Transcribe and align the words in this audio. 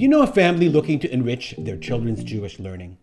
Do 0.00 0.04
you 0.04 0.08
know 0.08 0.22
a 0.22 0.26
family 0.26 0.70
looking 0.70 0.98
to 1.00 1.12
enrich 1.12 1.54
their 1.58 1.76
children's 1.76 2.24
Jewish 2.24 2.58
learning? 2.58 2.96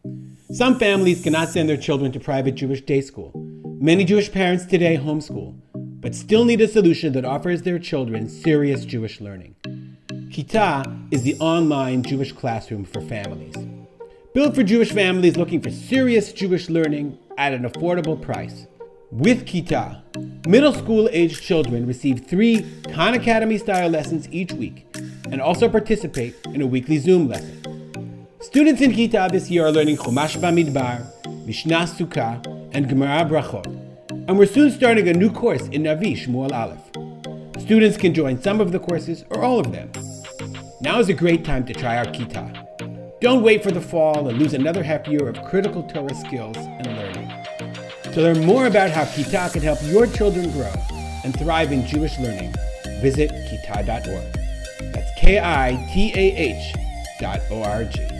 Some 0.52 0.80
families 0.80 1.22
cannot 1.22 1.50
send 1.50 1.70
their 1.70 1.78
children 1.78 2.12
to 2.12 2.20
private 2.20 2.56
Jewish 2.56 2.82
day 2.82 3.02
school. 3.02 3.32
Many 3.80 4.04
Jewish 4.04 4.32
parents 4.32 4.66
today 4.66 4.98
homeschool, 4.98 5.54
but 5.76 6.16
still 6.16 6.44
need 6.44 6.60
a 6.60 6.68
solution 6.68 7.14
that 7.14 7.24
offers 7.24 7.62
their 7.62 7.78
children 7.78 8.28
serious 8.28 8.84
Jewish 8.84 9.22
learning. 9.22 9.54
Kitah 10.32 11.14
is 11.14 11.22
the 11.22 11.36
online 11.36 12.02
Jewish 12.02 12.32
classroom 12.32 12.84
for 12.84 13.02
families. 13.02 13.54
Built 14.34 14.56
for 14.56 14.64
Jewish 14.64 14.92
families 14.92 15.38
looking 15.38 15.62
for 15.62 15.70
serious 15.70 16.34
Jewish 16.34 16.68
learning 16.68 17.16
at 17.38 17.54
an 17.54 17.70
affordable 17.70 18.20
price. 18.20 18.66
With 19.12 19.46
Kitah, 19.46 20.02
middle 20.46 20.74
school 20.74 21.10
aged 21.12 21.42
children 21.42 21.88
receive 21.88 22.26
three 22.28 22.66
Khan 22.94 23.14
Academy 23.14 23.58
style 23.58 23.90
lessons 23.90 24.28
each 24.32 24.52
week 24.54 24.86
and 25.32 25.42
also 25.42 25.68
participate 25.70 26.36
in 26.54 26.62
a 26.62 26.68
weekly 26.68 26.98
Zoom 26.98 27.28
lesson. 27.28 28.28
Students 28.42 28.82
in 28.82 28.92
Kitah 28.92 29.32
this 29.32 29.50
year 29.50 29.66
are 29.66 29.72
learning 29.72 29.98
Chumash 29.98 30.38
Bamidbar, 30.38 31.06
Mishnah 31.46 31.88
Sukkah, 31.88 32.46
and 32.74 32.88
Gemara 32.88 33.26
Brachot, 33.26 33.66
and 34.28 34.38
we're 34.38 34.46
soon 34.46 34.72
starting 34.72 35.08
a 35.08 35.14
new 35.14 35.32
course 35.32 35.68
in 35.70 35.84
Navi 35.84 36.14
Shmuel 36.16 36.52
Aleph. 36.52 37.62
Students 37.62 37.98
can 37.98 38.14
join 38.14 38.42
some 38.42 38.62
of 38.62 38.72
the 38.72 38.80
courses 38.80 39.26
or 39.32 39.44
all 39.44 39.60
of 39.60 39.72
them. 39.72 39.92
Now 40.82 41.00
is 41.00 41.10
a 41.10 41.14
great 41.14 41.44
time 41.44 41.66
to 41.66 41.74
try 41.74 41.98
our 41.98 42.06
Kitah. 42.06 43.20
Don't 43.20 43.42
wait 43.42 43.64
for 43.64 43.72
the 43.72 43.82
fall 43.82 44.28
and 44.28 44.38
lose 44.38 44.54
another 44.54 44.84
half 44.84 45.08
year 45.08 45.28
of 45.28 45.42
critical 45.44 45.84
Torah 45.84 46.14
skills 46.14 46.56
and 46.58 46.86
learning. 46.86 47.07
To 48.18 48.24
learn 48.24 48.48
more 48.48 48.66
about 48.66 48.90
how 48.90 49.04
Kitah 49.04 49.54
can 49.54 49.62
help 49.62 49.78
your 49.84 50.08
children 50.08 50.50
grow 50.50 50.74
and 51.24 51.38
thrive 51.38 51.72
in 51.72 51.86
Jewish 51.86 52.18
learning, 52.18 52.52
visit 53.00 53.30
kitah.org. 53.30 54.92
That's 54.92 55.12
K 55.20 55.38
I 55.38 55.88
T 55.94 56.12
A 56.16 56.36
H 56.36 56.74
dot 57.20 57.42
O 57.52 57.62
R 57.62 57.84
G. 57.84 58.17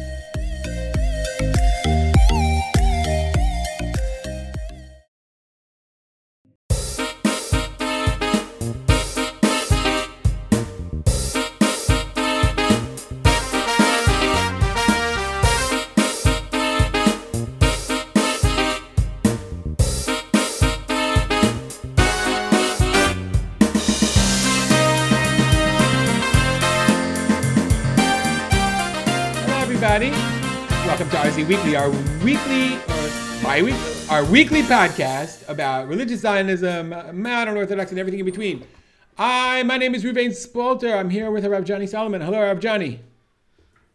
everybody. 29.90 30.12
Welcome 30.86 31.10
to 31.12 31.16
RZ 31.16 31.48
Weekly, 31.48 31.76
our 31.78 31.90
weekly 32.22 32.76
or 32.76 33.42
bi-weekly, 33.42 34.08
our 34.10 34.26
weekly 34.26 34.62
podcast 34.64 35.48
about 35.48 35.88
religious 35.88 36.20
Zionism, 36.20 36.90
modern 37.14 37.56
Orthodox, 37.56 37.92
and 37.92 38.00
everything 38.00 38.20
in 38.20 38.26
between. 38.26 38.66
Hi, 39.18 39.64
my 39.64 39.78
name 39.78 39.96
is 39.96 40.04
Reuven 40.04 40.32
Spolter. 40.32 40.94
I'm 40.94 41.10
here 41.10 41.32
with 41.32 41.46
Rabbi 41.46 41.64
Johnny 41.64 41.88
Solomon. 41.88 42.20
Hello, 42.20 42.42
Rabbi 42.42 42.60
Johnny. 42.60 43.00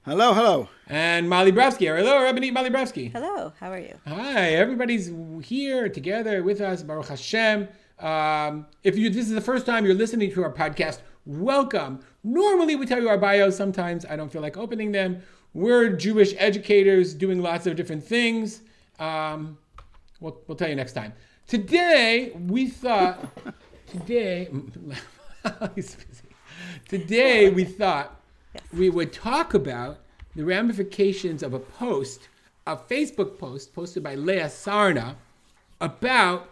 Hello, 0.07 0.33
hello. 0.33 0.69
And 0.87 1.29
Mali 1.29 1.53
Brofsky. 1.53 1.95
Hello, 1.95 2.23
Rabbi 2.23 2.51
Mali 2.51 2.71
Brofsky. 2.71 3.12
Hello, 3.12 3.53
how 3.61 3.71
are 3.71 3.79
you? 3.79 3.99
Hi, 4.06 4.55
everybody's 4.55 5.12
here 5.45 5.91
together 5.91 6.43
with 6.43 6.62
us. 6.62 6.83
Baruch 6.83 7.09
Hashem. 7.09 7.69
Um, 7.99 8.67
if 8.83 8.97
you 8.97 9.11
this 9.11 9.29
is 9.29 9.34
the 9.34 9.43
first 9.43 9.67
time 9.67 9.84
you're 9.84 9.95
listening 9.95 10.33
to 10.33 10.43
our 10.43 10.53
podcast, 10.53 11.01
welcome. 11.27 12.01
Normally 12.25 12.77
we 12.77 12.87
tell 12.87 13.01
you 13.01 13.11
our 13.11 13.19
bios. 13.19 13.56
Sometimes 13.56 14.06
I 14.06 14.17
don't 14.17 14.33
feel 14.33 14.43
like 14.43 14.56
opening 14.56 14.93
them. 14.93 15.23
We're 15.55 15.91
Jewish 15.91 16.34
educators 16.39 17.12
doing 17.12 17.42
lots 17.42 17.67
of 17.67 17.77
different 17.77 18.03
things. 18.03 18.62
Um, 18.99 19.59
we'll, 20.21 20.41
we'll 20.47 20.56
tell 20.56 20.69
you 20.69 20.77
next 20.77 20.94
time. 20.94 21.12
Today 21.47 22.32
we 22.34 22.69
thought. 22.69 23.28
today. 23.87 24.49
Today 26.88 27.50
we 27.50 27.65
thought 27.65 28.21
we 28.72 28.88
would 28.88 29.12
talk 29.12 29.54
about 29.54 29.99
the 30.34 30.44
ramifications 30.44 31.43
of 31.43 31.53
a 31.53 31.59
post, 31.59 32.28
a 32.66 32.77
Facebook 32.77 33.38
post 33.38 33.75
posted 33.75 34.03
by 34.03 34.15
Leah 34.15 34.47
Sarna 34.47 35.16
about 35.81 36.48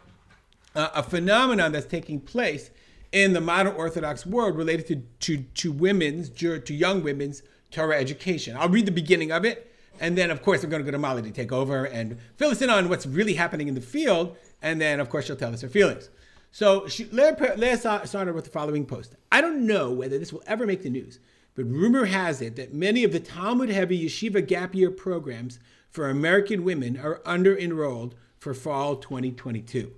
uh, 0.74 0.88
a 0.94 1.02
phenomenon 1.02 1.72
that's 1.72 1.86
taking 1.86 2.20
place 2.20 2.70
in 3.12 3.32
the 3.32 3.40
modern 3.40 3.74
Orthodox 3.74 4.26
world 4.26 4.56
related 4.56 4.86
to, 4.88 5.36
to, 5.36 5.44
to 5.54 5.72
women's, 5.72 6.28
to 6.30 6.74
young 6.74 7.02
women's 7.02 7.42
Torah 7.70 7.98
education. 7.98 8.56
I'll 8.56 8.68
read 8.68 8.86
the 8.86 8.92
beginning 8.92 9.32
of 9.32 9.44
it, 9.44 9.72
and 10.00 10.16
then, 10.16 10.30
of 10.30 10.42
course, 10.42 10.62
we're 10.62 10.70
going 10.70 10.82
to 10.82 10.84
go 10.84 10.92
to 10.92 10.98
Molly 10.98 11.22
to 11.22 11.30
take 11.30 11.52
over 11.52 11.84
and 11.84 12.18
fill 12.36 12.50
us 12.50 12.62
in 12.62 12.70
on 12.70 12.88
what's 12.88 13.06
really 13.06 13.34
happening 13.34 13.68
in 13.68 13.74
the 13.74 13.80
field, 13.80 14.36
and 14.62 14.80
then, 14.80 15.00
of 15.00 15.08
course, 15.08 15.26
she'll 15.26 15.36
tell 15.36 15.52
us 15.52 15.60
her 15.62 15.68
feelings. 15.68 16.10
So 16.52 16.88
she, 16.88 17.04
Leah, 17.06 17.76
started 17.78 18.34
with 18.34 18.44
the 18.44 18.50
following 18.50 18.84
post. 18.84 19.14
I 19.30 19.40
don't 19.40 19.66
know 19.66 19.90
whether 19.90 20.18
this 20.18 20.32
will 20.32 20.42
ever 20.46 20.66
make 20.66 20.82
the 20.82 20.90
news, 20.90 21.20
but 21.54 21.64
rumor 21.64 22.06
has 22.06 22.42
it 22.42 22.56
that 22.56 22.74
many 22.74 23.04
of 23.04 23.12
the 23.12 23.20
Talmud-heavy 23.20 24.06
yeshiva 24.06 24.46
gap 24.46 24.74
year 24.74 24.90
programs 24.90 25.60
for 25.90 26.08
American 26.08 26.64
women 26.64 26.98
are 26.98 27.20
under-enrolled 27.24 28.14
for 28.38 28.54
fall 28.54 28.96
2022 28.96 29.92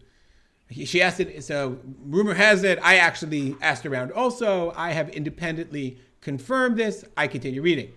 she 0.72 1.02
asked 1.02 1.20
it 1.20 1.44
so 1.44 1.78
rumor 2.06 2.34
has 2.34 2.64
it 2.64 2.78
i 2.82 2.96
actually 2.96 3.54
asked 3.60 3.86
around 3.86 4.10
also 4.12 4.72
i 4.76 4.90
have 4.90 5.08
independently 5.10 5.98
confirmed 6.22 6.76
this 6.76 7.04
i 7.16 7.26
continue 7.26 7.60
reading 7.60 7.92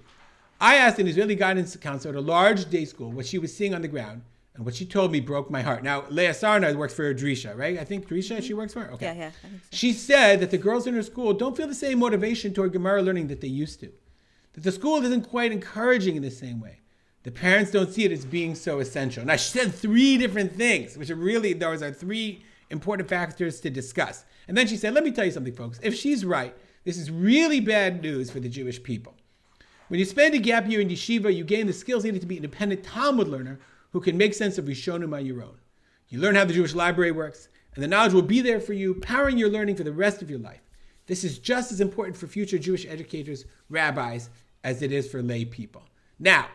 i 0.59 0.75
asked 0.75 0.99
an 0.99 1.07
israeli 1.07 1.35
guidance 1.35 1.75
counselor 1.77 2.13
at 2.13 2.17
a 2.17 2.21
large 2.21 2.69
day 2.69 2.83
school 2.83 3.11
what 3.11 3.25
she 3.25 3.37
was 3.37 3.55
seeing 3.55 3.73
on 3.73 3.81
the 3.81 3.87
ground 3.87 4.21
and 4.55 4.65
what 4.65 4.75
she 4.75 4.85
told 4.85 5.11
me 5.11 5.19
broke 5.21 5.49
my 5.49 5.61
heart 5.61 5.83
now 5.83 6.03
leah 6.09 6.31
sarna 6.31 6.75
works 6.75 6.93
for 6.93 7.13
drisha 7.13 7.55
right 7.57 7.79
i 7.79 7.83
think 7.83 8.07
drisha 8.09 8.41
she 8.41 8.49
mm-hmm. 8.49 8.57
works 8.57 8.73
for 8.73 8.89
okay 8.91 9.05
Yeah, 9.05 9.13
yeah. 9.13 9.31
I 9.43 9.47
think 9.47 9.63
so. 9.63 9.69
she 9.71 9.93
said 9.93 10.39
that 10.41 10.51
the 10.51 10.57
girls 10.57 10.85
in 10.87 10.93
her 10.95 11.03
school 11.03 11.33
don't 11.33 11.55
feel 11.55 11.67
the 11.67 11.75
same 11.75 11.99
motivation 11.99 12.53
toward 12.53 12.73
gemara 12.73 13.01
learning 13.01 13.27
that 13.27 13.39
they 13.41 13.47
used 13.47 13.79
to 13.79 13.91
that 14.53 14.63
the 14.63 14.71
school 14.71 15.03
isn't 15.03 15.29
quite 15.29 15.51
encouraging 15.51 16.15
in 16.15 16.23
the 16.23 16.31
same 16.31 16.59
way 16.59 16.79
the 17.23 17.31
parents 17.31 17.71
don't 17.71 17.91
see 17.91 18.03
it 18.05 18.11
as 18.11 18.25
being 18.25 18.55
so 18.55 18.79
essential 18.79 19.23
now 19.23 19.35
she 19.35 19.49
said 19.57 19.73
three 19.73 20.17
different 20.17 20.51
things 20.53 20.97
which 20.97 21.09
are 21.09 21.15
really 21.15 21.53
those 21.53 21.81
are 21.81 21.91
three 21.91 22.43
important 22.69 23.09
factors 23.09 23.59
to 23.61 23.69
discuss. 23.69 24.25
And 24.47 24.57
then 24.57 24.67
she 24.67 24.77
said, 24.77 24.93
Let 24.93 25.03
me 25.03 25.11
tell 25.11 25.25
you 25.25 25.31
something, 25.31 25.53
folks. 25.53 25.79
If 25.81 25.95
she's 25.95 26.25
right, 26.25 26.55
this 26.85 26.97
is 26.97 27.11
really 27.11 27.59
bad 27.59 28.01
news 28.01 28.31
for 28.31 28.39
the 28.39 28.47
Jewish 28.47 28.81
people. 28.81 29.15
When 29.87 29.99
you 29.99 30.05
spend 30.05 30.33
a 30.33 30.39
gap 30.39 30.67
year 30.67 30.81
in 30.81 30.87
yeshiva, 30.87 31.35
you 31.35 31.43
gain 31.43 31.67
the 31.67 31.73
skills 31.73 32.03
needed 32.03 32.21
to 32.21 32.27
be 32.27 32.37
an 32.37 32.43
independent 32.43 32.83
Talmud 32.83 33.27
learner 33.27 33.59
who 33.91 33.99
can 33.99 34.17
make 34.17 34.33
sense 34.33 34.57
of 34.57 34.65
Rishonim 34.65 35.15
on 35.15 35.25
your 35.25 35.43
own. 35.43 35.57
You 36.09 36.19
learn 36.19 36.35
how 36.35 36.45
the 36.45 36.53
Jewish 36.53 36.73
library 36.73 37.11
works, 37.11 37.49
and 37.73 37.83
the 37.83 37.87
knowledge 37.87 38.13
will 38.13 38.21
be 38.21 38.41
there 38.41 38.59
for 38.59 38.73
you, 38.73 38.95
powering 38.95 39.37
your 39.37 39.49
learning 39.49 39.75
for 39.75 39.83
the 39.83 39.91
rest 39.91 40.21
of 40.21 40.29
your 40.29 40.39
life. 40.39 40.61
This 41.07 41.23
is 41.23 41.37
just 41.37 41.71
as 41.71 41.81
important 41.81 42.17
for 42.17 42.27
future 42.27 42.57
Jewish 42.57 42.85
educators, 42.85 43.45
rabbis, 43.69 44.29
as 44.63 44.81
it 44.81 44.91
is 44.91 45.09
for 45.09 45.21
lay 45.21 45.45
people. 45.45 45.83
Now, 46.19 46.47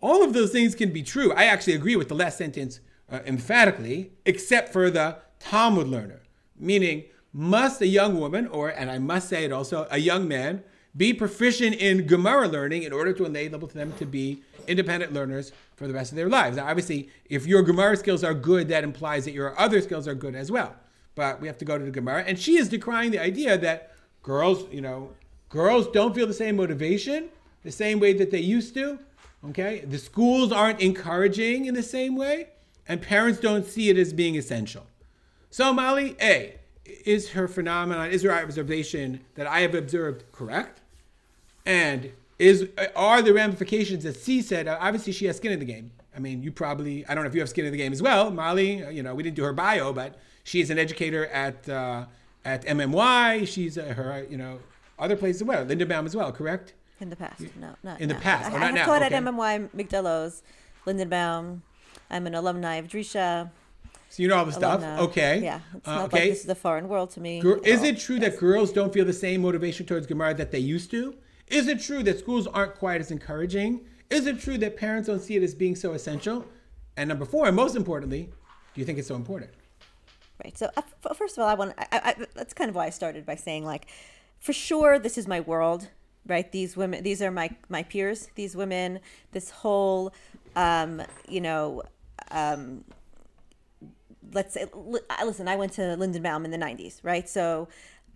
all 0.00 0.22
of 0.22 0.32
those 0.32 0.50
things 0.50 0.74
can 0.74 0.92
be 0.92 1.02
true. 1.02 1.32
I 1.32 1.44
actually 1.44 1.74
agree 1.74 1.96
with 1.96 2.08
the 2.08 2.14
last 2.14 2.38
sentence 2.38 2.80
uh, 3.10 3.20
emphatically, 3.26 4.12
except 4.24 4.72
for 4.72 4.90
the 4.90 5.18
Talmud 5.38 5.88
learner, 5.88 6.22
meaning 6.58 7.04
must 7.36 7.82
a 7.82 7.86
young 7.86 8.18
woman, 8.18 8.46
or, 8.46 8.70
and 8.70 8.90
I 8.90 8.98
must 8.98 9.28
say 9.28 9.44
it 9.44 9.52
also, 9.52 9.86
a 9.90 9.98
young 9.98 10.26
man, 10.26 10.64
be 10.96 11.12
proficient 11.12 11.76
in 11.76 12.06
Gemara 12.06 12.48
learning 12.48 12.84
in 12.84 12.94
order 12.94 13.12
to 13.12 13.26
enable 13.26 13.58
them 13.66 13.92
to 13.98 14.06
be 14.06 14.42
independent 14.66 15.12
learners 15.12 15.52
for 15.76 15.86
the 15.86 15.92
rest 15.92 16.12
of 16.12 16.16
their 16.16 16.30
lives. 16.30 16.56
Now, 16.56 16.66
obviously, 16.66 17.10
if 17.28 17.46
your 17.46 17.60
Gemara 17.60 17.98
skills 17.98 18.24
are 18.24 18.32
good, 18.32 18.68
that 18.68 18.84
implies 18.84 19.26
that 19.26 19.32
your 19.32 19.58
other 19.60 19.82
skills 19.82 20.08
are 20.08 20.14
good 20.14 20.34
as 20.34 20.50
well. 20.50 20.74
But 21.14 21.38
we 21.42 21.46
have 21.46 21.58
to 21.58 21.66
go 21.66 21.76
to 21.76 21.84
the 21.84 21.90
Gemara. 21.90 22.24
And 22.26 22.38
she 22.38 22.56
is 22.56 22.70
decrying 22.70 23.10
the 23.10 23.18
idea 23.18 23.58
that 23.58 23.92
girls, 24.22 24.64
you 24.72 24.80
know, 24.80 25.10
girls 25.50 25.88
don't 25.88 26.14
feel 26.14 26.26
the 26.26 26.32
same 26.32 26.56
motivation 26.56 27.28
the 27.66 27.72
same 27.72 27.98
way 27.98 28.14
that 28.14 28.30
they 28.30 28.40
used 28.40 28.72
to. 28.74 28.98
Okay? 29.50 29.80
The 29.80 29.98
schools 29.98 30.52
aren't 30.52 30.80
encouraging 30.80 31.66
in 31.66 31.74
the 31.74 31.82
same 31.82 32.16
way, 32.16 32.48
and 32.88 33.02
parents 33.02 33.40
don't 33.40 33.66
see 33.66 33.90
it 33.90 33.98
as 33.98 34.12
being 34.12 34.36
essential. 34.36 34.86
So, 35.50 35.74
Mali, 35.74 36.16
A, 36.20 36.54
is 37.04 37.30
her 37.30 37.48
phenomenon, 37.48 38.10
is 38.10 38.22
her 38.22 38.32
observation 38.32 39.20
that 39.34 39.46
I 39.46 39.60
have 39.60 39.74
observed 39.74 40.24
correct? 40.32 40.80
And 41.64 42.12
is 42.38 42.68
are 42.94 43.22
the 43.22 43.32
ramifications 43.32 44.04
that 44.04 44.16
C 44.16 44.42
said? 44.42 44.68
Obviously, 44.68 45.12
she 45.12 45.26
has 45.26 45.36
skin 45.36 45.52
in 45.52 45.58
the 45.58 45.64
game. 45.64 45.90
I 46.14 46.18
mean, 46.18 46.42
you 46.42 46.50
probably, 46.50 47.06
I 47.06 47.14
don't 47.14 47.24
know 47.24 47.28
if 47.28 47.34
you 47.34 47.40
have 47.40 47.48
skin 47.48 47.66
in 47.66 47.72
the 47.72 47.78
game 47.78 47.92
as 47.92 48.02
well. 48.02 48.30
Mali, 48.30 48.82
you 48.94 49.02
know, 49.02 49.14
we 49.14 49.22
didn't 49.22 49.36
do 49.36 49.44
her 49.44 49.52
bio, 49.52 49.92
but 49.92 50.18
she 50.44 50.60
is 50.60 50.70
an 50.70 50.78
educator 50.78 51.26
at 51.26 51.68
uh, 51.68 52.06
at 52.44 52.64
MMY. 52.64 53.46
She's 53.46 53.76
uh, 53.76 53.82
her, 53.82 54.26
you 54.30 54.36
know, 54.36 54.60
other 54.98 55.16
places 55.16 55.42
as 55.42 55.48
well. 55.48 55.64
Lindenbaum 55.66 56.06
as 56.06 56.16
well, 56.16 56.32
correct? 56.32 56.72
In 57.00 57.10
the 57.10 57.16
past, 57.16 57.42
no, 57.60 57.74
not 57.82 58.00
In 58.00 58.08
the 58.08 58.14
now. 58.14 58.20
past, 58.20 58.50
I, 58.50 58.54
oh, 58.54 58.56
I 58.56 58.64
have 58.66 58.74
now, 58.74 58.86
taught 58.86 59.02
okay. 59.02 59.14
at 59.14 59.22
MMY 59.22 59.68
Migdal 59.76 60.06
Oz, 60.06 60.42
Lindenbaum. 60.86 61.60
I'm 62.08 62.26
an 62.26 62.34
alumni 62.34 62.76
of 62.76 62.88
Drisha. 62.88 63.50
So 64.08 64.22
you 64.22 64.28
know 64.28 64.36
all 64.36 64.44
the 64.44 64.52
stuff. 64.52 64.80
alumna. 64.80 64.98
Okay. 65.00 65.40
Yeah, 65.42 65.60
it's 65.74 65.86
Uh, 65.88 65.94
not 65.94 66.04
okay. 66.06 66.20
like 66.20 66.30
this 66.30 66.44
is 66.44 66.48
a 66.48 66.54
foreign 66.54 66.88
world 66.88 67.10
to 67.10 67.20
me. 67.20 67.40
Is 67.64 67.82
it 67.82 67.98
true 67.98 68.18
that 68.20 68.38
girls 68.38 68.72
don't 68.72 68.92
feel 68.92 69.04
the 69.04 69.12
same 69.12 69.42
motivation 69.42 69.84
towards 69.86 70.06
Gemara 70.06 70.34
that 70.34 70.50
they 70.52 70.58
used 70.58 70.90
to? 70.92 71.14
Is 71.48 71.68
it 71.68 71.80
true 71.80 72.02
that 72.04 72.18
schools 72.18 72.46
aren't 72.46 72.74
quite 72.76 73.00
as 73.00 73.10
encouraging? 73.10 73.84
Is 74.10 74.26
it 74.26 74.40
true 74.40 74.58
that 74.58 74.76
parents 74.76 75.08
don't 75.08 75.20
see 75.20 75.36
it 75.36 75.42
as 75.42 75.54
being 75.54 75.76
so 75.76 75.92
essential? 75.92 76.44
And 76.96 77.08
number 77.08 77.24
four, 77.24 77.46
and 77.46 77.54
most 77.54 77.76
importantly, 77.76 78.30
do 78.74 78.80
you 78.80 78.84
think 78.86 78.98
it's 78.98 79.08
so 79.08 79.16
important? 79.16 79.50
Right. 80.42 80.56
So 80.56 80.66
uh, 80.76 80.82
f- 81.04 81.16
first 81.16 81.36
of 81.36 81.42
all, 81.42 81.48
I 81.48 81.54
want 81.54 81.74
I, 81.78 81.86
I, 81.92 82.14
that's 82.34 82.54
kind 82.54 82.68
of 82.70 82.76
why 82.76 82.86
I 82.86 82.90
started 82.90 83.26
by 83.26 83.34
saying 83.36 83.64
like, 83.64 83.86
for 84.38 84.52
sure, 84.52 84.98
this 84.98 85.18
is 85.18 85.26
my 85.28 85.40
world. 85.40 85.88
Right. 86.26 86.50
These 86.50 86.76
women, 86.76 87.02
these 87.02 87.20
are 87.22 87.30
my 87.30 87.50
my 87.68 87.82
peers. 87.82 88.28
These 88.34 88.56
women, 88.56 89.00
this 89.32 89.50
whole, 89.50 90.12
um, 90.56 91.02
you 91.28 91.40
know, 91.40 91.82
um, 92.30 92.84
let's 94.32 94.54
say, 94.54 94.66
li- 94.74 95.00
listen. 95.24 95.48
I 95.48 95.56
went 95.56 95.72
to 95.74 95.82
Lindenbaum 95.82 96.44
in 96.44 96.50
the 96.50 96.58
'90s. 96.58 97.00
Right. 97.02 97.28
So. 97.28 97.68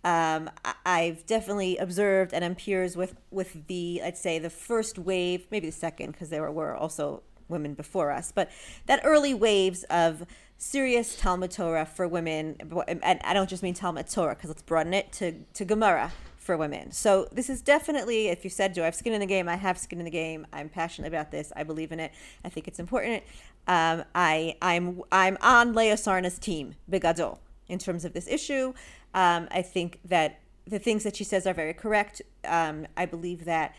Um, 0.02 0.48
I've 0.86 1.26
definitely 1.26 1.76
observed 1.76 2.32
and 2.32 2.42
am 2.42 2.54
peers 2.54 2.96
with 2.96 3.16
with 3.30 3.66
the 3.66 4.00
I'd 4.02 4.16
say 4.16 4.38
the 4.38 4.48
first 4.48 4.98
wave, 4.98 5.44
maybe 5.50 5.66
the 5.66 5.76
second, 5.76 6.12
because 6.12 6.30
there 6.30 6.50
were 6.50 6.74
also 6.74 7.22
women 7.50 7.74
before 7.74 8.10
us, 8.10 8.32
but 8.34 8.50
that 8.86 9.02
early 9.04 9.34
waves 9.34 9.84
of 9.90 10.24
serious 10.56 11.16
Talmud 11.16 11.50
Torah 11.50 11.86
for 11.86 12.06
women, 12.06 12.56
and 13.02 13.20
I 13.24 13.34
don't 13.34 13.50
just 13.50 13.62
mean 13.62 13.74
Talmud 13.74 14.08
Torah 14.08 14.34
because 14.34 14.48
let's 14.48 14.62
broaden 14.62 14.94
it 14.94 15.12
to, 15.12 15.32
to 15.54 15.64
Gemara 15.64 16.12
for 16.50 16.56
women. 16.56 16.91
So 16.91 17.29
this 17.31 17.49
is 17.49 17.62
definitely, 17.62 18.26
if 18.26 18.43
you 18.43 18.50
said, 18.50 18.73
do 18.73 18.82
I 18.82 18.87
have 18.87 18.97
skin 18.97 19.12
in 19.12 19.20
the 19.20 19.26
game? 19.26 19.49
I 19.49 19.55
have 19.55 19.79
skin 19.79 20.00
in 20.00 20.05
the 20.05 20.11
game. 20.11 20.49
I'm 20.52 20.69
passionate 20.69 21.06
about 21.06 21.31
this. 21.31 21.52
I 21.55 21.62
believe 21.62 21.93
in 21.93 22.00
it. 22.00 22.11
I 22.44 22.49
think 22.49 22.67
it's 22.67 22.81
important. 22.81 23.23
Um, 23.69 24.02
I, 24.17 24.56
I'm, 24.61 25.00
I'm 25.12 25.38
on 25.43 25.75
Leah 25.75 25.97
Sarna's 25.97 26.41
team, 26.41 26.75
Bigadol, 26.91 27.38
in 27.69 27.79
terms 27.79 28.05
of 28.05 28.14
this 28.14 28.26
issue. 28.26 28.75
Um, 29.14 29.47
I 29.52 29.62
think 29.62 30.00
that 30.06 30.41
the 30.67 30.81
things 30.81 31.05
that 31.05 31.14
she 31.14 31.23
says 31.23 31.47
are 31.47 31.55
very 31.55 31.73
correct. 31.73 32.20
Um, 32.44 32.88
I 32.97 33.06
believe 33.06 33.44
that 33.44 33.76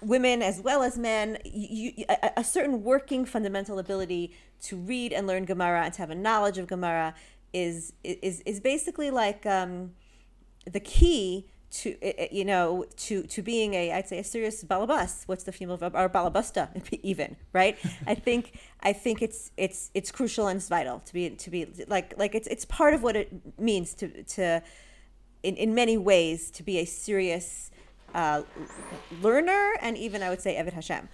women 0.00 0.40
as 0.40 0.62
well 0.62 0.82
as 0.82 0.96
men, 0.96 1.36
you, 1.44 1.92
you, 1.98 2.04
a, 2.08 2.30
a 2.38 2.44
certain 2.44 2.82
working 2.82 3.26
fundamental 3.26 3.78
ability 3.78 4.32
to 4.62 4.78
read 4.78 5.12
and 5.12 5.26
learn 5.26 5.44
Gemara 5.44 5.84
and 5.84 5.92
to 5.92 6.00
have 6.00 6.08
a 6.08 6.14
knowledge 6.14 6.56
of 6.56 6.66
Gemara 6.66 7.14
is 7.52 7.92
is 8.02 8.40
is 8.40 8.58
basically 8.58 9.10
like 9.10 9.44
um, 9.44 9.92
the 10.70 10.80
key 10.80 11.46
to 11.68 11.96
you 12.34 12.44
know 12.44 12.84
to 12.96 13.22
to 13.24 13.42
being 13.42 13.74
a 13.74 13.92
I'd 13.92 14.08
say 14.08 14.18
a 14.18 14.24
serious 14.24 14.62
balabas. 14.64 15.24
What's 15.26 15.44
the 15.44 15.52
female 15.52 15.76
verb? 15.76 15.94
Or 15.94 16.08
balabusta 16.08 16.68
even 17.02 17.36
right? 17.52 17.76
I 18.06 18.14
think 18.14 18.58
I 18.80 18.92
think 18.92 19.22
it's 19.22 19.50
it's 19.56 19.90
it's 19.94 20.10
crucial 20.10 20.46
and 20.48 20.58
it's 20.58 20.68
vital 20.68 21.00
to 21.00 21.12
be 21.12 21.30
to 21.30 21.50
be 21.50 21.66
like 21.88 22.14
like 22.16 22.34
it's 22.34 22.46
it's 22.48 22.64
part 22.64 22.94
of 22.94 23.02
what 23.02 23.16
it 23.16 23.32
means 23.58 23.94
to 23.94 24.22
to 24.22 24.62
in 25.42 25.56
in 25.56 25.74
many 25.74 25.96
ways 25.96 26.50
to 26.52 26.62
be 26.62 26.78
a 26.78 26.84
serious 26.84 27.70
uh, 28.14 28.42
learner 29.20 29.74
and 29.80 29.98
even 29.98 30.22
I 30.22 30.30
would 30.30 30.40
say 30.40 30.54
Eved 30.56 30.72
Hashem. 30.72 31.08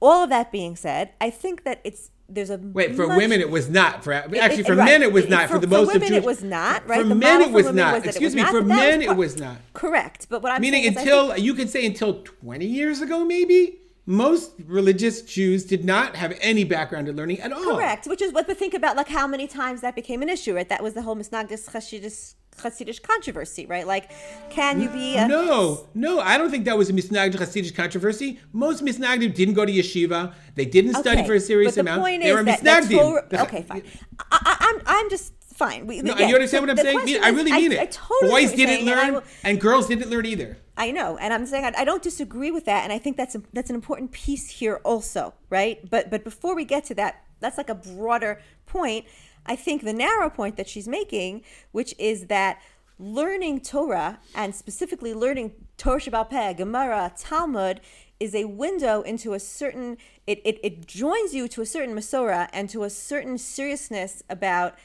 All 0.00 0.24
of 0.24 0.30
that 0.30 0.50
being 0.50 0.74
said, 0.74 1.12
I 1.20 1.30
think 1.30 1.62
that 1.62 1.80
it's 1.84 2.10
there's 2.34 2.50
a 2.50 2.58
wait 2.58 2.94
for 2.96 3.06
much, 3.06 3.18
women 3.18 3.40
it 3.40 3.50
was 3.50 3.68
not 3.68 4.02
for 4.02 4.12
actually 4.12 4.36
it, 4.40 4.66
for 4.66 4.74
right. 4.74 4.86
men 4.86 5.02
it 5.02 5.12
was 5.12 5.28
not 5.28 5.48
for, 5.48 5.54
for 5.54 5.58
the 5.60 5.66
most 5.66 5.88
women 5.88 6.02
of 6.02 6.08
Jewish, 6.08 6.18
it 6.18 6.24
was 6.24 6.42
not 6.42 6.88
right? 6.88 7.02
For 7.02 7.08
the 7.08 7.14
men 7.14 7.42
it 7.42 7.50
was 7.50 7.72
not. 7.72 7.94
was 7.94 8.04
excuse 8.04 8.28
was 8.28 8.34
me 8.34 8.42
not, 8.42 8.50
for 8.50 8.62
men 8.62 8.98
was 9.00 9.06
it 9.06 9.16
was 9.16 9.36
not. 9.38 9.56
Correct 9.74 10.26
but 10.28 10.42
what 10.42 10.52
I'm 10.52 10.60
meaning 10.60 10.82
saying 10.82 10.94
is 10.94 10.98
until 10.98 11.32
think- 11.32 11.44
you 11.44 11.54
could 11.54 11.70
say 11.70 11.86
until 11.86 12.22
20 12.22 12.64
years 12.64 13.00
ago 13.00 13.24
maybe 13.24 13.78
most 14.04 14.52
religious 14.66 15.22
Jews 15.22 15.64
did 15.64 15.84
not 15.84 16.16
have 16.16 16.36
any 16.40 16.64
background 16.64 17.08
in 17.08 17.16
learning 17.16 17.40
at 17.40 17.52
all. 17.52 17.76
Correct 17.76 18.06
which 18.06 18.22
is 18.22 18.32
what 18.32 18.46
but 18.46 18.56
think 18.56 18.74
about 18.74 18.96
like 18.96 19.08
how 19.08 19.26
many 19.26 19.46
times 19.46 19.82
that 19.82 19.94
became 19.94 20.22
an 20.22 20.28
issue 20.28 20.54
right? 20.54 20.68
That 20.68 20.82
was 20.82 20.94
the 20.94 21.02
whole 21.02 21.16
misnagdis 21.16 21.70
chassidus 21.70 22.34
Hasidic 22.58 23.02
controversy, 23.02 23.66
right? 23.66 23.86
Like, 23.86 24.10
can 24.50 24.80
you 24.80 24.88
be 24.88 25.16
a 25.16 25.26
No, 25.26 25.88
no, 25.94 26.20
I 26.20 26.38
don't 26.38 26.50
think 26.50 26.64
that 26.66 26.76
was 26.78 26.90
a 26.90 26.92
Misnagdim 26.92 27.34
Hasidic 27.36 27.74
controversy. 27.74 28.38
Most 28.52 28.84
Misnagdim 28.84 29.34
didn't 29.34 29.54
go 29.54 29.64
to 29.64 29.72
yeshiva. 29.72 30.34
They 30.54 30.64
didn't 30.66 30.94
study 30.94 31.20
Okay, 31.20 31.26
for 31.26 31.34
a 31.34 31.40
serious 31.40 31.70
but 31.74 31.74
the 31.76 31.80
amount. 31.90 32.02
point 32.02 32.22
they 32.22 32.28
is 32.30 32.36
were 32.36 32.42
that- 32.44 32.62
that 32.62 32.84
Misnagdim. 32.84 32.98
Torah- 32.98 33.26
The- 33.28 33.42
okay, 33.42 33.62
fine. 33.62 33.82
I, 34.30 34.38
I, 34.42 34.56
I'm 34.60 34.82
I'm 34.86 35.10
just 35.10 35.32
fine. 35.54 35.86
We, 35.86 36.02
No, 36.02 36.12
again, 36.12 36.28
you 36.28 36.34
understand 36.34 36.60
so 36.62 36.66
what 36.66 36.70
I'm 36.78 36.84
saying? 36.84 36.98
question 36.98 37.24
I 37.24 37.28
really 37.30 37.52
mean 37.52 37.72
it. 37.72 37.80
I 37.80 37.86
totally 37.86 38.30
Boys 38.30 38.52
didn't 38.52 38.76
saying, 38.76 38.88
and 38.88 38.96
learn, 39.00 39.12
will- 39.14 39.22
and 39.44 39.60
girls 39.60 39.88
didn't 39.88 40.10
learn 40.10 40.26
either. 40.26 40.56
I 40.76 40.90
know, 40.90 41.16
and 41.18 41.34
I'm 41.34 41.46
saying 41.46 41.64
I, 41.64 41.72
I 41.78 41.84
don't 41.84 42.02
disagree 42.02 42.50
with 42.50 42.64
that, 42.66 42.84
and 42.84 42.92
I 42.92 42.98
think 42.98 43.16
that's 43.16 43.34
a, 43.34 43.42
that's 43.52 43.68
an 43.70 43.76
important 43.76 44.12
piece 44.12 44.48
here 44.48 44.80
also, 44.84 45.34
right? 45.50 45.78
But 45.88 46.10
but 46.10 46.22
before 46.24 46.54
we 46.54 46.64
get 46.64 46.84
to 46.86 46.94
that, 46.96 47.24
that's 47.40 47.58
like 47.58 47.68
a 47.70 47.74
broader 47.74 48.40
point. 48.66 49.04
I 49.46 49.56
think 49.56 49.82
the 49.82 49.92
narrow 49.92 50.30
point 50.30 50.56
that 50.56 50.68
she's 50.68 50.88
making, 50.88 51.42
which 51.72 51.94
is 51.98 52.26
that 52.26 52.60
learning 52.98 53.60
Torah 53.60 54.18
and 54.34 54.54
specifically 54.54 55.12
learning 55.12 55.52
Torah 55.76 56.00
Shebaal 56.00 56.30
Peh, 56.30 56.52
Gemara, 56.54 57.12
Talmud 57.18 57.80
is 58.20 58.34
a 58.34 58.44
window 58.44 59.02
into 59.02 59.34
a 59.34 59.40
certain 59.40 59.98
it, 60.26 60.40
it, 60.44 60.60
it 60.62 60.86
joins 60.86 61.34
you 61.34 61.48
to 61.48 61.60
a 61.60 61.66
certain 61.66 61.96
Masorah 61.96 62.48
and 62.52 62.70
to 62.70 62.84
a 62.84 62.90
certain 62.90 63.36
seriousness 63.36 64.22
about 64.30 64.76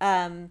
um, 0.00 0.50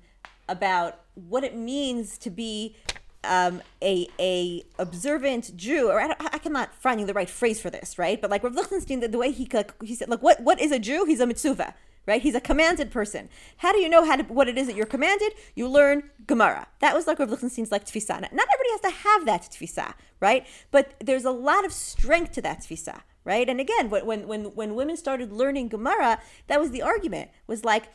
about 0.49 0.99
what 1.15 1.45
it 1.45 1.55
means 1.55 2.17
to 2.17 2.29
be 2.29 2.75
um, 3.23 3.61
a 3.81 4.07
a 4.19 4.63
observant 4.77 5.55
Jew, 5.55 5.89
or 5.89 6.01
I, 6.01 6.13
I 6.19 6.37
cannot 6.37 6.75
finding 6.75 7.05
the 7.05 7.13
right 7.13 7.29
phrase 7.29 7.61
for 7.61 7.69
this, 7.69 7.97
right? 7.97 8.19
But 8.19 8.29
like 8.29 8.43
Rav 8.43 8.55
Lichtenstein, 8.55 8.99
the, 8.99 9.07
the 9.07 9.17
way 9.17 9.31
he 9.31 9.47
he 9.81 9.95
said, 9.95 10.09
like 10.09 10.21
what 10.21 10.41
what 10.41 10.59
is 10.59 10.71
a 10.71 10.79
Jew? 10.79 11.05
He's 11.05 11.21
a 11.21 11.27
mitzvah, 11.27 11.73
right? 12.05 12.21
He's 12.21 12.35
a 12.35 12.41
commanded 12.41 12.91
person. 12.91 13.29
How 13.57 13.71
do 13.71 13.79
you 13.79 13.89
know 13.89 14.05
how 14.05 14.17
to, 14.17 14.23
what 14.23 14.47
it 14.47 14.57
is 14.57 14.67
that 14.67 14.75
you're 14.75 14.85
commanded? 14.85 15.33
You 15.55 15.67
learn 15.67 16.09
Gemara. 16.25 16.67
That 16.79 16.93
was 16.93 17.07
like 17.07 17.19
Rav 17.19 17.29
Lichtenstein's 17.29 17.71
like 17.71 17.85
tfisa. 17.85 18.19
Not 18.19 18.31
everybody 18.31 18.69
has 18.71 18.81
to 18.81 18.89
have 18.89 19.25
that 19.25 19.41
tfisa, 19.43 19.93
right? 20.19 20.45
But 20.71 20.93
there's 20.99 21.25
a 21.25 21.31
lot 21.31 21.65
of 21.65 21.71
strength 21.71 22.33
to 22.33 22.41
that 22.41 22.61
tfisa, 22.61 23.01
right? 23.23 23.47
And 23.47 23.59
again, 23.59 23.89
when 23.89 24.27
when 24.27 24.43
when, 24.55 24.75
women 24.75 24.97
started 24.97 25.31
learning 25.31 25.69
Gemara, 25.69 26.19
that 26.47 26.59
was 26.59 26.71
the 26.71 26.81
argument. 26.81 27.31
Was 27.47 27.63
like 27.63 27.85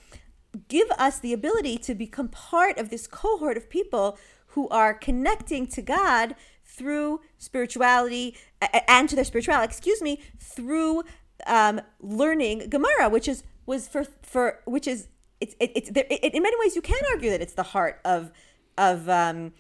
give 0.69 0.91
us 0.93 1.19
the 1.19 1.33
ability 1.33 1.77
to 1.77 1.95
become 1.95 2.29
part 2.29 2.79
of 2.79 2.89
this 2.89 3.07
cohort 3.07 3.57
of 3.57 3.69
people 3.69 4.19
who 4.49 4.69
are 4.69 4.95
connecting 4.95 5.67
to 5.67 5.83
God 5.83 6.35
through 6.65 7.21
spirituality 7.37 8.37
and 8.89 9.09
to 9.09 9.15
their 9.15 9.25
spirituality, 9.25 9.71
excuse 9.71 10.01
me, 10.01 10.21
through 10.39 11.03
um, 11.47 11.81
learning 12.01 12.69
Gemara, 12.69 13.09
which 13.09 13.29
is 13.29 13.43
was 13.69 13.87
for 13.87 14.05
for 14.23 14.61
which 14.65 14.89
is 14.89 15.09
it's 15.41 15.55
it, 15.61 15.71
it's 15.77 15.91
there, 15.91 16.07
it, 16.11 16.35
in 16.35 16.43
many 16.43 16.57
ways 16.59 16.75
you 16.75 16.83
can 16.83 17.01
argue 17.13 17.31
that 17.31 17.43
it's 17.43 17.53
the 17.53 17.63
heart 17.75 18.01
of 18.05 18.33
of 18.77 19.09
um, 19.09 19.53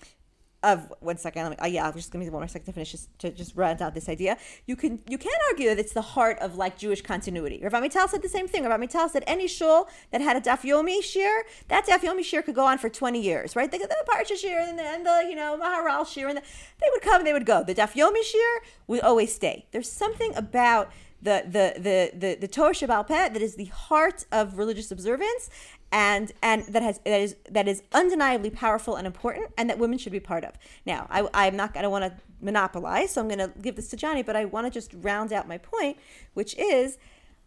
of 0.62 0.92
one 1.00 1.18
second. 1.18 1.42
Let 1.42 1.50
me, 1.50 1.56
uh, 1.58 1.66
yeah, 1.66 1.86
I'll 1.86 1.92
just 1.92 2.10
give 2.10 2.20
me 2.20 2.28
one 2.30 2.40
more 2.40 2.48
second 2.48 2.66
to 2.66 2.72
finish 2.72 2.90
just, 2.90 3.16
to 3.20 3.30
just 3.30 3.54
round 3.54 3.80
out 3.80 3.94
this 3.94 4.08
idea. 4.08 4.38
You 4.66 4.76
can 4.76 5.00
you 5.08 5.18
can 5.18 5.38
argue 5.50 5.68
that 5.68 5.78
it's 5.78 5.92
the 5.92 6.02
heart 6.02 6.38
of 6.40 6.56
like 6.56 6.78
Jewish 6.78 7.02
continuity. 7.02 7.60
Rav 7.62 7.72
Amital 7.72 8.08
said 8.08 8.22
the 8.22 8.28
same 8.28 8.48
thing. 8.48 8.64
Rav 8.64 8.80
Amital 8.80 9.08
said 9.10 9.24
any 9.26 9.46
shul 9.46 9.88
that 10.10 10.20
had 10.20 10.36
a 10.36 10.40
Daf 10.40 10.62
Yomi 10.62 11.02
shir, 11.02 11.44
that 11.68 11.86
Daf 11.86 12.00
Yomi 12.00 12.24
shir 12.24 12.42
could 12.42 12.54
go 12.54 12.64
on 12.64 12.78
for 12.78 12.88
twenty 12.88 13.20
years, 13.20 13.54
right? 13.54 13.70
The, 13.70 13.78
the 13.78 14.04
Parsha 14.10 14.36
shir 14.36 14.58
and 14.58 14.78
the, 14.78 14.82
and 14.82 15.06
the 15.06 15.26
you 15.28 15.36
know 15.36 15.58
Maharal 15.62 16.06
shir, 16.06 16.28
and 16.28 16.38
the, 16.38 16.42
they 16.80 16.88
would 16.92 17.02
come 17.02 17.18
and 17.20 17.26
they 17.26 17.34
would 17.34 17.46
go. 17.46 17.62
The 17.62 17.74
Daf 17.74 17.92
Yomi 17.92 18.22
shir 18.22 18.52
would 18.88 19.00
always 19.00 19.34
stay. 19.34 19.66
There's 19.70 19.92
something 19.92 20.34
about 20.34 20.90
the 21.20 21.42
the 21.46 21.80
the 21.80 22.18
the, 22.18 22.34
the 22.36 22.48
Torah 22.48 22.72
Shabbat 22.72 23.08
that 23.08 23.36
is 23.36 23.56
the 23.56 23.66
heart 23.66 24.24
of 24.30 24.58
religious 24.58 24.90
observance 24.90 25.50
and 25.90 26.32
and 26.42 26.64
that 26.64 26.82
has 26.82 26.98
that 27.04 27.20
is 27.20 27.36
that 27.50 27.66
is 27.66 27.82
undeniably 27.92 28.50
powerful 28.50 28.96
and 28.96 29.06
important 29.06 29.46
and 29.56 29.68
that 29.70 29.78
women 29.78 29.98
should 29.98 30.12
be 30.12 30.20
part 30.20 30.44
of. 30.44 30.54
Now, 30.84 31.06
I 31.10 31.28
I'm 31.34 31.56
not 31.56 31.76
I 31.76 31.82
don't 31.82 31.90
want 31.90 32.04
to 32.04 32.22
monopolize, 32.40 33.12
so 33.12 33.20
I'm 33.20 33.28
going 33.28 33.38
to 33.38 33.52
give 33.60 33.76
this 33.76 33.88
to 33.88 33.96
Johnny, 33.96 34.22
but 34.22 34.36
I 34.36 34.44
want 34.44 34.66
to 34.66 34.70
just 34.70 34.92
round 34.94 35.32
out 35.32 35.48
my 35.48 35.58
point, 35.58 35.96
which 36.34 36.56
is 36.58 36.98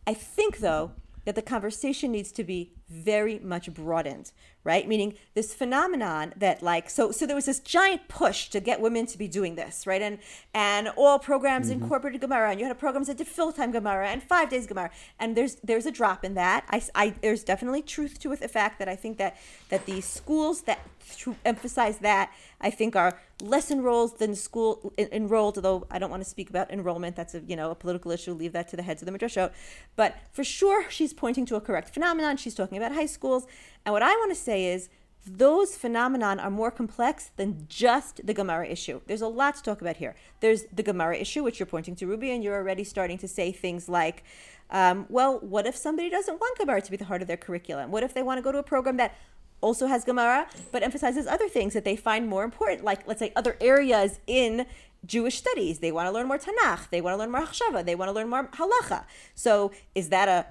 I 0.08 0.14
think 0.14 0.58
though 0.58 0.92
that 1.26 1.36
the 1.36 1.42
conversation 1.42 2.12
needs 2.12 2.32
to 2.32 2.44
be 2.44 2.72
very 2.92 3.40
much 3.40 3.74
broadened, 3.74 4.32
right? 4.64 4.88
Meaning 4.88 5.16
this 5.34 5.54
phenomenon 5.54 6.34
that 6.36 6.62
like 6.62 6.90
so 6.90 7.12
so 7.12 7.26
there 7.26 7.36
was 7.36 7.46
this 7.46 7.60
giant 7.60 8.08
push 8.08 8.50
to 8.50 8.60
get 8.60 8.82
women 8.82 9.06
to 9.08 9.18
be 9.18 9.28
doing 9.28 9.56
this, 9.56 9.88
right? 9.88 10.02
And 10.02 10.20
and 10.54 10.90
all 10.90 11.18
programs 11.18 11.70
incorporated 11.70 12.22
mm-hmm. 12.22 12.32
Gemara, 12.32 12.52
and 12.52 12.60
you 12.60 12.66
had 12.66 12.78
programs 12.78 13.08
that 13.08 13.18
did 13.18 13.28
full 13.28 13.54
time 13.54 13.72
Gemara 13.72 14.10
and 14.10 14.22
five 14.22 14.50
days 14.50 14.68
Gemara, 14.68 14.92
and 15.20 15.36
there's 15.36 15.56
there's 15.64 15.86
a 15.86 15.92
drop 15.92 16.26
in 16.26 16.34
that. 16.36 16.66
I, 16.70 16.82
I 16.94 17.16
there's 17.22 17.44
definitely 17.44 17.82
truth 17.82 18.20
to 18.20 18.32
it. 18.34 18.42
The 18.42 18.48
fact 18.48 18.80
that 18.80 18.90
I 18.90 18.96
think 18.96 19.18
that 19.18 19.38
that 19.70 19.86
the 19.86 20.02
schools 20.02 20.62
that 20.64 20.80
emphasize 21.46 22.00
that 22.00 22.32
I 22.60 22.70
think 22.70 22.96
are 22.96 23.20
less 23.42 23.72
enrolled 23.72 24.20
than 24.20 24.36
school 24.36 24.94
en- 24.98 25.10
enrolled. 25.12 25.58
Although 25.58 25.88
I 25.90 26.00
don't 26.00 26.10
want 26.10 26.24
to 26.24 26.30
speak 26.30 26.50
about 26.50 26.72
enrollment, 26.72 27.16
that's 27.16 27.34
a 27.34 27.42
you 27.42 27.56
know 27.56 27.72
a 27.72 27.76
political 27.76 28.12
issue. 28.12 28.34
Leave 28.34 28.54
that 28.54 28.68
to 28.70 28.76
the 28.76 28.84
heads 28.84 29.02
of 29.02 29.08
the 29.08 29.18
midrashot. 29.18 29.52
But 29.96 30.18
for 30.32 30.44
sure, 30.44 30.90
she's 30.90 31.14
pointing 31.14 31.46
to 31.48 31.56
a 31.56 31.62
correct 31.62 31.90
phenomenon. 31.94 32.38
She's 32.38 32.56
talking 32.56 32.78
about 32.82 32.96
high 32.96 33.06
schools, 33.06 33.46
and 33.86 33.94
what 33.94 34.04
I 34.04 34.12
want 34.12 34.32
to 34.32 34.42
say 34.50 34.66
is 34.66 34.90
those 35.26 35.78
phenomenon 35.78 36.40
are 36.40 36.50
more 36.50 36.72
complex 36.72 37.32
than 37.38 37.66
just 37.70 38.26
the 38.26 38.34
Gemara 38.34 38.68
issue. 38.68 39.02
There's 39.06 39.22
a 39.22 39.28
lot 39.28 39.56
to 39.58 39.64
talk 39.64 39.82
about 39.82 39.98
here. 39.98 40.16
There's 40.40 40.64
the 40.74 40.84
Gemara 40.84 41.18
issue, 41.18 41.44
which 41.44 41.60
you're 41.60 41.68
pointing 41.68 41.96
to, 41.98 42.08
Ruby, 42.08 42.32
and 42.32 42.44
you're 42.44 42.56
already 42.56 42.84
starting 42.84 43.18
to 43.20 43.28
say 43.28 43.52
things 43.52 43.88
like, 43.88 44.24
um, 44.72 45.06
well, 45.10 45.40
what 45.40 45.68
if 45.68 45.76
somebody 45.76 46.10
doesn't 46.10 46.40
want 46.40 46.58
Gemara 46.58 46.82
to 46.82 46.92
be 46.92 46.98
the 46.98 47.06
heart 47.06 47.22
of 47.22 47.28
their 47.28 47.38
curriculum? 47.38 47.92
What 47.92 48.04
if 48.04 48.14
they 48.14 48.24
want 48.24 48.40
to 48.40 48.42
go 48.42 48.52
to 48.52 48.58
a 48.58 48.64
program 48.64 48.98
that 48.98 49.16
also 49.62 49.86
has 49.86 50.04
Gemara, 50.04 50.48
but 50.72 50.82
emphasizes 50.82 51.28
other 51.28 51.48
things 51.48 51.74
that 51.74 51.86
they 51.86 51.96
find 51.96 52.28
more 52.28 52.44
important, 52.44 52.84
like 52.84 53.08
let's 53.08 53.20
say 53.20 53.32
other 53.36 53.58
areas 53.62 54.20
in 54.26 54.66
Jewish 55.06 55.38
studies. 55.38 55.80
They 55.80 55.92
want 55.92 56.08
to 56.08 56.12
learn 56.12 56.28
more 56.28 56.38
Tanakh. 56.38 56.90
They 56.90 57.02
want 57.02 57.14
to 57.14 57.18
learn 57.18 57.32
more 57.32 57.42
Machshava. 57.42 57.86
They 57.86 57.96
want 57.96 58.10
to 58.10 58.14
learn 58.14 58.30
more 58.30 58.48
Halacha. 58.48 59.06
So 59.36 59.72
is 59.96 60.10
that 60.10 60.28
a, 60.28 60.46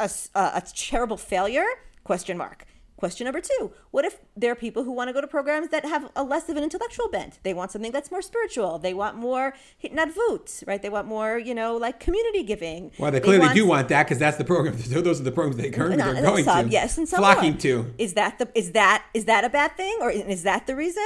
a, 0.00 0.10
a, 0.34 0.40
a 0.40 0.62
terrible 0.74 1.16
failure? 1.16 1.66
Question 2.04 2.36
mark. 2.36 2.66
Question 3.02 3.24
number 3.24 3.40
two 3.40 3.72
What 3.90 4.04
if 4.04 4.18
there 4.36 4.52
are 4.52 4.54
people 4.54 4.84
who 4.84 4.92
want 4.92 5.08
to 5.08 5.12
go 5.12 5.20
to 5.20 5.26
programs 5.26 5.70
that 5.70 5.84
have 5.84 6.08
a 6.14 6.22
less 6.22 6.48
of 6.48 6.56
an 6.56 6.62
intellectual 6.62 7.08
bent? 7.08 7.40
They 7.42 7.52
want 7.52 7.72
something 7.72 7.90
that's 7.90 8.12
more 8.12 8.22
spiritual. 8.22 8.78
They 8.78 8.94
want 8.94 9.16
more 9.16 9.54
hitnadvut, 9.82 10.64
right? 10.68 10.80
They 10.80 10.88
want 10.88 11.08
more, 11.08 11.36
you 11.36 11.52
know, 11.52 11.76
like 11.76 11.98
community 11.98 12.44
giving. 12.44 12.92
Well, 12.98 13.10
they 13.10 13.18
clearly 13.18 13.52
do 13.54 13.66
want 13.66 13.88
that 13.88 14.04
because 14.04 14.18
that's 14.18 14.36
the 14.36 14.44
program. 14.44 14.76
Those 14.88 15.20
are 15.20 15.24
the 15.24 15.32
programs 15.32 15.56
they 15.56 15.70
currently 15.70 15.96
Not- 15.96 16.14
are 16.16 16.22
going 16.22 16.44
some, 16.44 16.66
to. 16.66 16.70
yes, 16.72 16.96
and 16.96 17.08
some 17.08 17.18
flocking 17.18 17.54
more. 17.54 17.60
to. 17.62 17.94
Is 17.98 18.14
that 18.14 18.38
the 18.38 18.48
is 18.54 18.70
that 18.70 19.04
is 19.14 19.24
that 19.24 19.42
a 19.44 19.50
bad 19.50 19.76
thing 19.76 19.98
or 20.00 20.12
is 20.12 20.44
that 20.44 20.68
the 20.68 20.76
reason? 20.76 21.02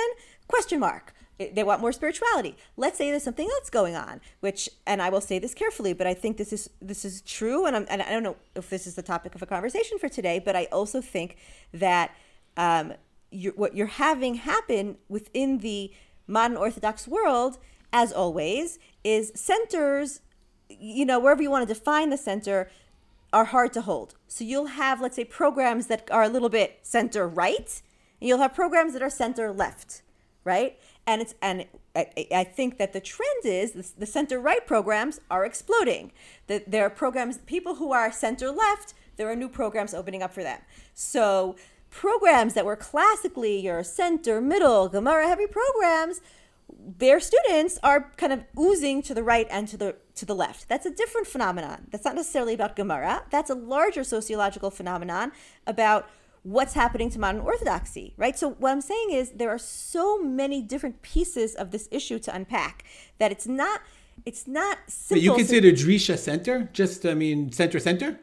Question 0.48 0.80
mark. 0.80 1.14
They 1.38 1.62
want 1.62 1.80
more 1.80 1.92
spirituality. 1.92 2.56
Let's 2.76 2.96
say 2.96 3.10
there's 3.10 3.22
something 3.22 3.48
else 3.48 3.68
going 3.68 3.94
on, 3.94 4.20
which, 4.40 4.70
and 4.86 5.02
I 5.02 5.10
will 5.10 5.20
say 5.20 5.38
this 5.38 5.52
carefully, 5.52 5.92
but 5.92 6.06
I 6.06 6.14
think 6.14 6.38
this 6.38 6.52
is 6.52 6.70
this 6.80 7.04
is 7.04 7.20
true, 7.20 7.66
and, 7.66 7.76
I'm, 7.76 7.86
and 7.90 8.02
I 8.02 8.10
don't 8.10 8.22
know 8.22 8.36
if 8.54 8.70
this 8.70 8.86
is 8.86 8.94
the 8.94 9.02
topic 9.02 9.34
of 9.34 9.42
a 9.42 9.46
conversation 9.46 9.98
for 9.98 10.08
today, 10.08 10.38
but 10.38 10.56
I 10.56 10.64
also 10.66 11.00
think 11.00 11.36
that 11.74 12.14
um, 12.56 12.94
you're, 13.30 13.52
what 13.52 13.76
you're 13.76 13.86
having 13.86 14.36
happen 14.36 14.96
within 15.08 15.58
the 15.58 15.92
modern 16.26 16.56
Orthodox 16.56 17.06
world, 17.06 17.58
as 17.92 18.12
always, 18.12 18.78
is 19.04 19.30
centers 19.34 20.20
you 20.68 21.04
know, 21.04 21.18
wherever 21.18 21.42
you 21.42 21.50
want 21.50 21.66
to 21.66 21.72
define 21.72 22.10
the 22.10 22.16
center, 22.16 22.70
are 23.32 23.44
hard 23.44 23.72
to 23.74 23.82
hold. 23.82 24.14
So 24.28 24.44
you'll 24.44 24.66
have, 24.66 25.00
let's 25.00 25.16
say, 25.16 25.24
programs 25.24 25.88
that 25.88 26.10
are 26.10 26.22
a 26.22 26.28
little 26.28 26.48
bit 26.48 26.78
center 26.82 27.28
right, 27.28 27.82
and 28.20 28.28
you'll 28.28 28.38
have 28.38 28.54
programs 28.54 28.92
that 28.92 29.02
are 29.02 29.10
center 29.10 29.52
left, 29.52 30.02
right? 30.44 30.78
And 31.06 31.22
it's 31.22 31.34
and 31.40 31.66
I, 31.94 32.06
I 32.34 32.44
think 32.44 32.78
that 32.78 32.92
the 32.92 33.00
trend 33.00 33.44
is 33.44 33.72
the, 33.72 33.88
the 34.00 34.06
center 34.06 34.38
right 34.40 34.66
programs 34.66 35.20
are 35.30 35.44
exploding. 35.44 36.12
That 36.46 36.70
there 36.70 36.84
are 36.84 36.90
programs, 36.90 37.38
people 37.38 37.76
who 37.76 37.92
are 37.92 38.10
center 38.12 38.50
left, 38.50 38.94
there 39.16 39.30
are 39.30 39.36
new 39.36 39.48
programs 39.48 39.94
opening 39.94 40.22
up 40.22 40.32
for 40.32 40.42
them. 40.42 40.60
So 40.94 41.56
programs 41.90 42.54
that 42.54 42.64
were 42.64 42.76
classically 42.76 43.58
your 43.60 43.82
center 43.82 44.40
middle 44.40 44.88
Gemara 44.88 45.28
heavy 45.28 45.46
programs 45.46 46.20
their 46.98 47.20
students 47.20 47.78
are 47.82 48.12
kind 48.16 48.32
of 48.32 48.44
oozing 48.58 49.02
to 49.02 49.14
the 49.14 49.22
right 49.22 49.46
and 49.50 49.68
to 49.68 49.76
the 49.76 49.96
to 50.16 50.24
the 50.24 50.34
left. 50.34 50.68
That's 50.68 50.86
a 50.86 50.90
different 50.90 51.26
phenomenon. 51.26 51.86
That's 51.90 52.04
not 52.04 52.14
necessarily 52.14 52.54
about 52.54 52.76
Gemara. 52.76 53.24
That's 53.30 53.50
a 53.50 53.54
larger 53.54 54.02
sociological 54.02 54.70
phenomenon 54.70 55.32
about 55.66 56.08
what's 56.46 56.74
happening 56.74 57.10
to 57.10 57.18
modern 57.18 57.40
orthodoxy, 57.40 58.14
right? 58.16 58.38
So 58.38 58.50
what 58.50 58.70
I'm 58.70 58.80
saying 58.80 59.10
is 59.10 59.32
there 59.32 59.50
are 59.50 59.58
so 59.58 60.22
many 60.22 60.62
different 60.62 61.02
pieces 61.02 61.56
of 61.56 61.72
this 61.72 61.88
issue 61.90 62.20
to 62.20 62.34
unpack 62.34 62.84
that 63.18 63.32
it's 63.32 63.48
not 63.48 63.80
it's 64.24 64.46
not 64.46 64.78
simple. 64.86 65.16
But 65.16 65.22
you 65.22 65.34
consider 65.34 65.72
Drisha 65.72 66.16
center? 66.16 66.70
Just, 66.72 67.04
I 67.04 67.14
mean, 67.14 67.52
center 67.52 67.80
center? 67.80 68.20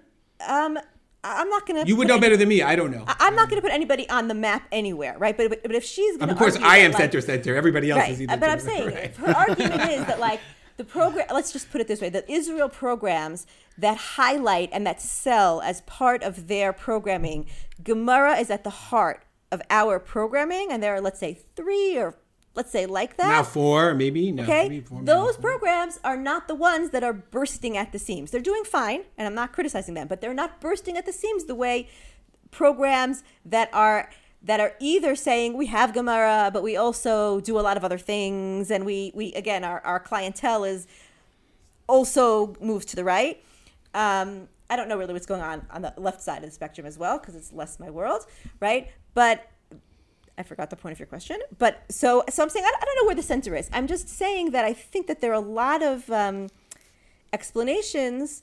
um 0.47 0.79
I'm 1.25 1.49
not 1.49 1.65
going 1.65 1.81
to 1.81 1.87
You 1.87 1.95
would 1.95 2.07
know 2.07 2.19
better 2.19 2.35
than 2.35 2.49
me. 2.49 2.61
I 2.61 2.75
don't 2.75 2.91
know. 2.91 3.05
I'm 3.07 3.35
not 3.35 3.49
going 3.49 3.61
to 3.61 3.61
put 3.61 3.71
anybody 3.73 4.09
on 4.09 4.27
the 4.27 4.33
map 4.33 4.67
anywhere, 4.71 5.15
right? 5.17 5.35
But 5.37 5.49
but, 5.49 5.63
but 5.63 5.75
if 5.75 5.83
she's 5.83 6.17
going 6.17 6.29
Um, 6.29 6.29
to 6.29 6.33
of 6.33 6.39
course, 6.39 6.57
I 6.57 6.77
am 6.79 6.91
center 6.93 7.21
center. 7.21 7.55
Everybody 7.55 7.91
else 7.91 8.01
right. 8.01 8.11
is 8.11 8.21
either. 8.21 8.37
But 8.37 8.49
I'm 8.49 8.59
saying 8.59 8.87
right. 8.95 9.15
her 9.17 9.31
argument 9.35 9.91
is 9.91 10.05
that 10.05 10.19
like 10.19 10.41
the 10.77 10.83
program. 10.83 11.27
Let's 11.31 11.51
just 11.51 11.71
put 11.71 11.81
it 11.81 11.87
this 11.87 12.01
way: 12.01 12.09
the 12.09 12.29
Israel 12.31 12.69
programs 12.69 13.45
that 13.77 13.97
highlight 13.97 14.69
and 14.71 14.85
that 14.85 15.01
sell 15.01 15.61
as 15.61 15.81
part 15.81 16.23
of 16.23 16.47
their 16.47 16.73
programming, 16.73 17.45
Gemara 17.83 18.37
is 18.37 18.49
at 18.49 18.63
the 18.63 18.69
heart 18.69 19.23
of 19.51 19.61
our 19.69 19.99
programming, 19.99 20.67
and 20.71 20.81
there 20.81 20.93
are 20.95 21.01
let's 21.01 21.19
say 21.19 21.37
three 21.55 21.97
or 21.97 22.15
let's 22.55 22.71
say 22.71 22.85
like 22.85 23.17
that. 23.17 23.27
now 23.29 23.43
four, 23.43 23.93
maybe. 23.95 24.31
No, 24.31 24.43
Okay, 24.43 24.67
three, 24.67 24.81
four, 24.81 24.97
maybe 24.99 25.05
those 25.07 25.35
four. 25.35 25.41
programs 25.41 25.99
are 26.03 26.17
not 26.17 26.47
the 26.47 26.55
ones 26.55 26.91
that 26.91 27.03
are 27.03 27.13
bursting 27.13 27.75
at 27.77 27.91
the 27.91 27.99
seams. 27.99 28.31
They're 28.31 28.41
doing 28.41 28.63
fine, 28.63 29.03
and 29.17 29.27
I'm 29.27 29.35
not 29.35 29.53
criticizing 29.53 29.93
them, 29.95 30.07
but 30.07 30.21
they're 30.21 30.33
not 30.33 30.61
bursting 30.61 30.97
at 30.97 31.05
the 31.05 31.13
seams 31.13 31.45
the 31.45 31.55
way 31.55 31.87
programs 32.51 33.23
that 33.45 33.69
are 33.73 34.09
that 34.43 34.59
are 34.59 34.73
either 34.79 35.15
saying 35.15 35.57
we 35.57 35.67
have 35.67 35.93
Gemara, 35.93 36.51
but 36.53 36.63
we 36.63 36.75
also 36.75 37.39
do 37.39 37.57
a 37.57 37.61
lot 37.61 37.77
of 37.77 37.83
other 37.83 37.97
things, 37.97 38.69
and 38.69 38.85
we 38.85 39.11
we 39.15 39.33
again 39.33 39.63
our, 39.63 39.79
our 39.81 39.99
clientele 39.99 40.63
is 40.63 40.87
also 41.87 42.55
moves 42.59 42.85
to 42.87 42.95
the 42.95 43.03
right. 43.03 43.41
Um, 43.93 44.47
I 44.69 44.75
don't 44.75 44.89
know 44.89 44.97
really 44.97 45.13
what's 45.13 45.25
going 45.25 45.41
on 45.41 45.65
on 45.71 45.81
the 45.81 45.93
left 45.97 46.21
side 46.21 46.43
of 46.43 46.49
the 46.49 46.51
spectrum 46.51 46.85
as 46.85 46.97
well 46.97 47.19
because 47.19 47.35
it's 47.35 47.53
less 47.53 47.79
my 47.79 47.89
world, 47.89 48.25
right? 48.59 48.91
But 49.13 49.49
I 50.37 50.43
forgot 50.43 50.69
the 50.69 50.75
point 50.75 50.93
of 50.93 50.99
your 50.99 51.07
question. 51.07 51.39
But 51.57 51.83
so 51.89 52.23
so 52.29 52.43
I'm 52.43 52.49
saying 52.49 52.65
I, 52.65 52.69
I 52.69 52.85
don't 52.85 52.95
know 52.97 53.05
where 53.05 53.15
the 53.15 53.23
center 53.23 53.55
is. 53.55 53.69
I'm 53.71 53.87
just 53.87 54.09
saying 54.09 54.51
that 54.51 54.65
I 54.65 54.73
think 54.73 55.07
that 55.07 55.21
there 55.21 55.31
are 55.31 55.35
a 55.35 55.39
lot 55.39 55.81
of 55.83 56.09
um, 56.09 56.49
explanations 57.31 58.41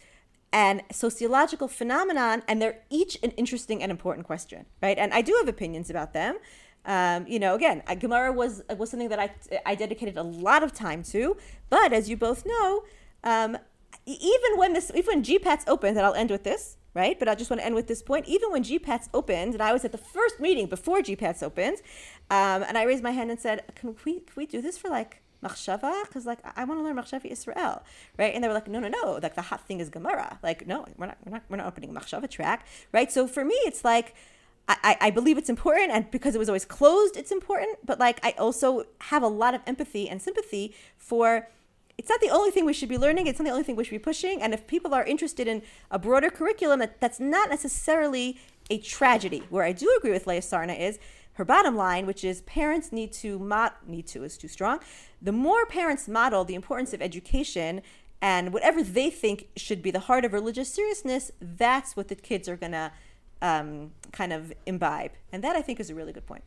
and 0.52 0.82
sociological 0.90 1.68
phenomenon, 1.68 2.42
and 2.48 2.60
they're 2.60 2.78
each 2.90 3.16
an 3.22 3.30
interesting 3.32 3.82
and 3.82 3.90
important 3.90 4.26
question, 4.26 4.66
right? 4.82 4.98
And 4.98 5.12
I 5.14 5.22
do 5.22 5.34
have 5.38 5.48
opinions 5.48 5.90
about 5.90 6.12
them. 6.12 6.38
Um, 6.84 7.26
you 7.28 7.38
know, 7.38 7.54
again, 7.54 7.82
uh, 7.86 7.94
Gemara 7.94 8.32
was 8.32 8.62
was 8.76 8.90
something 8.90 9.10
that 9.10 9.18
I 9.18 9.30
I 9.66 9.74
dedicated 9.74 10.16
a 10.16 10.22
lot 10.22 10.62
of 10.62 10.72
time 10.72 11.02
to, 11.04 11.36
but 11.68 11.92
as 11.92 12.08
you 12.08 12.16
both 12.16 12.44
know, 12.46 12.84
um, 13.22 13.58
even 14.06 14.56
when 14.56 14.72
this 14.72 14.90
even 14.94 15.16
when 15.16 15.24
GPATS 15.24 15.64
opened, 15.66 15.96
and 15.96 16.06
I'll 16.06 16.14
end 16.14 16.30
with 16.30 16.42
this, 16.42 16.78
right? 16.94 17.18
But 17.18 17.28
I 17.28 17.34
just 17.34 17.50
want 17.50 17.60
to 17.60 17.66
end 17.66 17.74
with 17.74 17.86
this 17.86 18.02
point. 18.02 18.26
Even 18.26 18.50
when 18.50 18.64
GPATS 18.64 19.08
opened, 19.12 19.52
and 19.52 19.62
I 19.62 19.72
was 19.72 19.84
at 19.84 19.92
the 19.92 19.98
first 19.98 20.40
meeting 20.40 20.66
before 20.66 21.00
GPATS 21.00 21.42
opened, 21.42 21.78
um, 22.30 22.64
and 22.66 22.78
I 22.78 22.84
raised 22.84 23.02
my 23.02 23.12
hand 23.12 23.30
and 23.30 23.38
said, 23.38 23.62
"Can 23.74 23.94
we 24.04 24.20
can 24.20 24.34
we 24.36 24.46
do 24.46 24.62
this 24.62 24.78
for 24.78 24.88
like 24.88 25.22
machshava? 25.42 26.02
Because 26.04 26.26
like 26.26 26.38
I, 26.56 26.64
want 26.64 26.80
to 26.80 26.84
learn 26.84 26.96
machshava 26.96 27.26
Israel, 27.26 27.82
right?" 28.18 28.34
And 28.34 28.42
they 28.42 28.48
were 28.48 28.54
like, 28.54 28.68
"No, 28.68 28.80
no, 28.80 28.88
no! 28.88 29.18
Like 29.22 29.34
the 29.34 29.42
hot 29.42 29.66
thing 29.66 29.80
is 29.80 29.88
Gemara. 29.88 30.38
Like 30.42 30.66
no, 30.66 30.86
we're 30.96 31.06
not 31.06 31.18
we're 31.24 31.32
not 31.32 31.42
we're 31.48 31.56
not 31.56 31.66
opening 31.66 31.90
a 31.90 31.92
machshava 31.92 32.28
track, 32.28 32.66
right?" 32.92 33.10
So 33.10 33.26
for 33.26 33.44
me, 33.44 33.54
it's 33.66 33.84
like. 33.84 34.14
I, 34.72 34.96
I 35.00 35.10
believe 35.10 35.36
it's 35.36 35.48
important, 35.48 35.90
and 35.90 36.08
because 36.12 36.36
it 36.36 36.38
was 36.38 36.48
always 36.48 36.64
closed, 36.64 37.16
it's 37.16 37.32
important. 37.32 37.78
But 37.84 37.98
like, 37.98 38.24
I 38.24 38.36
also 38.38 38.84
have 39.00 39.20
a 39.20 39.26
lot 39.26 39.52
of 39.52 39.62
empathy 39.66 40.08
and 40.08 40.22
sympathy 40.22 40.76
for 40.96 41.48
it's 42.00 42.08
not 42.08 42.22
the 42.22 42.30
only 42.30 42.50
thing 42.50 42.64
we 42.64 42.72
should 42.72 42.88
be 42.88 42.96
learning. 42.96 43.26
It's 43.26 43.38
not 43.38 43.44
the 43.44 43.50
only 43.50 43.62
thing 43.62 43.76
we 43.76 43.84
should 43.84 43.90
be 43.90 43.98
pushing. 43.98 44.40
And 44.40 44.54
if 44.54 44.66
people 44.66 44.94
are 44.94 45.04
interested 45.04 45.46
in 45.46 45.60
a 45.90 45.98
broader 45.98 46.30
curriculum, 46.30 46.80
that, 46.80 46.98
that's 46.98 47.20
not 47.20 47.50
necessarily 47.50 48.38
a 48.70 48.78
tragedy. 48.78 49.42
Where 49.50 49.64
I 49.64 49.72
do 49.72 49.92
agree 49.98 50.10
with 50.10 50.26
Leah 50.26 50.40
Sarna 50.40 50.80
is 50.80 50.98
her 51.40 51.44
bottom 51.46 51.74
line, 51.74 52.04
which 52.04 52.22
is 52.22 52.42
parents 52.42 52.92
need 52.92 53.10
to 53.14 53.38
mod 53.38 53.72
need 53.86 54.06
to 54.06 54.22
is 54.24 54.36
too 54.36 54.46
strong. 54.46 54.78
The 55.22 55.32
more 55.32 55.64
parents 55.64 56.06
model 56.06 56.44
the 56.44 56.54
importance 56.54 56.92
of 56.92 57.00
education 57.00 57.80
and 58.20 58.52
whatever 58.52 58.82
they 58.82 59.08
think 59.08 59.48
should 59.56 59.80
be 59.82 59.90
the 59.90 60.00
heart 60.00 60.26
of 60.26 60.34
religious 60.34 60.68
seriousness, 60.68 61.32
that's 61.40 61.96
what 61.96 62.08
the 62.08 62.14
kids 62.14 62.46
are 62.46 62.58
gonna 62.58 62.92
um, 63.40 63.92
kind 64.12 64.34
of 64.34 64.52
imbibe. 64.66 65.12
And 65.32 65.42
that 65.42 65.56
I 65.56 65.62
think 65.62 65.80
is 65.80 65.88
a 65.88 65.94
really 65.94 66.12
good 66.12 66.26
point. 66.26 66.44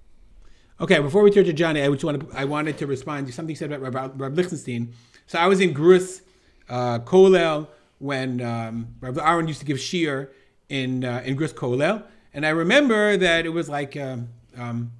Okay, 0.79 0.99
before 0.99 1.23
we 1.23 1.31
turn 1.31 1.45
to 1.45 1.53
Johnny, 1.53 1.81
I 1.81 1.89
just 1.89 2.03
want 2.03 2.29
to, 2.29 2.37
I 2.37 2.45
wanted 2.45 2.77
to 2.77 2.85
respond 2.85 3.25
to 3.25 3.33
something 3.33 3.55
said 3.55 3.71
about 3.71 4.19
Rabbi, 4.19 4.35
Lichtenstein. 4.35 4.93
So 5.25 5.39
I 5.39 5.47
was 5.47 5.59
in 5.59 5.73
Gruss 5.73 6.21
uh, 6.69 6.99
Kolel 6.99 7.67
when 7.97 8.41
um, 8.41 8.89
Rabbi 9.01 9.27
Aaron 9.27 9.47
used 9.47 9.61
to 9.61 9.65
give 9.65 9.79
shir 9.79 10.29
in 10.69 11.03
uh, 11.03 11.23
in 11.25 11.35
Gruss 11.35 11.53
Kolel, 11.53 12.03
and 12.31 12.45
I 12.45 12.49
remember 12.49 13.17
that 13.17 13.47
it 13.47 13.53
was 13.59 13.69
like 13.69 13.97
um, 13.97 14.29
um, 14.57 14.91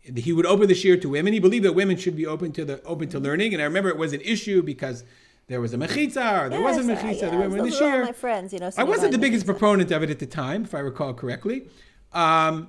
he 0.00 0.32
would 0.32 0.46
open 0.46 0.66
the 0.68 0.74
shir 0.74 0.96
to 0.96 1.08
women. 1.08 1.32
He 1.32 1.38
believed 1.38 1.64
that 1.64 1.72
women 1.74 1.96
should 1.96 2.16
be 2.16 2.26
open 2.26 2.52
to 2.52 2.64
the 2.64 2.82
open 2.84 3.08
to 3.10 3.18
learning, 3.20 3.52
and 3.52 3.62
I 3.62 3.66
remember 3.66 3.88
it 3.88 3.96
was 3.96 4.12
an 4.12 4.20
issue 4.22 4.62
because 4.62 5.04
there 5.48 5.60
was 5.60 5.74
a 5.74 5.76
mechitza 5.76 6.42
or 6.46 6.48
there 6.48 6.60
wasn't 6.60 6.88
Yes, 6.88 7.02
uh, 7.02 7.06
mechitza. 7.06 7.22
yeah, 7.22 7.30
the 7.30 7.36
women 7.36 7.58
in 7.60 7.64
the 7.66 7.70
shir. 7.76 8.04
my 8.04 8.12
friends, 8.12 8.52
you 8.52 8.58
know. 8.58 8.70
I 8.76 8.84
wasn't 8.84 9.12
the 9.12 9.18
biggest 9.18 9.44
mechitza. 9.44 9.58
proponent 9.58 9.90
of 9.90 10.02
it 10.02 10.10
at 10.10 10.18
the 10.18 10.26
time, 10.26 10.64
if 10.64 10.74
I 10.74 10.80
recall 10.80 11.14
correctly. 11.14 11.68
Um, 12.12 12.68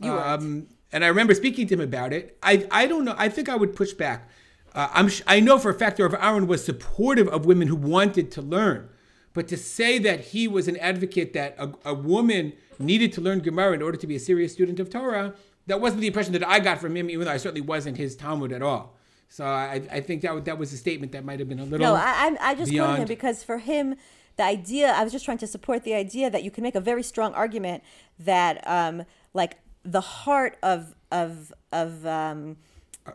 You 0.00 0.10
um, 0.12 0.66
and 0.92 1.04
I 1.04 1.08
remember 1.08 1.34
speaking 1.34 1.66
to 1.68 1.74
him 1.74 1.80
about 1.80 2.12
it. 2.12 2.36
I, 2.42 2.66
I 2.70 2.86
don't 2.86 3.04
know. 3.04 3.14
I 3.16 3.28
think 3.28 3.48
I 3.48 3.56
would 3.56 3.74
push 3.74 3.92
back. 3.92 4.28
Uh, 4.74 4.88
I'm, 4.92 5.08
sh- 5.08 5.22
I 5.26 5.40
know 5.40 5.58
for 5.58 5.70
a 5.70 5.74
fact 5.74 5.96
that 5.98 6.02
Rav 6.04 6.14
Aaron 6.14 6.46
was 6.46 6.64
supportive 6.64 7.28
of 7.28 7.46
women 7.46 7.68
who 7.68 7.76
wanted 7.76 8.30
to 8.32 8.42
learn. 8.42 8.88
But 9.34 9.48
to 9.48 9.56
say 9.56 9.98
that 10.00 10.20
he 10.20 10.46
was 10.46 10.68
an 10.68 10.76
advocate 10.76 11.32
that 11.32 11.56
a, 11.58 11.72
a 11.84 11.94
woman 11.94 12.52
needed 12.78 13.12
to 13.14 13.20
learn 13.20 13.40
Gemara 13.40 13.72
in 13.72 13.82
order 13.82 13.96
to 13.96 14.06
be 14.06 14.16
a 14.16 14.20
serious 14.20 14.52
student 14.52 14.78
of 14.78 14.90
Torah, 14.90 15.34
that 15.66 15.80
wasn't 15.80 16.00
the 16.00 16.06
impression 16.06 16.32
that 16.32 16.46
I 16.46 16.58
got 16.60 16.80
from 16.80 16.96
him, 16.96 17.08
even 17.08 17.24
though 17.24 17.32
I 17.32 17.36
certainly 17.36 17.60
wasn't 17.60 17.96
his 17.96 18.16
Talmud 18.16 18.52
at 18.52 18.62
all. 18.62 18.96
So 19.28 19.46
I, 19.46 19.80
I 19.90 20.00
think 20.00 20.20
that, 20.22 20.44
that 20.44 20.58
was 20.58 20.72
a 20.72 20.76
statement 20.76 21.12
that 21.12 21.24
might 21.24 21.38
have 21.38 21.48
been 21.48 21.60
a 21.60 21.64
little. 21.64 21.86
No, 21.86 21.94
I, 21.94 22.36
I, 22.40 22.54
just 22.54 22.70
quoted 22.70 22.98
him 22.98 23.08
because 23.08 23.42
for 23.42 23.58
him, 23.58 23.94
the 24.36 24.42
idea, 24.42 24.92
I 24.92 25.02
was 25.02 25.12
just 25.12 25.24
trying 25.24 25.38
to 25.38 25.46
support 25.46 25.84
the 25.84 25.94
idea 25.94 26.28
that 26.28 26.42
you 26.42 26.50
can 26.50 26.62
make 26.62 26.74
a 26.74 26.80
very 26.80 27.02
strong 27.02 27.32
argument 27.32 27.82
that, 28.18 28.66
um, 28.66 29.04
like, 29.32 29.58
the 29.84 30.02
heart 30.02 30.58
of, 30.62 30.94
of, 31.10 31.52
of, 31.72 32.04
um, 32.04 32.56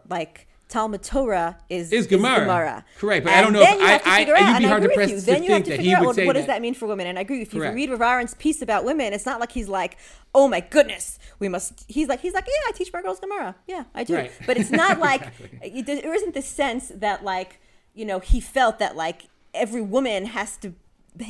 like, 0.10 0.48
Talmud 0.70 1.02
Torah 1.02 1.58
is, 1.70 1.94
Is 1.94 2.08
Gemara. 2.08 2.84
Correct, 2.98 3.24
but 3.26 3.34
I 3.34 3.42
don't 3.42 3.54
know 3.54 3.62
if 3.62 3.70
then 3.70 3.80
you 3.80 3.86
I- 3.86 3.90
have 3.92 4.04
to 4.04 4.10
I- 4.10 4.18
figure 4.18 4.34
you'd 4.36 4.44
out, 4.44 4.48
be 4.50 4.56
and 4.58 4.66
I 4.66 4.70
hard 4.70 4.84
agree 4.84 4.98
with 4.98 5.10
you. 5.12 5.20
to 5.20 5.26
Then 5.26 5.44
you 5.44 5.52
have 5.54 5.64
to 5.64 5.70
that 5.70 5.76
figure 5.78 5.90
he 5.90 5.96
out 5.96 6.00
would 6.02 6.08
what, 6.08 6.16
say 6.18 6.26
what 6.26 6.34
does 6.34 6.44
that. 6.48 6.54
that 6.56 6.62
mean 6.62 6.74
for 6.74 6.88
women. 6.88 7.08
And 7.08 7.18
I 7.18 7.22
agree. 7.22 7.42
If 7.42 7.54
you 7.54 7.62
read 7.64 7.90
Rav 7.90 8.38
piece 8.38 8.62
about 8.62 8.84
women, 8.84 9.14
it's 9.14 9.26
not 9.26 9.40
like 9.40 9.52
he's 9.54 9.70
like, 9.70 9.98
oh 10.36 10.48
my 10.50 10.60
goodness, 10.60 11.20
we 11.40 11.48
must. 11.48 11.86
He's 11.88 12.08
like, 12.10 12.20
he's 12.20 12.34
like, 12.34 12.46
yeah, 12.48 12.70
I 12.70 12.72
teach 12.74 12.92
my 12.92 13.02
girls 13.02 13.20
Gemara. 13.20 13.56
Yeah, 13.66 13.86
I 13.96 14.04
do. 14.04 14.16
Right. 14.16 14.32
But 14.46 14.58
it's 14.58 14.72
not 14.72 15.00
like 15.10 15.22
Exactly. 15.22 15.60
it- 15.80 15.86
there 16.04 16.14
isn't 16.14 16.34
the 16.34 16.42
sense 16.42 16.92
that 16.96 17.24
like 17.24 17.60
you 17.94 18.06
know, 18.06 18.20
he 18.20 18.40
felt 18.40 18.78
that 18.80 18.96
like 18.96 19.24
every 19.54 19.82
woman 19.82 20.26
has 20.28 20.58
to 20.58 20.74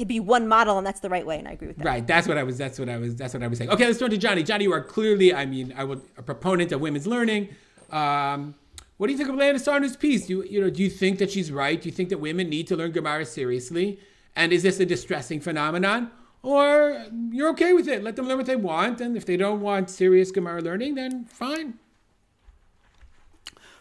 be 0.06 0.20
one 0.20 0.50
model 0.50 0.78
and 0.78 0.86
that's 0.86 1.00
the 1.00 1.08
right 1.10 1.26
way 1.26 1.40
and 1.40 1.48
i 1.48 1.52
agree 1.52 1.70
with 1.70 1.78
that 1.78 1.86
Right. 1.86 2.06
That's 2.06 2.28
what 2.28 2.38
I 2.38 2.44
was. 2.44 2.58
That's 2.58 2.78
what 2.78 2.90
I 2.90 2.98
was. 2.98 3.16
That's 3.16 3.34
what 3.34 3.42
I 3.42 3.48
was 3.48 3.58
saying. 3.58 3.70
Okay, 3.70 3.86
let's 3.86 4.00
turn 4.00 4.10
to 4.10 4.18
Johnny. 4.18 4.44
Johnny, 4.44 4.66
you 4.66 4.74
are 4.74 4.82
clearly, 4.84 5.34
I 5.34 5.46
mean, 5.46 5.74
I 5.78 5.86
would 5.86 6.02
a 6.18 6.24
proponent 6.24 6.74
of 6.74 6.82
women's 6.82 7.08
learning. 7.08 7.50
Um, 7.90 8.56
what 8.98 9.08
do 9.08 9.14
you 9.14 9.18
think 9.18 9.30
of 9.30 9.36
Leanna 9.36 9.60
Sarna's 9.60 9.96
piece? 9.96 10.26
Do 10.26 10.34
you, 10.34 10.44
you 10.44 10.62
know? 10.62 10.70
Do 10.70 10.82
you 10.82 10.90
think 10.90 11.20
that 11.20 11.32
she's 11.32 11.52
right? 11.52 11.80
Do 11.80 11.88
you 11.88 11.94
think 11.94 12.10
that 12.10 12.18
women 12.20 12.50
need 12.50 12.68
to 12.68 12.76
learn 12.76 12.92
Gemara 12.92 13.26
seriously? 13.26 14.00
And 14.36 14.52
is 14.52 14.64
this 14.64 14.80
a 14.80 14.86
distressing 14.86 15.40
phenomenon, 15.40 16.12
or 16.44 17.06
you're 17.32 17.50
okay 17.50 17.74
with 17.74 17.88
it? 17.88 18.04
Let 18.04 18.16
them 18.16 18.28
learn 18.28 18.38
what 18.38 18.48
they 18.48 18.56
want, 18.56 19.00
and 19.02 19.16
if 19.16 19.26
they 19.26 19.38
don't 19.38 19.62
want 19.62 19.90
serious 19.90 20.32
Gemara 20.32 20.62
learning, 20.62 20.96
then 20.96 21.26
fine. 21.26 21.76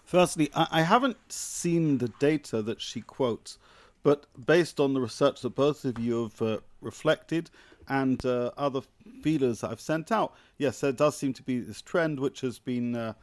Firstly, 0.04 0.50
I, 0.54 0.68
I 0.70 0.82
haven't 0.82 1.32
seen 1.32 1.98
the 1.98 2.08
data 2.08 2.62
that 2.62 2.80
she 2.80 3.00
quotes, 3.00 3.58
but 4.02 4.26
based 4.46 4.78
on 4.78 4.94
the 4.94 5.00
research 5.00 5.40
that 5.40 5.54
both 5.54 5.84
of 5.84 5.98
you 5.98 6.24
have 6.24 6.42
uh, 6.42 6.58
reflected 6.80 7.50
and 7.88 8.24
uh, 8.24 8.50
other 8.56 8.82
feelers 9.22 9.60
that 9.60 9.70
I've 9.70 9.80
sent 9.80 10.12
out, 10.12 10.34
yes, 10.58 10.80
there 10.80 10.92
does 10.92 11.16
seem 11.16 11.32
to 11.34 11.42
be 11.42 11.58
this 11.60 11.82
trend 11.82 12.20
which 12.20 12.40
has 12.42 12.58
been 12.58 12.94
uh, 12.94 13.14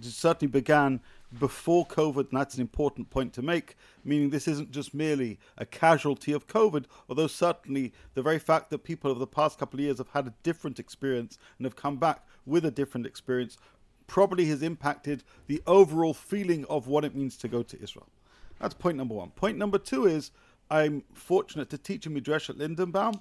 certainly 0.00 0.50
began 0.50 1.00
before 1.38 1.86
COVID, 1.86 2.30
and 2.30 2.40
that's 2.40 2.54
an 2.54 2.60
important 2.60 3.10
point 3.10 3.32
to 3.34 3.42
make, 3.42 3.76
meaning 4.04 4.30
this 4.30 4.48
isn't 4.48 4.70
just 4.70 4.94
merely 4.94 5.38
a 5.58 5.64
casualty 5.64 6.32
of 6.32 6.46
COVID, 6.46 6.84
although 7.08 7.26
certainly 7.26 7.92
the 8.14 8.22
very 8.22 8.38
fact 8.38 8.70
that 8.70 8.84
people 8.84 9.10
over 9.10 9.20
the 9.20 9.26
past 9.26 9.58
couple 9.58 9.78
of 9.78 9.84
years 9.84 9.98
have 9.98 10.08
had 10.08 10.26
a 10.26 10.34
different 10.42 10.78
experience 10.78 11.38
and 11.58 11.64
have 11.64 11.76
come 11.76 11.96
back 11.96 12.26
with 12.44 12.64
a 12.64 12.70
different 12.70 13.06
experience 13.06 13.56
probably 14.06 14.46
has 14.46 14.62
impacted 14.62 15.24
the 15.46 15.62
overall 15.66 16.12
feeling 16.12 16.66
of 16.66 16.86
what 16.86 17.04
it 17.04 17.14
means 17.14 17.36
to 17.38 17.48
go 17.48 17.62
to 17.62 17.82
Israel. 17.82 18.08
That's 18.60 18.74
point 18.74 18.96
number 18.96 19.14
one. 19.14 19.30
Point 19.30 19.58
number 19.58 19.78
two 19.78 20.06
is 20.06 20.32
I'm 20.70 21.04
fortunate 21.14 21.70
to 21.70 21.78
teach 21.78 22.06
in 22.06 22.14
Midreshet 22.14 22.56
Lindenbaum. 22.56 23.20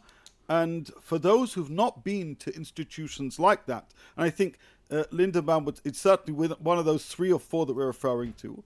And 0.50 0.92
for 1.02 1.18
those 1.18 1.54
who've 1.54 1.70
not 1.70 2.04
been 2.04 2.36
to 2.38 2.54
institutions 2.54 3.40
like 3.40 3.68
that, 3.68 3.94
and 4.18 4.26
I 4.26 4.30
think 4.30 4.58
uh, 4.92 5.04
would, 5.12 5.80
it's 5.84 6.00
certainly 6.00 6.48
one 6.60 6.78
of 6.78 6.86
those 6.86 7.06
three 7.06 7.32
or 7.32 7.40
four 7.40 7.66
that 7.66 7.74
we're 7.74 7.88
referring 7.88 8.34
to, 8.34 8.64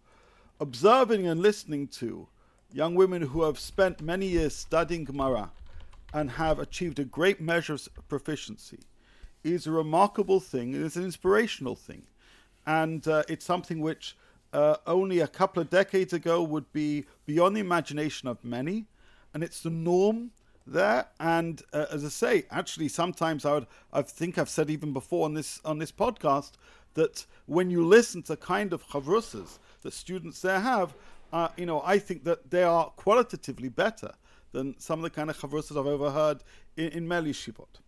observing 0.60 1.28
and 1.28 1.42
listening 1.42 1.88
to 1.88 2.28
young 2.74 2.96
women 2.96 3.22
who 3.22 3.44
have 3.44 3.60
spent 3.60 4.02
many 4.02 4.28
years 4.28 4.56
studying 4.56 5.06
Gemara 5.06 5.52
and 6.14 6.32
have 6.32 6.60
achieved 6.60 7.00
a 7.00 7.06
great 7.06 7.40
measure 7.40 7.74
of 7.74 7.88
proficiency 8.08 8.80
is 9.44 9.68
a 9.68 9.72
remarkable 9.72 10.40
thing 10.40 10.74
and 10.74 10.84
it's 10.84 10.96
an 10.96 11.04
inspirational 11.04 11.76
thing. 11.76 12.04
And 12.66 13.08
uh, 13.08 13.24
it's 13.30 13.46
something 13.46 13.80
which 13.80 14.18
uh, 14.52 14.78
only 14.88 15.20
a 15.20 15.28
couple 15.28 15.62
of 15.62 15.70
decades 15.70 16.14
ago 16.14 16.42
would 16.42 16.72
be 16.74 17.06
beyond 17.26 17.56
the 17.56 17.62
imagination 17.62 18.28
of 18.28 18.44
many. 18.44 18.86
And 19.34 19.44
it's 19.44 19.62
the 19.62 19.70
norm 19.70 20.32
there. 20.68 21.08
And 21.20 21.62
uh, 21.74 21.86
as 21.92 22.04
I 22.04 22.10
say, 22.10 22.46
actually, 22.52 22.90
sometimes 22.90 23.46
I 23.46 23.54
would, 23.54 23.68
I 23.94 24.02
think 24.02 24.38
I've 24.38 24.50
said 24.50 24.70
even 24.70 24.94
before 24.94 25.26
on 25.26 25.34
this 25.34 25.62
on 25.64 25.80
this 25.80 25.92
podcast 25.92 26.54
that 26.94 27.26
when 27.46 27.70
you 27.70 27.86
listen 27.86 28.24
to 28.24 28.36
kind 28.36 28.74
of 28.74 28.88
chavrusas 28.88 29.60
that 29.82 29.94
students 29.94 30.42
there 30.42 30.60
have, 30.60 30.96
uh, 31.34 31.50
you 31.58 31.66
know, 31.66 31.82
I 31.86 32.00
think 32.00 32.24
that 32.24 32.50
they 32.50 32.64
are 32.64 32.86
qualitatively 32.96 33.70
better 33.70 34.14
than 34.52 34.80
some 34.80 35.00
of 35.00 35.04
the 35.04 35.10
kind 35.10 35.30
of 35.30 35.38
chavrusas 35.38 35.78
I've 35.78 35.86
overheard 35.86 36.44
in, 36.78 36.90
in 36.90 37.08
Meli 37.08 37.34
Shivot. 37.34 37.80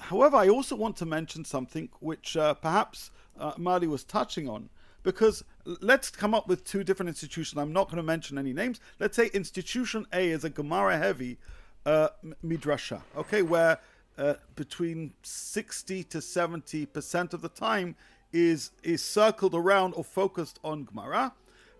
However, 0.00 0.36
I 0.36 0.48
also 0.48 0.76
want 0.76 0.96
to 0.98 1.06
mention 1.06 1.44
something 1.44 1.88
which 2.00 2.36
uh, 2.36 2.54
perhaps 2.54 3.10
uh, 3.38 3.52
Mali 3.56 3.86
was 3.86 4.04
touching 4.04 4.48
on, 4.48 4.68
because 5.02 5.44
let's 5.64 6.10
come 6.10 6.34
up 6.34 6.48
with 6.48 6.64
two 6.64 6.84
different 6.84 7.08
institutions. 7.08 7.60
I'm 7.60 7.72
not 7.72 7.86
going 7.86 7.96
to 7.96 8.02
mention 8.02 8.38
any 8.38 8.52
names. 8.52 8.80
Let's 8.98 9.16
say 9.16 9.30
institution 9.32 10.06
A 10.12 10.28
is 10.28 10.44
a 10.44 10.50
Gemara 10.50 10.98
heavy 10.98 11.38
uh, 11.86 12.08
midrasha, 12.44 13.00
okay, 13.16 13.42
where 13.42 13.78
uh, 14.16 14.34
between 14.56 15.12
60 15.22 16.04
to 16.04 16.20
70 16.20 16.86
percent 16.86 17.34
of 17.34 17.40
the 17.40 17.48
time 17.48 17.96
is 18.32 18.70
is 18.82 19.02
circled 19.02 19.54
around 19.54 19.94
or 19.94 20.04
focused 20.04 20.58
on 20.64 20.84
Gemara, 20.84 21.32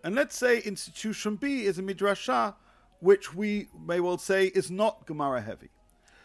and 0.05 0.15
let's 0.15 0.37
say 0.37 0.61
institution 0.61 1.37
B 1.37 1.65
is 1.65 1.79
a 1.79 1.83
midrasha, 1.83 2.55
which 3.01 3.35
we 3.35 3.69
may 3.87 4.01
well 4.01 4.19
say 4.19 4.47
is 4.47 4.71
not 4.71 5.07
Gemara 5.07 5.41
heavy. 5.41 5.71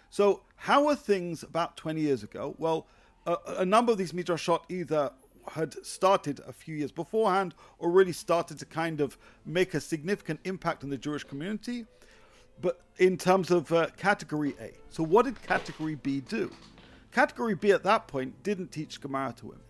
So, 0.10 0.44
how 0.56 0.86
were 0.86 0.96
things 0.96 1.42
about 1.42 1.76
20 1.76 2.00
years 2.00 2.22
ago? 2.24 2.56
Well, 2.60 2.86
a, 3.26 3.38
a 3.58 3.66
number 3.66 3.92
of 3.92 3.98
these 3.98 4.12
midrashot 4.12 4.62
either 4.70 5.12
had 5.54 5.74
started 5.86 6.40
a 6.48 6.54
few 6.54 6.76
years 6.76 6.92
beforehand 6.92 7.54
or 7.80 7.90
really 7.90 8.14
started 8.14 8.60
to 8.60 8.66
kind 8.66 9.02
of 9.02 9.18
make 9.46 9.74
a 9.74 9.82
significant 9.82 10.40
impact 10.44 10.84
on 10.84 10.90
the 10.90 10.98
Jewish 10.98 11.24
community, 11.24 11.86
but 12.62 12.82
in 12.98 13.18
terms 13.18 13.52
of 13.52 13.72
uh, 13.72 13.88
category 13.98 14.56
A. 14.60 14.72
So, 14.90 15.04
what 15.04 15.26
did 15.26 15.42
category 15.42 15.96
B 15.96 16.22
do? 16.22 16.52
Category 17.12 17.56
B 17.56 17.72
at 17.72 17.84
that 17.84 18.08
point 18.08 18.42
didn't 18.44 18.72
teach 18.72 19.00
Gemara 19.02 19.34
to 19.38 19.48
women. 19.48 19.62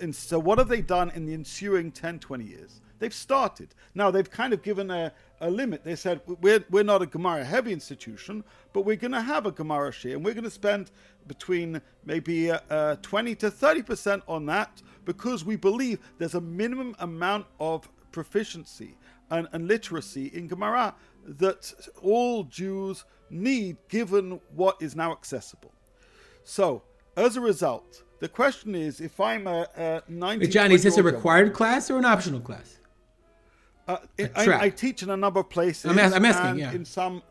And 0.00 0.14
so, 0.14 0.38
what 0.38 0.58
have 0.58 0.68
they 0.68 0.80
done 0.80 1.10
in 1.10 1.26
the 1.26 1.34
ensuing 1.34 1.92
10, 1.92 2.18
20 2.18 2.44
years? 2.44 2.80
They've 2.98 3.12
started. 3.12 3.74
Now, 3.94 4.10
they've 4.10 4.30
kind 4.30 4.52
of 4.52 4.62
given 4.62 4.90
a, 4.90 5.12
a 5.40 5.50
limit. 5.50 5.84
They 5.84 5.96
said, 5.96 6.20
we're, 6.40 6.64
we're 6.70 6.84
not 6.84 7.02
a 7.02 7.06
Gemara 7.06 7.44
heavy 7.44 7.72
institution, 7.72 8.44
but 8.72 8.82
we're 8.82 8.96
going 8.96 9.12
to 9.12 9.20
have 9.20 9.46
a 9.46 9.52
Gemara 9.52 9.92
share, 9.92 10.14
and 10.16 10.24
we're 10.24 10.34
going 10.34 10.44
to 10.44 10.50
spend 10.50 10.90
between 11.26 11.82
maybe 12.04 12.50
uh, 12.50 12.60
uh, 12.70 12.96
20 13.02 13.34
to 13.36 13.50
30% 13.50 14.22
on 14.26 14.46
that 14.46 14.80
because 15.04 15.44
we 15.44 15.56
believe 15.56 15.98
there's 16.18 16.34
a 16.34 16.40
minimum 16.40 16.94
amount 16.98 17.46
of 17.60 17.88
proficiency 18.12 18.96
and, 19.30 19.48
and 19.52 19.68
literacy 19.68 20.30
in 20.32 20.46
Gemara 20.46 20.94
that 21.26 21.72
all 22.02 22.44
Jews 22.44 23.04
need 23.30 23.76
given 23.88 24.40
what 24.54 24.76
is 24.80 24.94
now 24.94 25.12
accessible. 25.12 25.72
So, 26.44 26.82
as 27.16 27.36
a 27.36 27.40
result, 27.40 28.02
the 28.20 28.28
question 28.28 28.74
is 28.74 29.00
if 29.00 29.18
I'm 29.20 29.46
a, 29.46 29.66
a 29.76 30.02
19 30.08 30.40
Wait, 30.40 30.50
Johnny, 30.52 30.74
is 30.74 30.82
this 30.82 30.96
a 30.96 31.00
20-year-old 31.00 31.14
required 31.16 31.52
class 31.54 31.90
or 31.90 31.98
an 31.98 32.04
optional 32.04 32.40
class? 32.40 32.78
Uh, 33.86 33.98
A 34.18 34.38
I. 34.38 34.62
I 34.64 34.68
teach 34.70 35.02
in 35.02 35.10
a 35.10 35.16
number 35.16 35.40
of 35.40 35.50
places. 35.50 35.90
I'm 35.90 35.98
as- 35.98 36.12
I'm 36.12 36.24
asking, 36.24 36.58
yeah. 36.58 36.72
In 36.72 36.84
some, 36.84 37.22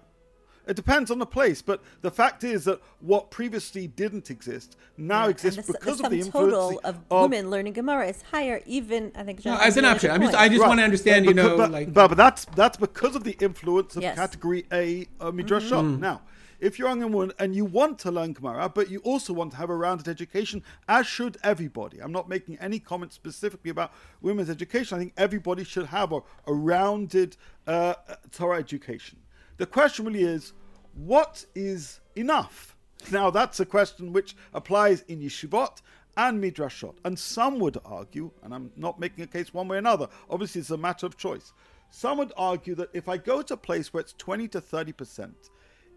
it 0.67 0.75
depends 0.75 1.11
on 1.11 1.19
the 1.19 1.25
place, 1.25 1.61
but 1.61 1.81
the 2.01 2.11
fact 2.11 2.43
is 2.43 2.65
that 2.65 2.81
what 3.01 3.31
previously 3.31 3.87
didn't 3.87 4.29
exist 4.29 4.77
now 4.97 5.27
exists 5.27 5.67
the, 5.67 5.73
because 5.73 5.97
the 5.97 6.05
of 6.05 6.11
the 6.11 6.21
sum 6.21 6.27
influence 6.27 6.53
total 6.53 6.81
of, 6.83 7.21
women 7.31 7.49
learning 7.49 7.73
Gemara 7.73 8.07
is 8.07 8.21
higher, 8.21 8.61
even 8.65 9.11
I 9.15 9.23
think. 9.23 9.43
No, 9.43 9.57
as 9.57 9.77
an 9.77 9.83
you 9.83 9.89
made 9.89 9.91
a 9.91 9.95
option. 9.95 10.11
I'm 10.11 10.21
just. 10.21 10.35
I 10.35 10.47
just 10.49 10.61
Right. 10.61 10.67
want 10.67 10.79
to 10.79 10.83
understand, 10.83 11.25
you 11.25 11.33
know, 11.33 11.57
but, 11.57 11.71
like. 11.71 11.93
but, 11.93 12.09
but 12.09 12.17
that's 12.17 12.45
that's 12.55 12.77
because 12.77 13.15
of 13.15 13.23
the 13.23 13.35
influence 13.39 13.95
of 13.95 14.03
Yes. 14.03 14.15
category 14.15 14.65
A 14.71 15.07
uh, 15.19 15.31
midrashot. 15.31 15.83
Mm-hmm. 15.83 15.99
Now, 16.01 16.21
if 16.59 16.79
you're 16.79 16.87
a 16.87 16.95
young 16.95 17.11
woman 17.11 17.33
and 17.39 17.53
you 17.53 17.65
want 17.65 17.99
to 17.99 18.11
learn 18.11 18.31
Gemara, 18.31 18.69
but 18.69 18.89
you 18.89 18.99
also 18.99 19.33
want 19.33 19.51
to 19.51 19.57
have 19.57 19.69
a 19.69 19.75
rounded 19.75 20.07
education, 20.07 20.63
as 20.87 21.05
should 21.05 21.37
everybody. 21.43 21.99
I'm 21.99 22.13
not 22.13 22.29
making 22.29 22.57
any 22.59 22.79
comments 22.79 23.15
specifically 23.15 23.69
about 23.69 23.91
women's 24.21 24.49
education. 24.49 24.95
I 24.95 24.99
think 24.99 25.13
everybody 25.17 25.65
should 25.65 25.87
have 25.87 26.13
a, 26.13 26.21
a 26.47 26.53
rounded 26.53 27.35
uh, 27.67 27.95
Torah 28.31 28.59
education. 28.59 29.19
The 29.57 29.65
question 29.65 30.05
really 30.05 30.23
is, 30.23 30.53
what 30.93 31.45
is 31.55 31.99
enough? 32.15 32.75
Now, 33.11 33.29
that's 33.29 33.59
a 33.59 33.65
question 33.65 34.13
which 34.13 34.35
applies 34.53 35.01
in 35.07 35.19
yeshivot 35.19 35.81
and 36.17 36.43
midrashot. 36.43 36.95
And 37.03 37.17
some 37.17 37.59
would 37.59 37.77
argue, 37.85 38.31
and 38.43 38.53
I'm 38.53 38.71
not 38.75 38.99
making 38.99 39.23
a 39.23 39.27
case 39.27 39.53
one 39.53 39.67
way 39.67 39.77
or 39.77 39.79
another, 39.79 40.07
obviously 40.29 40.61
it's 40.61 40.69
a 40.69 40.77
matter 40.77 41.05
of 41.05 41.17
choice. 41.17 41.53
Some 41.89 42.17
would 42.19 42.33
argue 42.37 42.75
that 42.75 42.89
if 42.93 43.07
I 43.07 43.17
go 43.17 43.41
to 43.41 43.53
a 43.53 43.57
place 43.57 43.93
where 43.93 44.01
it's 44.01 44.13
20 44.13 44.47
to 44.49 44.61
30%, 44.61 45.33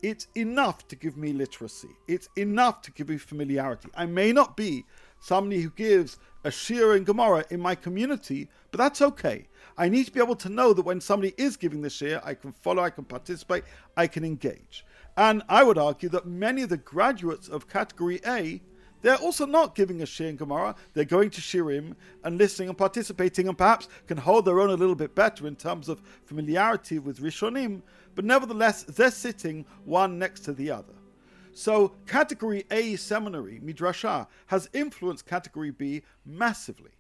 it's 0.03 0.27
enough 0.35 0.87
to 0.89 0.97
give 0.97 1.17
me 1.17 1.33
literacy. 1.33 1.89
It's 2.07 2.29
enough 2.37 2.83
to 2.83 2.93
give 2.93 3.09
me 3.09 3.17
familiarity. 3.17 3.89
I 3.95 4.05
may 4.07 4.33
not 4.33 4.57
be 4.57 4.85
somebody 5.21 5.63
who 5.63 5.71
gives 5.71 6.19
a 6.47 6.51
Shir 6.51 6.95
and 6.95 7.05
Gemara 7.05 7.45
in 7.51 7.59
my 7.59 7.75
community, 7.75 8.49
but 8.71 8.79
that's 8.79 9.03
okay. 9.03 9.49
I 9.77 9.89
need 9.89 10.07
to 10.07 10.13
be 10.13 10.21
able 10.21 10.37
to 10.37 10.49
know 10.49 10.73
that 10.73 10.87
when 10.87 11.01
somebody 11.01 11.35
is 11.37 11.57
giving 11.57 11.83
the 11.83 11.91
Shir, 11.91 12.21
I 12.25 12.35
can 12.35 12.53
follow, 12.53 12.85
I 12.85 12.91
can 12.91 13.05
participate, 13.05 13.65
I 13.97 14.07
can 14.07 14.25
engage. 14.25 14.87
And 15.17 15.43
I 15.49 15.65
would 15.65 15.77
argue 15.77 16.09
that 16.11 16.25
many 16.25 16.63
of 16.63 16.69
the 16.69 16.77
graduates 16.77 17.49
of 17.49 17.69
category 17.69 18.21
A 18.25 18.61
they're 19.03 19.17
also 19.17 19.47
not 19.47 19.77
giving 19.77 20.03
a 20.03 20.07
Shir 20.07 20.29
and 20.29 20.39
Gemara. 20.39 20.75
They're 20.95 21.05
going 21.05 21.31
to 21.31 21.41
Shirim 21.41 21.95
and 22.25 22.39
listening 22.39 22.71
and 22.71 22.79
participating 22.79 23.47
and 23.47 23.57
perhaps 23.57 23.89
can 24.09 24.17
hold 24.17 24.47
their 24.47 24.61
own 24.61 24.71
a 24.71 24.75
little 24.75 24.97
bit 24.97 25.15
better 25.15 25.47
in 25.47 25.55
terms 25.55 25.89
of 25.89 26.03
familiarity 26.25 26.99
with 26.99 27.21
Rishonim, 27.21 27.83
but 28.17 28.25
nevertheless, 28.25 28.83
they're 28.83 29.13
sitting 29.13 29.65
one 29.85 30.19
next 30.19 30.41
to 30.47 30.53
the 30.53 30.73
other. 30.73 30.96
So, 31.57 31.95
category 32.07 32.67
A 32.71 32.97
seminary, 32.97 33.63
Midrashah, 33.65 34.27
has 34.49 34.69
influenced 34.75 35.25
category 35.25 35.71
B 35.71 36.03
massively. 36.27 36.91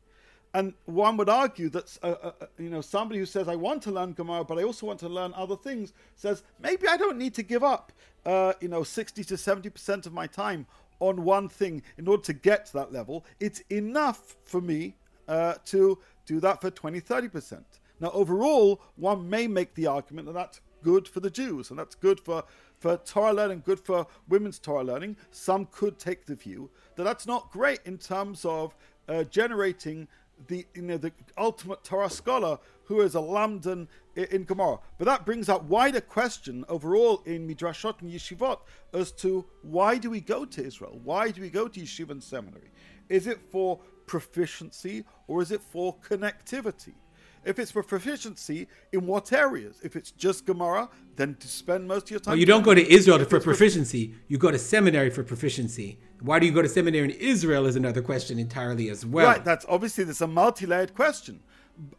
And 0.54 0.72
one 0.86 1.18
would 1.18 1.28
argue 1.28 1.68
that 1.68 1.98
uh, 2.02 2.06
uh, 2.06 2.32
uh, 2.40 2.46
you 2.58 2.70
know 2.70 2.80
somebody 2.80 3.20
who 3.20 3.26
says 3.26 3.48
I 3.48 3.54
want 3.54 3.82
to 3.82 3.90
learn 3.90 4.14
Gemara, 4.14 4.44
but 4.44 4.56
I 4.56 4.62
also 4.62 4.86
want 4.86 4.98
to 5.00 5.10
learn 5.10 5.34
other 5.34 5.56
things, 5.56 5.92
says 6.14 6.42
maybe 6.58 6.88
I 6.88 6.96
don't 6.96 7.18
need 7.18 7.34
to 7.34 7.42
give 7.42 7.62
up 7.62 7.92
uh, 8.24 8.54
you 8.62 8.68
know 8.68 8.82
60 8.82 9.24
to 9.24 9.36
70 9.36 9.68
percent 9.68 10.06
of 10.06 10.14
my 10.14 10.26
time 10.26 10.66
on 11.00 11.24
one 11.24 11.50
thing 11.50 11.82
in 11.98 12.08
order 12.08 12.22
to 12.22 12.32
get 12.32 12.64
to 12.66 12.72
that 12.78 12.90
level. 12.90 13.26
It's 13.38 13.60
enough 13.68 14.36
for 14.46 14.62
me 14.62 14.94
uh, 15.28 15.56
to 15.66 15.98
do 16.24 16.40
that 16.40 16.62
for 16.62 16.70
20, 16.70 16.98
30 17.00 17.28
percent. 17.28 17.80
Now, 18.00 18.10
overall, 18.12 18.80
one 18.96 19.28
may 19.28 19.48
make 19.48 19.74
the 19.74 19.86
argument 19.86 20.28
that 20.28 20.32
that's 20.32 20.62
good 20.82 21.08
for 21.08 21.20
the 21.20 21.30
Jews 21.30 21.70
and 21.70 21.78
that's 21.78 21.96
good 21.96 22.20
for, 22.20 22.44
for 22.78 22.96
Torah 22.98 23.32
learning, 23.32 23.62
good 23.64 23.80
for 23.80 24.06
women's 24.28 24.58
Torah 24.58 24.84
learning. 24.84 25.16
Some 25.30 25.66
could 25.66 25.98
take 25.98 26.26
the 26.26 26.34
view 26.34 26.70
that 26.96 27.04
that's 27.04 27.26
not 27.26 27.50
great 27.50 27.80
in 27.84 27.98
terms 27.98 28.44
of 28.44 28.74
uh, 29.08 29.24
generating 29.24 30.08
the 30.48 30.66
you 30.74 30.82
know 30.82 30.98
the 30.98 31.12
ultimate 31.38 31.82
Torah 31.82 32.10
scholar 32.10 32.58
who 32.84 33.00
is 33.00 33.14
a 33.14 33.18
lamdan 33.18 33.88
in, 34.14 34.24
in. 34.24 34.44
But 34.44 34.80
that 35.04 35.24
brings 35.24 35.48
up 35.48 35.64
wider 35.64 36.00
question 36.00 36.64
overall 36.68 37.22
in 37.26 37.48
midrashot 37.48 38.00
and 38.02 38.12
yeshivot 38.12 38.58
as 38.92 39.12
to 39.12 39.44
why 39.62 39.98
do 39.98 40.10
we 40.10 40.20
go 40.20 40.44
to 40.44 40.64
Israel? 40.64 41.00
Why 41.02 41.30
do 41.30 41.40
we 41.40 41.50
go 41.50 41.68
to 41.68 41.80
yeshiva 41.80 42.10
and 42.10 42.22
seminary? 42.22 42.70
Is 43.08 43.26
it 43.26 43.40
for 43.40 43.80
proficiency 44.06 45.04
or 45.26 45.42
is 45.42 45.50
it 45.50 45.62
for 45.62 45.96
connectivity? 45.98 46.94
If 47.44 47.58
it's 47.58 47.70
for 47.70 47.82
proficiency, 47.82 48.66
in 48.92 49.06
what 49.06 49.32
areas? 49.32 49.80
If 49.82 49.94
it's 49.94 50.10
just 50.10 50.46
Gemara, 50.46 50.88
then 51.14 51.36
to 51.36 51.48
spend 51.48 51.86
most 51.86 52.04
of 52.04 52.10
your 52.10 52.20
time. 52.20 52.32
Well, 52.32 52.38
you 52.38 52.46
don't 52.46 52.64
go 52.64 52.74
to 52.74 52.92
Israel 52.92 53.24
for 53.24 53.38
proficiency. 53.40 54.14
You 54.28 54.38
go 54.38 54.50
to 54.50 54.58
seminary 54.58 55.10
for 55.10 55.22
proficiency. 55.22 56.00
Why 56.20 56.38
do 56.38 56.46
you 56.46 56.52
go 56.52 56.62
to 56.62 56.68
seminary 56.68 57.04
in 57.04 57.10
Israel 57.10 57.66
is 57.66 57.76
another 57.76 58.02
question 58.02 58.38
entirely 58.38 58.90
as 58.90 59.06
well. 59.06 59.26
Right. 59.26 59.44
That's 59.44 59.64
obviously 59.68 60.04
there's 60.04 60.22
a 60.22 60.26
multi-layered 60.26 60.94
question. 60.94 61.40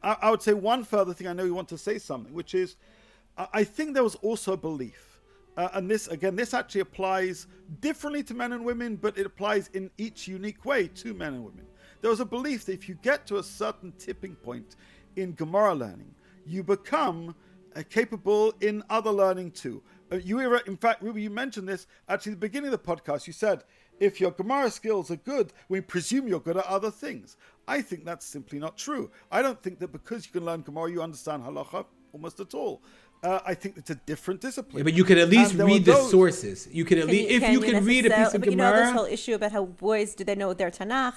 I, 0.03 0.17
I 0.23 0.31
would 0.31 0.41
say 0.41 0.53
one 0.53 0.83
further 0.83 1.13
thing. 1.13 1.27
I 1.27 1.33
know 1.33 1.45
you 1.45 1.53
want 1.53 1.69
to 1.69 1.77
say 1.77 1.97
something, 1.97 2.33
which 2.33 2.55
is, 2.55 2.75
I, 3.37 3.47
I 3.53 3.63
think 3.63 3.93
there 3.93 4.03
was 4.03 4.15
also 4.15 4.53
a 4.53 4.57
belief, 4.57 5.21
uh, 5.55 5.69
and 5.73 5.89
this 5.89 6.07
again, 6.07 6.35
this 6.35 6.53
actually 6.53 6.81
applies 6.81 7.47
differently 7.79 8.23
to 8.23 8.33
men 8.33 8.53
and 8.53 8.65
women, 8.65 8.95
but 8.95 9.17
it 9.17 9.25
applies 9.25 9.69
in 9.73 9.89
each 9.97 10.27
unique 10.27 10.65
way 10.65 10.87
to 10.87 11.13
men 11.13 11.33
and 11.35 11.45
women. 11.45 11.65
There 12.01 12.11
was 12.11 12.19
a 12.19 12.25
belief 12.25 12.65
that 12.65 12.73
if 12.73 12.87
you 12.87 12.95
get 13.01 13.25
to 13.27 13.37
a 13.37 13.43
certain 13.43 13.91
tipping 13.97 14.35
point 14.35 14.75
in 15.17 15.33
Gemara 15.33 15.73
learning, 15.75 16.13
you 16.45 16.63
become 16.63 17.35
uh, 17.75 17.83
capable 17.89 18.53
in 18.61 18.83
other 18.89 19.11
learning 19.11 19.51
too. 19.51 19.83
Uh, 20.11 20.15
you, 20.17 20.37
were- 20.37 20.59
in 20.65 20.77
fact, 20.77 21.01
Ruby, 21.03 21.21
you 21.23 21.29
mentioned 21.29 21.67
this 21.67 21.87
actually 22.07 22.33
at 22.33 22.39
the 22.39 22.47
beginning 22.47 22.71
of 22.73 22.81
the 22.83 22.87
podcast. 22.95 23.27
You 23.27 23.33
said 23.33 23.63
if 23.99 24.21
your 24.21 24.31
Gemara 24.31 24.69
skills 24.71 25.09
are 25.11 25.15
good, 25.17 25.51
we 25.69 25.81
presume 25.81 26.27
you're 26.27 26.39
good 26.39 26.55
at 26.57 26.65
other 26.67 26.91
things. 26.91 27.35
I 27.67 27.81
think 27.81 28.05
that's 28.05 28.25
simply 28.25 28.59
not 28.59 28.77
true. 28.77 29.09
I 29.31 29.41
don't 29.41 29.61
think 29.61 29.79
that 29.79 29.91
because 29.91 30.25
you 30.25 30.31
can 30.31 30.45
learn 30.45 30.61
Gemara, 30.61 30.91
you 30.91 31.01
understand 31.01 31.43
halacha 31.43 31.85
almost 32.13 32.39
at 32.39 32.53
all. 32.53 32.81
Uh, 33.23 33.39
I 33.45 33.55
think 33.55 33.77
it's 33.77 33.89
a 33.89 33.95
different 33.95 34.39
discipline. 34.41 34.77
Yeah, 34.77 34.83
but 34.83 34.93
you 34.93 35.03
could 35.03 35.17
at 35.17 35.27
least 35.29 35.51
And 35.51 35.59
there 35.59 35.65
were 35.67 35.73
read 35.73 35.85
the 35.85 35.93
those- 35.93 36.11
sources. 36.11 36.67
You 36.71 36.85
could 36.85 36.99
at 36.99 37.05
Can 37.07 37.11
least, 37.15 37.29
you- 37.31 37.35
if 37.37 37.41
can 37.43 37.53
you 37.53 37.59
can 37.61 37.83
read 37.83 38.05
a 38.05 38.09
piece 38.09 38.17
necessarily- 38.19 38.35
of 38.35 38.41
but 38.41 38.49
you 38.51 38.55
know 38.55 38.75
this 38.75 38.91
whole 38.93 39.05
issue 39.05 39.33
about 39.33 39.51
how 39.51 39.65
boys 39.65 40.13
do 40.13 40.23
they 40.23 40.35
know 40.35 40.53
their 40.53 40.69
Tanakh? 40.69 41.15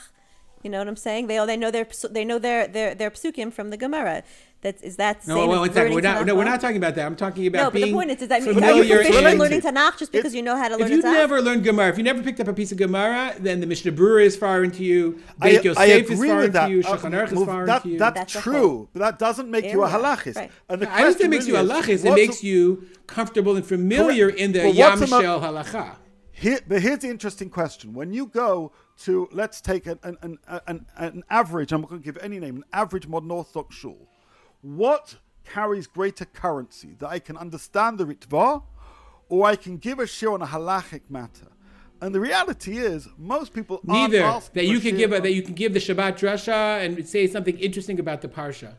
You 0.62 0.68
know 0.70 0.79
what 0.79 0.88
I'm 0.88 0.96
saying? 0.96 1.27
They 1.29 1.38
all 1.38 1.46
they 1.46 1.57
know 1.57 1.70
their 1.70 1.87
they 2.11 2.25
know 2.25 2.38
their 2.38 2.66
their 2.68 2.94
their 2.94 3.11
psukim 3.11 3.53
from 3.53 3.70
the 3.70 3.77
Gemara. 3.79 4.23
That 4.62 4.77
is 4.85 4.96
that 4.96 5.25
same. 5.25 5.35
no, 5.37 5.46
wait, 5.46 5.55
as 5.55 5.61
one 5.61 5.73
second. 5.73 5.94
We're 5.94 6.01
not. 6.03 6.27
No, 6.27 6.35
we're 6.35 6.44
not 6.44 6.61
talking 6.61 6.77
about 6.77 6.94
that. 6.96 7.07
I'm 7.07 7.16
talking 7.16 7.46
about 7.46 7.59
No, 7.59 7.64
but 7.70 7.75
being 7.77 7.87
the 7.87 7.92
point 7.94 8.11
is, 8.11 8.18
does 8.18 8.29
that 8.29 8.42
mean 8.42 8.51
are 8.51 8.53
you 8.53 8.61
familiar 8.61 8.96
proficient 8.96 9.27
in 9.27 9.33
in- 9.33 9.38
learning 9.38 9.61
Tanakh 9.62 9.96
just 9.99 10.12
because 10.12 10.33
If- 10.33 10.37
you 10.37 10.42
know 10.42 10.55
how 10.55 10.68
to 10.68 10.75
learn? 10.77 10.83
If 10.83 10.88
learn 10.88 10.96
you've 10.96 11.05
Tanakh? 11.07 11.12
never 11.14 11.40
learned 11.40 11.64
Gemara, 11.64 11.88
if 11.88 11.96
you 11.96 12.05
never 12.05 12.23
picked 12.23 12.40
up 12.40 12.49
a 12.49 12.53
piece 12.53 12.70
of 12.70 12.77
Gemara, 12.77 13.35
then 13.40 13.61
the 13.61 13.66
Mishnah 13.66 13.92
Berurah 13.92 14.23
is 14.27 14.37
foreign 14.37 14.70
to 14.73 14.85
you. 14.85 15.23
I, 15.40 15.53
Beit 15.53 15.64
Yosef 15.64 15.88
is 15.88 16.11
agree 16.11 16.29
foreign 16.29 16.42
with 16.42 16.53
that. 16.53 16.66
to 16.66 16.73
you. 16.75 16.81
Uh, 16.81 16.83
Shulchan 16.99 17.12
Aruch 17.14 17.27
is 17.29 17.33
well, 17.33 17.44
foreign 17.46 17.66
that- 17.68 17.83
to 17.85 17.88
you. 17.88 17.99
That's, 17.99 18.14
That's 18.18 18.33
true, 18.44 18.88
but 18.92 19.01
that 19.01 19.18
doesn't 19.18 19.51
make 19.51 19.64
you 19.73 19.83
a 19.83 19.87
area. 19.90 19.99
halachist. 20.05 20.37
Right. 20.37 20.51
And 20.68 20.83
the 20.83 20.90
I 20.90 21.05
understand 21.05 21.09
it 21.09 21.14
question 21.14 21.31
makes 21.31 21.46
you 21.46 21.55
really 21.57 21.64
is, 21.64 21.73
halachis. 22.03 22.05
It 22.05 22.09
what's 22.11 22.20
makes 22.20 22.44
you 22.44 22.85
comfortable 23.07 23.57
and 23.57 23.64
familiar 23.64 24.27
Correct. 24.27 24.40
in 24.40 24.53
the 24.53 24.59
Well, 24.59 24.75
Yam 24.75 25.01
what's 25.01 25.11
Shel 25.11 25.40
halacha. 25.40 25.96
Here, 26.40 26.59
but 26.66 26.81
here's 26.81 27.00
the 27.00 27.11
interesting 27.11 27.50
question. 27.50 27.92
When 27.92 28.14
you 28.14 28.24
go 28.24 28.72
to, 29.03 29.29
let's 29.31 29.61
take 29.61 29.87
an, 29.87 29.98
an, 30.03 30.38
an, 30.66 30.87
an, 30.96 31.22
average, 31.29 31.70
I'm 31.70 31.83
not 31.83 31.90
going 31.90 32.00
to 32.00 32.05
give 32.05 32.16
any 32.22 32.40
name, 32.40 32.57
an 32.57 32.64
average 32.72 33.07
modern 33.07 33.31
Orthodox 33.31 33.76
shul, 33.76 34.09
what 34.62 35.16
carries 35.44 35.87
greater 35.87 36.24
currency? 36.24 36.96
That 36.98 37.11
I 37.11 37.18
can 37.18 37.37
understand 37.37 37.98
the 37.98 38.07
Ritva, 38.07 38.62
or 39.29 39.46
I 39.46 39.55
can 39.55 39.76
give 39.76 39.98
a 39.98 40.07
shir 40.07 40.33
on 40.33 40.40
a 40.40 40.46
halachic 40.46 41.03
matter? 41.11 41.48
And 42.00 42.14
the 42.14 42.20
reality 42.20 42.79
is, 42.79 43.07
most 43.18 43.53
people 43.53 43.83
aren't 43.87 44.14
Neither 44.14 44.40
that 44.55 44.64
you 44.64 44.81
can 44.81 44.96
give 44.96 45.12
a, 45.12 45.20
that 45.20 45.35
you 45.35 45.42
can 45.42 45.53
give 45.53 45.74
the 45.74 45.79
Shabbat 45.79 46.16
drasha 46.16 46.83
and 46.83 47.07
say 47.07 47.26
something 47.26 47.59
interesting 47.59 48.00
about 48.00 48.22
the 48.22 48.29
parsha. 48.29 48.76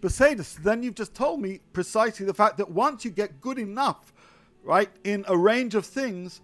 But 0.00 0.12
say 0.12 0.32
this, 0.32 0.54
then 0.54 0.82
you've 0.82 0.94
just 0.94 1.14
told 1.14 1.42
me 1.42 1.60
precisely 1.74 2.24
the 2.24 2.32
fact 2.32 2.56
that 2.56 2.70
once 2.70 3.04
you 3.04 3.10
get 3.10 3.42
good 3.42 3.58
enough, 3.58 4.14
right, 4.64 4.88
in 5.04 5.26
a 5.28 5.36
range 5.36 5.74
of 5.74 5.84
things, 5.84 6.40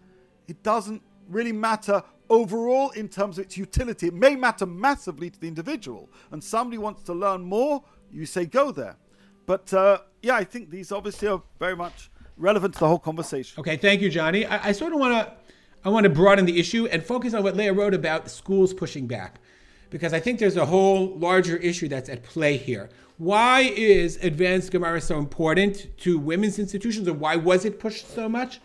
it 0.49 0.63
doesn't 0.63 1.03
really 1.29 1.53
matter 1.53 2.03
overall 2.29 2.91
in 2.91 3.09
terms 3.09 3.39
of 3.39 3.45
its 3.45 3.57
utility. 3.57 4.09
It 4.09 4.15
may 4.15 4.37
matter 4.37 4.67
massively 4.67 5.31
to 5.31 5.41
the 5.41 5.49
individual, 5.49 6.11
and 6.31 6.43
somebody 6.43 6.79
wants 6.79 7.03
to 7.05 7.15
learn 7.15 7.43
more, 7.43 7.83
you 8.13 8.27
say 8.27 8.47
go 8.47 8.73
there. 8.73 8.97
But 9.47 9.73
uh, 9.73 9.99
yeah, 10.23 10.35
I 10.35 10.45
think 10.45 10.71
these 10.71 10.91
obviously 10.91 11.29
are 11.29 11.43
very 11.59 11.77
much 11.77 12.11
relevant 12.37 12.75
to 12.75 12.81
the 12.81 12.89
whole 12.89 12.99
conversation. 12.99 13.61
Okay, 13.61 13.77
thank 13.77 14.01
you, 14.01 14.11
Johnny. 14.11 14.45
I, 14.45 14.69
I 14.69 14.73
sort 14.73 14.93
of 14.93 14.99
want 14.99 15.15
to 15.15 15.33
I 15.85 15.89
want 15.89 16.05
to 16.05 16.11
broaden 16.11 16.47
the 16.47 16.59
issue 16.59 16.87
and 16.87 17.05
focus 17.05 17.33
on 17.33 17.45
what 17.45 17.57
Leah 17.57 17.73
wrote 17.73 17.95
about 17.95 18.29
schools 18.29 18.75
pushing 18.75 19.07
back, 19.07 19.41
because 19.91 20.13
I 20.13 20.19
think 20.19 20.41
there's 20.41 20.57
a 20.57 20.67
whole 20.67 21.17
larger 21.17 21.57
issue 21.57 21.87
that's 21.87 22.09
at 22.09 22.25
play 22.25 22.57
here. 22.57 22.91
Why 23.19 23.61
is 23.77 24.17
advanced 24.17 24.73
Gemara 24.73 25.01
so 25.01 25.17
important 25.17 25.97
to 25.99 26.19
women's 26.19 26.59
institutions, 26.59 27.07
or 27.07 27.15
why 27.15 27.37
was 27.37 27.65
it 27.65 27.79
pushed 27.79 28.13
so 28.13 28.29
much? 28.29 28.61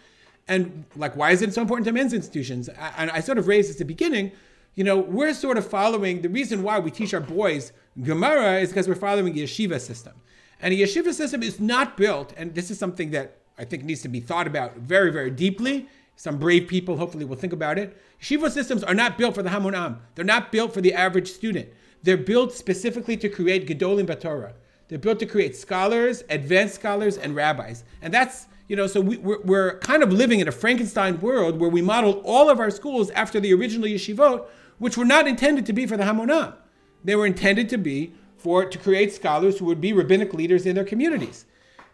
And 0.47 0.86
like, 0.95 1.15
why 1.15 1.32
is 1.32 1.41
it 1.41 1.54
so 1.54 1.62
important 1.62 1.86
to 1.86 1.93
men's 1.93 2.13
institutions? 2.13 2.69
And 2.97 3.12
I 3.12 3.19
sort 3.19 3.38
of 3.38 3.47
raised 3.47 3.69
this 3.69 3.75
at 3.75 3.80
the 3.80 3.86
beginning. 3.86 4.32
You 4.75 4.84
know, 4.84 4.97
we're 4.97 5.34
sort 5.34 5.58
of 5.58 5.67
following 5.67 6.21
the 6.21 6.30
reason 6.30 6.63
why 6.63 6.80
we 6.80 6.91
teach 6.91 7.13
our 7.13 7.19
boys 7.21 7.73
Gemara 8.01 8.60
is 8.60 8.69
because 8.69 8.88
we're 8.88 8.95
following 8.95 9.34
the 9.34 9.43
yeshiva 9.43 9.80
system. 9.80 10.13
And 10.62 10.73
a 10.73 10.77
yeshiva 10.77 11.13
system 11.13 11.43
is 11.43 11.60
not 11.60 11.97
built, 11.97 12.34
and 12.38 12.54
this 12.56 12.71
is 12.71 12.77
something 12.77 13.12
that 13.12 13.38
I 13.58 13.65
think 13.65 13.84
needs 13.84 14.01
to 14.04 14.08
be 14.08 14.19
thought 14.19 14.47
about 14.47 14.77
very, 14.77 15.12
very 15.12 15.32
deeply. 15.32 15.88
Some 16.15 16.38
brave 16.38 16.67
people 16.67 16.97
hopefully 16.97 17.25
will 17.25 17.36
think 17.36 17.51
about 17.51 17.77
it. 17.77 17.97
Yeshiva 18.21 18.49
systems 18.51 18.84
are 18.84 18.93
not 18.93 19.17
built 19.17 19.36
for 19.36 19.43
the 19.43 19.49
Hamonam. 19.49 19.97
They're 20.15 20.23
not 20.23 20.51
built 20.51 20.73
for 20.73 20.82
the 20.82 20.93
average 20.93 21.32
student. 21.32 21.69
They're 22.04 22.17
built 22.17 22.54
specifically 22.54 23.17
to 23.17 23.30
create 23.30 23.67
Gedolim 23.67 24.08
Batorah. 24.08 24.54
They're 24.88 24.99
built 24.99 25.19
to 25.19 25.25
create 25.25 25.56
scholars, 25.56 26.23
advanced 26.30 26.75
scholars, 26.75 27.17
and 27.17 27.36
rabbis. 27.36 27.84
And 28.01 28.13
that's, 28.13 28.47
you 28.71 28.77
know, 28.77 28.88
so 28.88 29.01
we, 29.01 29.17
we're, 29.17 29.41
we're 29.41 29.79
kind 29.79 30.01
of 30.01 30.13
living 30.13 30.39
in 30.39 30.47
a 30.47 30.51
Frankenstein 30.53 31.19
world 31.19 31.60
where 31.60 31.69
we 31.69 31.81
model 31.81 32.21
all 32.23 32.49
of 32.49 32.57
our 32.57 32.71
schools 32.71 33.10
after 33.10 33.38
the 33.38 33.53
original 33.53 33.86
yeshivot, 33.86 34.45
which 34.77 34.95
were 34.95 35.03
not 35.03 35.27
intended 35.27 35.65
to 35.65 35.73
be 35.73 35.86
for 35.86 35.97
the 35.97 36.05
Hamonah. 36.05 36.55
They 37.03 37.17
were 37.17 37.25
intended 37.25 37.67
to 37.67 37.77
be 37.77 38.13
for 38.38 38.63
to 38.63 38.77
create 38.77 39.12
scholars 39.13 39.60
who 39.60 39.65
would 39.65 39.81
be 39.81 39.91
rabbinic 39.91 40.34
leaders 40.34 40.65
in 40.65 40.75
their 40.75 40.86
communities. 40.86 41.43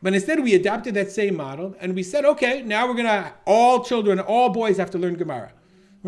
But 0.04 0.14
instead, 0.14 0.44
we 0.44 0.54
adopted 0.54 0.94
that 0.94 1.10
same 1.10 1.36
model 1.36 1.76
and 1.80 1.96
we 1.96 2.04
said, 2.04 2.26
okay, 2.26 2.62
now 2.62 2.88
we're 2.88 2.94
gonna 2.94 3.34
all 3.48 3.84
children, 3.84 4.20
all 4.20 4.50
boys 4.50 4.78
have 4.78 4.92
to 4.92 5.00
learn 5.00 5.16
Gemara, 5.16 5.54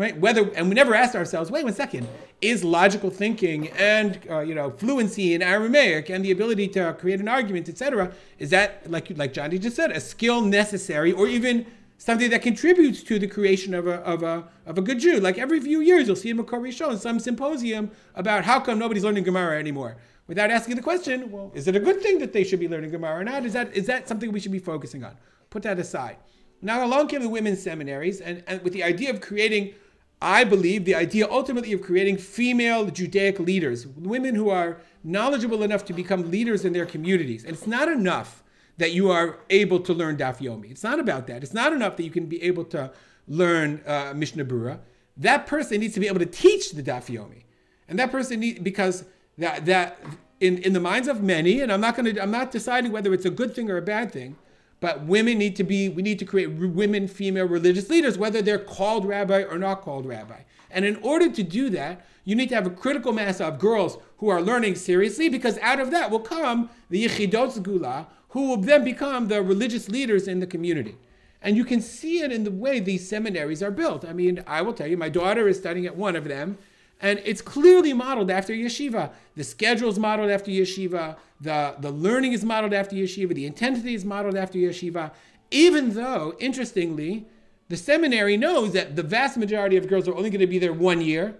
right? 0.00 0.16
Whether 0.16 0.50
and 0.54 0.68
we 0.68 0.74
never 0.74 0.94
asked 0.94 1.14
ourselves, 1.14 1.50
wait 1.50 1.62
one 1.62 1.74
second, 1.74 2.08
is 2.40 2.64
logical 2.64 3.10
thinking 3.10 3.68
and 3.68 4.18
uh, 4.30 4.40
you 4.40 4.54
know 4.54 4.70
fluency 4.70 5.34
in 5.34 5.42
Aramaic 5.42 6.08
and 6.08 6.24
the 6.24 6.30
ability 6.30 6.68
to 6.68 6.94
create 6.94 7.20
an 7.20 7.28
argument, 7.28 7.68
etc., 7.68 8.12
is 8.38 8.48
that 8.50 8.90
like 8.90 9.16
like 9.16 9.34
Johnny 9.34 9.58
just 9.58 9.76
said, 9.76 9.90
a 9.92 10.00
skill 10.00 10.40
necessary 10.40 11.12
or 11.12 11.28
even 11.28 11.66
something 11.98 12.30
that 12.30 12.40
contributes 12.40 13.02
to 13.02 13.18
the 13.18 13.26
creation 13.26 13.74
of 13.74 13.86
a, 13.86 13.96
of 13.96 14.22
a, 14.22 14.42
of 14.64 14.78
a 14.78 14.80
good 14.80 14.98
Jew. 14.98 15.20
Like 15.20 15.36
every 15.36 15.60
few 15.60 15.82
years, 15.82 16.06
you'll 16.06 16.16
see 16.16 16.30
in 16.30 16.38
Makor 16.38 16.58
Rishon 16.58 16.98
some 16.98 17.20
symposium 17.20 17.90
about 18.14 18.42
how 18.44 18.58
come 18.58 18.78
nobody's 18.78 19.04
learning 19.04 19.24
Gemara 19.24 19.58
anymore. 19.58 19.98
Without 20.26 20.50
asking 20.50 20.76
the 20.76 20.82
question, 20.82 21.30
well, 21.30 21.52
is 21.54 21.68
it 21.68 21.76
a 21.76 21.80
good 21.80 22.00
thing 22.00 22.18
that 22.20 22.32
they 22.32 22.42
should 22.42 22.58
be 22.58 22.68
learning 22.68 22.90
Gemara 22.90 23.20
or 23.20 23.24
not? 23.24 23.44
Is 23.44 23.52
that, 23.52 23.76
is 23.76 23.84
that 23.86 24.08
something 24.08 24.32
we 24.32 24.40
should 24.40 24.52
be 24.52 24.58
focusing 24.58 25.04
on? 25.04 25.14
Put 25.50 25.62
that 25.64 25.78
aside. 25.78 26.16
Now 26.62 26.86
along 26.86 27.08
came 27.08 27.20
the 27.20 27.28
women's 27.28 27.62
seminaries, 27.62 28.22
and, 28.22 28.42
and 28.46 28.62
with 28.62 28.72
the 28.72 28.82
idea 28.82 29.10
of 29.10 29.20
creating, 29.20 29.74
I 30.22 30.44
believe, 30.44 30.84
the 30.84 30.94
idea 30.94 31.26
ultimately 31.30 31.72
of 31.72 31.80
creating 31.80 32.18
female 32.18 32.86
Judaic 32.86 33.38
leaders, 33.38 33.86
women 33.86 34.34
who 34.34 34.50
are 34.50 34.78
knowledgeable 35.02 35.62
enough 35.62 35.84
to 35.86 35.92
become 35.92 36.30
leaders 36.30 36.64
in 36.64 36.72
their 36.72 36.84
communities. 36.84 37.44
And 37.44 37.54
it's 37.54 37.66
not 37.66 37.88
enough 37.88 38.42
that 38.76 38.92
you 38.92 39.10
are 39.10 39.38
able 39.48 39.80
to 39.80 39.94
learn 39.94 40.16
Daf 40.16 40.38
Yomi. 40.38 40.70
It's 40.70 40.82
not 40.82 41.00
about 41.00 41.26
that. 41.28 41.42
It's 41.42 41.54
not 41.54 41.72
enough 41.72 41.96
that 41.96 42.02
you 42.02 42.10
can 42.10 42.26
be 42.26 42.42
able 42.42 42.64
to 42.66 42.92
learn 43.28 43.82
uh, 43.86 44.12
Mishnah 44.14 44.44
Berurah. 44.44 44.80
That 45.16 45.46
person 45.46 45.80
needs 45.80 45.94
to 45.94 46.00
be 46.00 46.06
able 46.06 46.18
to 46.18 46.26
teach 46.26 46.72
the 46.72 46.82
Daf 46.82 47.06
Yomi, 47.06 47.44
and 47.88 47.98
that 47.98 48.10
person 48.10 48.40
need 48.40 48.64
because 48.64 49.04
that 49.38 49.66
that 49.66 50.00
in 50.40 50.58
in 50.58 50.72
the 50.72 50.80
minds 50.80 51.08
of 51.08 51.22
many, 51.22 51.60
and 51.60 51.70
I'm 51.70 51.80
not 51.80 51.94
going 51.94 52.14
to 52.14 52.22
I'm 52.22 52.30
not 52.30 52.50
deciding 52.50 52.90
whether 52.90 53.12
it's 53.12 53.26
a 53.26 53.30
good 53.30 53.54
thing 53.54 53.70
or 53.70 53.76
a 53.76 53.82
bad 53.82 54.12
thing, 54.12 54.36
but 54.80 55.04
women 55.04 55.38
need 55.38 55.56
to 55.56 55.64
be 55.64 55.88
we 55.88 56.02
need 56.02 56.18
to 56.18 56.24
create 56.24 56.48
women 56.48 57.06
female 57.06 57.46
religious 57.46 57.88
leaders, 57.88 58.18
whether 58.18 58.42
they're 58.42 58.58
called 58.58 59.04
rabbi 59.04 59.42
or 59.42 59.58
not 59.58 59.82
called 59.82 60.06
rabbi. 60.06 60.40
And 60.70 60.84
in 60.84 60.96
order 60.96 61.30
to 61.30 61.42
do 61.42 61.68
that, 61.70 62.04
you 62.24 62.34
need 62.34 62.48
to 62.50 62.54
have 62.54 62.66
a 62.66 62.70
critical 62.70 63.12
mass 63.12 63.40
of 63.40 63.58
girls 63.58 63.98
who 64.18 64.28
are 64.28 64.40
learning 64.40 64.76
seriously, 64.76 65.28
because 65.28 65.58
out 65.58 65.80
of 65.80 65.90
that 65.90 66.10
will 66.10 66.20
come 66.20 66.70
the 66.88 67.04
Yechidot 67.04 67.62
Gula, 67.62 68.06
who 68.30 68.48
will 68.48 68.56
then 68.56 68.84
become 68.84 69.28
the 69.28 69.42
religious 69.42 69.88
leaders 69.88 70.28
in 70.28 70.40
the 70.40 70.46
community. 70.46 70.96
And 71.42 71.56
you 71.56 71.64
can 71.64 71.80
see 71.80 72.20
it 72.20 72.30
in 72.30 72.44
the 72.44 72.50
way 72.50 72.80
these 72.80 73.08
seminaries 73.08 73.62
are 73.62 73.70
built. 73.70 74.04
I 74.04 74.12
mean, 74.12 74.44
I 74.46 74.62
will 74.62 74.74
tell 74.74 74.86
you, 74.86 74.96
my 74.96 75.08
daughter 75.08 75.48
is 75.48 75.58
studying 75.58 75.86
at 75.86 75.96
one 75.96 76.14
of 76.14 76.24
them. 76.24 76.58
And 77.00 77.20
it's 77.24 77.40
clearly 77.40 77.92
modeled 77.92 78.30
after 78.30 78.52
yeshiva. 78.52 79.10
The 79.34 79.44
schedule 79.44 79.88
is 79.88 79.98
modeled 79.98 80.30
after 80.30 80.50
yeshiva. 80.50 81.16
The, 81.40 81.74
the 81.78 81.90
learning 81.90 82.34
is 82.34 82.44
modeled 82.44 82.74
after 82.74 82.94
yeshiva. 82.94 83.34
The 83.34 83.46
intensity 83.46 83.94
is 83.94 84.04
modeled 84.04 84.36
after 84.36 84.58
yeshiva. 84.58 85.12
Even 85.50 85.94
though, 85.94 86.34
interestingly, 86.38 87.26
the 87.68 87.76
seminary 87.76 88.36
knows 88.36 88.72
that 88.72 88.96
the 88.96 89.02
vast 89.02 89.38
majority 89.38 89.76
of 89.76 89.88
girls 89.88 90.08
are 90.08 90.14
only 90.14 90.28
going 90.28 90.40
to 90.40 90.46
be 90.46 90.58
there 90.58 90.72
one 90.72 91.00
year. 91.00 91.36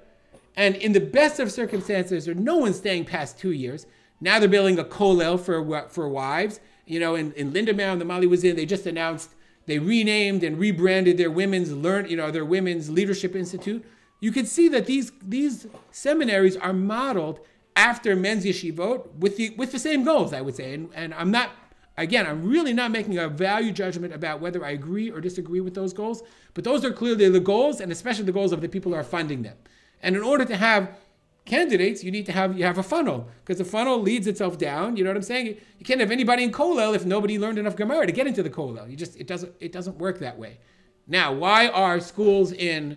And 0.57 0.77
in 0.77 0.93
the 0.93 1.01
best 1.01 1.39
of 1.41 1.53
circumstances, 1.53 2.25
there's 2.25 2.37
no 2.37 2.57
one 2.57 2.73
staying 2.73 3.05
past 3.05 3.39
two 3.39 3.53
years. 3.53 3.87
Now 4.21 4.39
they're 4.39 4.49
building 4.49 4.79
a 4.79 4.85
kollel 4.85 5.39
for, 5.39 5.89
for 5.89 6.09
wives. 6.09 6.61
You 6.87 7.01
know, 7.01 7.15
in, 7.15 7.33
in 7.33 7.53
Lindenbaum, 7.53 7.99
the 7.99 8.05
Mali 8.05 8.27
was 8.27 8.45
in, 8.45 8.57
they 8.57 8.67
just 8.67 8.87
announced 8.87 9.31
they 9.67 9.79
renamed 9.79 10.43
and 10.43 10.59
rebranded 10.59 11.19
their 11.19 11.31
women's 11.31 11.73
learn, 11.73 12.09
you 12.09 12.17
know, 12.17 12.31
their 12.31 12.45
women's 12.45 12.91
leadership 12.91 13.37
institute. 13.37 13.85
You 14.21 14.33
can 14.33 14.47
see 14.47 14.69
that 14.69 14.87
these 14.87 15.13
these 15.23 15.67
seminaries 15.91 16.57
are 16.57 16.73
modeled 16.73 17.41
after 17.75 18.15
men's 18.15 18.45
yeshivot 18.45 19.15
with 19.15 19.37
the 19.37 19.51
with 19.57 19.73
the 19.73 19.79
same 19.79 20.05
goals, 20.05 20.33
I 20.33 20.43
would 20.43 20.55
say. 20.55 20.75
And, 20.75 20.91
and 20.95 21.15
I'm 21.15 21.31
not 21.31 21.51
again, 21.97 22.27
I'm 22.27 22.45
really 22.49 22.73
not 22.73 22.91
making 22.91 23.19
a 23.19 23.29
value 23.29 23.73
judgment 23.73 24.15
about 24.15 24.41
whether 24.41 24.65
I 24.65 24.71
agree 24.71 25.11
or 25.11 25.21
disagree 25.21 25.61
with 25.61 25.75
those 25.75 25.93
goals, 25.93 26.23
but 26.55 26.65
those 26.65 26.85
are 26.85 26.93
clearly 26.93 27.29
the 27.29 27.41
goals, 27.41 27.81
and 27.81 27.91
especially 27.93 28.25
the 28.25 28.33
goals 28.33 28.53
of 28.53 28.61
the 28.61 28.69
people 28.69 28.93
who 28.93 28.99
are 28.99 29.05
funding 29.05 29.43
them. 29.43 29.57
And 30.03 30.17
in 30.17 30.23
order 30.23 30.45
to 30.45 30.57
have 30.57 30.99
candidates, 31.45 32.05
you 32.05 32.11
need 32.11 32.27
to 32.27 32.33
have 32.33 32.59
you 32.59 32.65
have 32.65 32.79
a 32.79 32.83
funnel 32.83 33.29
because 33.45 33.59
the 33.59 33.65
funnel 33.65 34.01
leads 34.01 34.27
itself 34.27 34.59
down. 34.59 34.97
You 34.97 35.05
know 35.05 35.11
what 35.11 35.17
I'm 35.17 35.23
saying? 35.23 35.47
You 35.79 35.85
can't 35.85 36.01
have 36.01 36.11
anybody 36.11 36.45
in 36.45 36.53
kollel 36.53 36.95
if 36.95 37.05
nobody 37.05 37.39
learned 37.39 37.59
enough 37.59 37.77
Gemara 37.77 38.07
to 38.07 38.13
get 38.13 38.27
into 38.27 38.43
the 38.43 38.51
kollel. 38.51 38.91
You 38.91 38.97
just 38.97 39.17
it 39.17 39.27
doesn't 39.27 39.53
it 39.61 39.73
doesn't 39.73 39.99
work 39.99 40.19
that 40.19 40.39
way. 40.39 40.59
Now, 41.07 41.33
why 41.33 41.69
are 41.69 41.99
schools 41.99 42.53
in 42.53 42.97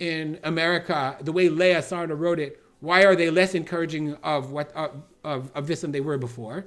in 0.00 0.40
America 0.42 1.16
the 1.20 1.32
way 1.32 1.48
Leah 1.48 1.78
Sarna 1.78 2.18
wrote 2.18 2.40
it? 2.40 2.60
Why 2.80 3.04
are 3.04 3.14
they 3.14 3.30
less 3.30 3.54
encouraging 3.54 4.14
of 4.24 4.50
what 4.50 4.72
of, 4.74 5.02
of, 5.22 5.52
of 5.54 5.66
this 5.66 5.82
than 5.82 5.92
they 5.92 6.00
were 6.00 6.18
before? 6.18 6.66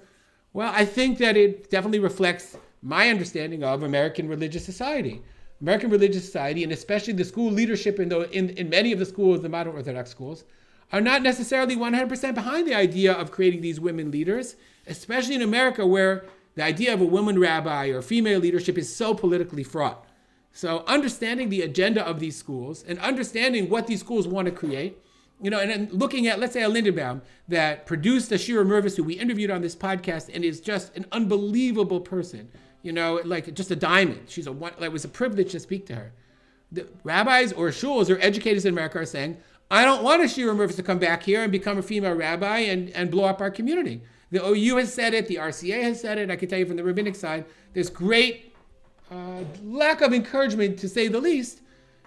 Well, 0.54 0.72
I 0.74 0.86
think 0.86 1.17
that 1.17 1.36
it 1.36 1.69
definitely 1.69 2.00
reflects 2.00 2.56
my 2.82 3.10
understanding 3.10 3.63
of 3.63 3.84
American 3.84 4.28
religious 4.28 4.63
society. 4.63 5.22
American 5.62 5.89
religious 5.89 6.26
society, 6.26 6.63
and 6.63 6.72
especially 6.72 7.13
the 7.13 7.24
school 7.24 7.52
leadership 7.52 8.00
in, 8.00 8.10
the, 8.10 8.30
in, 8.32 8.50
in 8.52 8.69
many 8.69 8.91
of 8.91 9.00
the 9.00 9.06
schools, 9.06 9.41
the 9.41 9.50
modern 9.50 9.74
Orthodox 9.74 10.12
schools, 10.12 10.43
are 10.91 11.02
not 11.02 11.24
necessarily 11.24 11.76
100% 11.76 12.36
behind 12.36 12.67
the 12.67 12.76
idea 12.76 13.13
of 13.13 13.32
creating 13.32 13.62
these 13.62 13.80
women 13.80 14.12
leaders, 14.12 14.56
especially 14.88 15.36
in 15.36 15.41
America 15.41 15.88
where 15.88 16.26
the 16.56 16.63
idea 16.63 16.93
of 16.93 17.02
a 17.02 17.06
woman 17.06 17.39
rabbi 17.39 17.88
or 17.88 18.02
female 18.02 18.39
leadership 18.39 18.78
is 18.78 18.93
so 18.93 19.15
politically 19.15 19.63
fraught. 19.63 20.06
So, 20.56 20.84
understanding 20.86 21.50
the 21.50 21.63
agenda 21.63 22.06
of 22.06 22.20
these 22.20 22.36
schools 22.36 22.86
and 22.88 23.00
understanding 23.00 23.72
what 23.72 23.88
these 23.88 24.00
schools 24.00 24.28
want 24.28 24.46
to 24.46 24.52
create, 24.52 25.00
you 25.42 25.50
know, 25.50 25.60
and 25.60 25.92
looking 25.92 26.28
at, 26.28 26.39
let's 26.39 26.54
say, 26.54 26.62
a 26.62 26.70
Lindenbaum 26.70 27.22
that 27.48 27.88
produced 27.88 28.32
a 28.32 28.38
Shira 28.38 28.63
Mirvis, 28.63 28.96
who 28.96 29.04
we 29.04 29.16
interviewed 29.16 29.50
on 29.50 29.62
this 29.62 29.76
podcast, 29.76 30.30
and 30.32 30.46
is 30.46 30.62
just 30.62 30.96
an 30.96 31.08
unbelievable 31.12 32.00
person, 32.00 32.50
you 32.84 32.92
know, 32.92 33.20
like 33.26 33.52
just 33.56 33.72
a 33.72 33.76
diamond. 33.76 34.26
She's 34.28 34.46
a 34.46 34.52
one, 34.52 34.74
like, 34.78 34.89
it 34.89 34.94
was 34.94 35.04
a 35.04 35.10
privilege 35.10 35.54
to 35.54 35.60
speak 35.60 35.88
to 35.88 35.96
her. 35.96 36.13
The 36.72 36.88
rabbis 37.04 37.52
or 37.52 37.70
shuls 37.70 38.16
or 38.16 38.20
educators 38.22 38.63
in 38.63 38.74
America 38.74 39.00
are 39.00 39.08
saying, 39.08 39.38
I 39.72 39.84
don't 39.86 40.04
want 40.04 40.24
a 40.24 40.28
Shira 40.28 40.54
Mirvis 40.54 40.76
to 40.76 40.84
come 40.84 41.00
back 41.00 41.24
here 41.24 41.42
and 41.42 41.52
become 41.52 41.80
a 41.80 41.84
female 41.84 42.13
rabbi 42.13 42.60
and, 42.60 42.92
and 42.92 43.10
blow 43.10 43.24
up 43.24 43.42
our 43.42 43.50
community. 43.50 44.04
The 44.30 44.46
OU 44.46 44.78
has 44.78 44.94
said 44.94 45.16
it, 45.16 45.28
the 45.28 45.38
RCA 45.38 45.82
has 45.82 46.00
said 46.00 46.20
it. 46.20 46.30
I 46.30 46.36
can 46.36 46.48
tell 46.48 46.60
you 46.60 46.68
from 46.68 46.78
the 46.78 46.84
rabbinic 46.84 47.16
side, 47.16 47.46
there's 47.74 47.89
great 47.89 48.53
uh, 49.13 49.43
lack 49.63 50.02
of 50.02 50.13
encouragement, 50.13 50.80
to 50.80 50.89
say 50.89 51.08
the 51.08 51.19
least, 51.19 51.62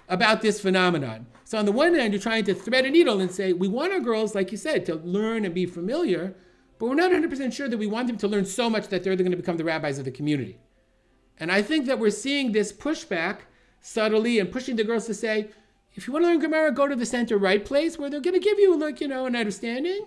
about 0.09 0.41
this 0.43 0.61
phenomenon. 0.61 1.27
So, 1.45 1.59
on 1.59 1.65
the 1.65 1.73
one 1.73 1.95
hand, 1.95 2.13
you're 2.13 2.23
trying 2.23 2.45
to 2.45 2.55
thread 2.55 2.85
a 2.85 2.91
needle 2.91 3.21
and 3.21 3.31
say, 3.31 3.53
we 3.53 3.69
want 3.69 3.93
our 3.93 4.01
girls, 4.01 4.35
like 4.35 4.51
you 4.51 4.59
said, 4.59 4.85
to 4.87 4.97
learn 4.97 5.45
and 5.45 5.55
be 5.55 5.67
familiar, 5.67 6.35
but 6.79 6.87
we're 6.87 6.95
not 6.95 7.13
100% 7.13 7.53
sure 7.53 7.69
that 7.69 7.79
we 7.79 7.87
want 7.87 8.09
them 8.09 8.19
to 8.19 8.29
learn 8.29 8.45
so 8.45 8.69
much 8.69 8.89
that 8.89 9.05
they're 9.05 9.17
going 9.17 9.31
to 9.31 9.37
become 9.37 9.57
the 9.57 9.65
rabbis 9.65 9.99
of 9.99 10.05
the 10.05 10.11
community. 10.11 10.59
And 11.39 11.53
I 11.53 11.63
think 11.63 11.87
that 11.87 11.99
we're 11.99 12.11
seeing 12.11 12.53
this 12.53 12.73
pushback 12.73 13.41
subtly 13.81 14.39
and 14.39 14.51
pushing 14.51 14.77
the 14.77 14.85
girls 14.85 15.07
to 15.07 15.15
say, 15.15 15.49
if 15.95 16.07
you 16.07 16.13
want 16.13 16.25
to 16.25 16.29
learn 16.29 16.41
Gemara, 16.41 16.73
go 16.73 16.89
to 16.89 16.97
the 16.97 17.07
center 17.07 17.39
right 17.39 17.65
place 17.65 17.99
where 17.99 18.11
they're 18.11 18.21
going 18.21 18.35
to 18.35 18.41
give 18.41 18.59
you, 18.59 18.77
like, 18.77 19.01
you 19.01 19.09
know, 19.09 19.27
an 19.27 19.37
understanding. 19.37 20.07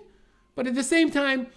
But 0.55 0.67
at 0.67 0.75
the 0.75 0.83
same 0.83 1.09
time, 1.09 1.47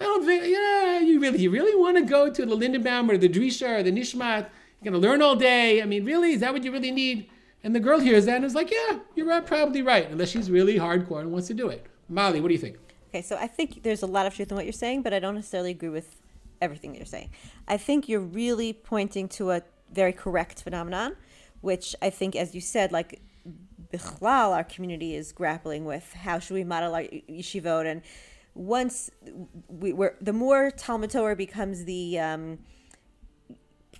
well, 0.00 0.22
yeah, 0.22 1.00
you 1.00 1.20
really, 1.20 1.40
you 1.40 1.50
really 1.50 1.76
want 1.76 1.96
to 1.96 2.04
go 2.04 2.30
to 2.30 2.46
the 2.46 2.56
Lindenbaum 2.56 3.10
or 3.10 3.18
the 3.18 3.28
Drisha 3.28 3.80
or 3.80 3.82
the 3.82 3.92
Nishmat? 3.92 4.48
You're 4.82 4.90
going 4.90 5.00
to 5.00 5.08
learn 5.08 5.22
all 5.22 5.36
day. 5.36 5.80
I 5.80 5.86
mean, 5.86 6.04
really, 6.04 6.32
is 6.32 6.40
that 6.40 6.52
what 6.52 6.64
you 6.64 6.72
really 6.72 6.90
need? 6.90 7.30
And 7.62 7.74
the 7.74 7.80
girl 7.80 8.00
hears 8.00 8.26
that 8.26 8.36
and 8.36 8.44
is 8.44 8.56
like, 8.56 8.72
yeah, 8.72 8.98
you're 9.14 9.40
probably 9.42 9.82
right, 9.82 10.10
unless 10.10 10.30
she's 10.30 10.50
really 10.50 10.74
hardcore 10.74 11.20
and 11.20 11.30
wants 11.30 11.46
to 11.48 11.54
do 11.54 11.68
it. 11.68 11.86
Mali, 12.08 12.40
what 12.40 12.48
do 12.48 12.54
you 12.54 12.60
think? 12.60 12.78
Okay, 13.10 13.22
so 13.22 13.36
I 13.36 13.46
think 13.46 13.84
there's 13.84 14.02
a 14.02 14.06
lot 14.06 14.26
of 14.26 14.34
truth 14.34 14.50
in 14.50 14.56
what 14.56 14.64
you're 14.64 14.72
saying, 14.72 15.02
but 15.02 15.14
I 15.14 15.20
don't 15.20 15.36
necessarily 15.36 15.70
agree 15.70 15.90
with 15.90 16.20
everything 16.60 16.92
that 16.92 16.98
you're 16.98 17.06
saying. 17.06 17.30
I 17.68 17.76
think 17.76 18.08
you're 18.08 18.20
really 18.20 18.72
pointing 18.72 19.28
to 19.28 19.52
a 19.52 19.62
very 19.92 20.12
correct 20.12 20.62
phenomenon, 20.62 21.16
which 21.60 21.94
I 22.02 22.10
think, 22.10 22.34
as 22.34 22.54
you 22.54 22.60
said, 22.60 22.90
like 22.90 23.20
Bichlal, 23.92 24.52
our 24.52 24.64
community 24.64 25.14
is 25.14 25.30
grappling 25.30 25.84
with 25.84 26.12
how 26.14 26.40
should 26.40 26.54
we 26.54 26.64
model 26.64 26.94
our 26.94 27.02
yeshivot, 27.02 27.86
and 27.86 28.02
once 28.54 29.10
we 29.68 29.92
were 29.92 30.16
the 30.20 30.32
more 30.32 30.70
Talmud 30.70 31.10
Torah 31.10 31.36
becomes 31.36 31.84
the 31.84 32.18
um, 32.18 32.58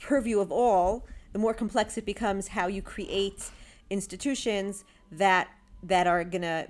purview 0.03 0.41
of 0.41 0.51
all, 0.51 1.07
the 1.33 1.38
more 1.38 1.55
complex 1.55 1.97
it 1.97 2.05
becomes 2.05 2.49
how 2.49 2.67
you 2.67 2.83
create 2.83 3.51
institutions 3.91 4.85
that 5.11 5.49
that 5.83 6.07
are 6.07 6.25
gonna 6.25 6.69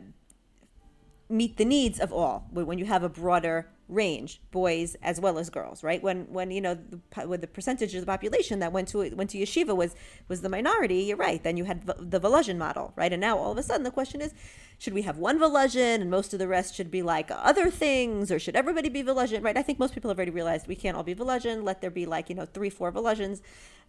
meet 1.28 1.56
the 1.56 1.64
needs 1.64 1.98
of 2.00 2.12
all. 2.12 2.46
When 2.52 2.78
you 2.78 2.84
have 2.86 3.02
a 3.02 3.08
broader 3.08 3.68
range, 3.92 4.40
boys 4.50 4.96
as 5.02 5.20
well 5.20 5.38
as 5.38 5.50
girls, 5.50 5.82
right? 5.82 6.02
When 6.02 6.30
when 6.32 6.50
you 6.50 6.60
know 6.60 6.74
the, 6.74 7.26
when 7.26 7.40
the 7.40 7.46
percentage 7.46 7.94
of 7.94 8.00
the 8.00 8.06
population 8.06 8.58
that 8.60 8.72
went 8.72 8.88
to 8.88 8.98
went 9.14 9.30
to 9.30 9.38
yeshiva 9.38 9.76
was 9.76 9.94
was 10.28 10.40
the 10.40 10.48
minority, 10.48 11.00
you're 11.02 11.16
right. 11.16 11.42
Then 11.42 11.56
you 11.56 11.64
had 11.64 11.86
the 11.86 12.20
Volozhin 12.20 12.58
model, 12.58 12.92
right? 12.96 13.12
And 13.12 13.20
now 13.20 13.38
all 13.38 13.52
of 13.52 13.58
a 13.58 13.62
sudden 13.62 13.84
the 13.84 13.90
question 13.90 14.20
is, 14.20 14.34
should 14.78 14.94
we 14.94 15.02
have 15.02 15.18
one 15.18 15.38
Volozhin 15.38 16.00
and 16.00 16.10
most 16.10 16.32
of 16.32 16.38
the 16.38 16.48
rest 16.48 16.74
should 16.74 16.90
be 16.90 17.02
like 17.02 17.30
other 17.30 17.70
things, 17.70 18.32
or 18.32 18.38
should 18.38 18.56
everybody 18.56 18.88
be 18.88 19.02
Volozhin, 19.02 19.42
right? 19.42 19.56
I 19.56 19.62
think 19.62 19.78
most 19.78 19.94
people 19.94 20.10
have 20.10 20.18
already 20.18 20.30
realized 20.30 20.66
we 20.66 20.76
can't 20.76 20.96
all 20.96 21.02
be 21.02 21.14
Volozhin. 21.14 21.62
Let 21.62 21.80
there 21.80 21.90
be 21.90 22.06
like 22.06 22.28
you 22.28 22.34
know 22.34 22.46
three, 22.46 22.70
four 22.70 22.90
Volozhins. 22.92 23.40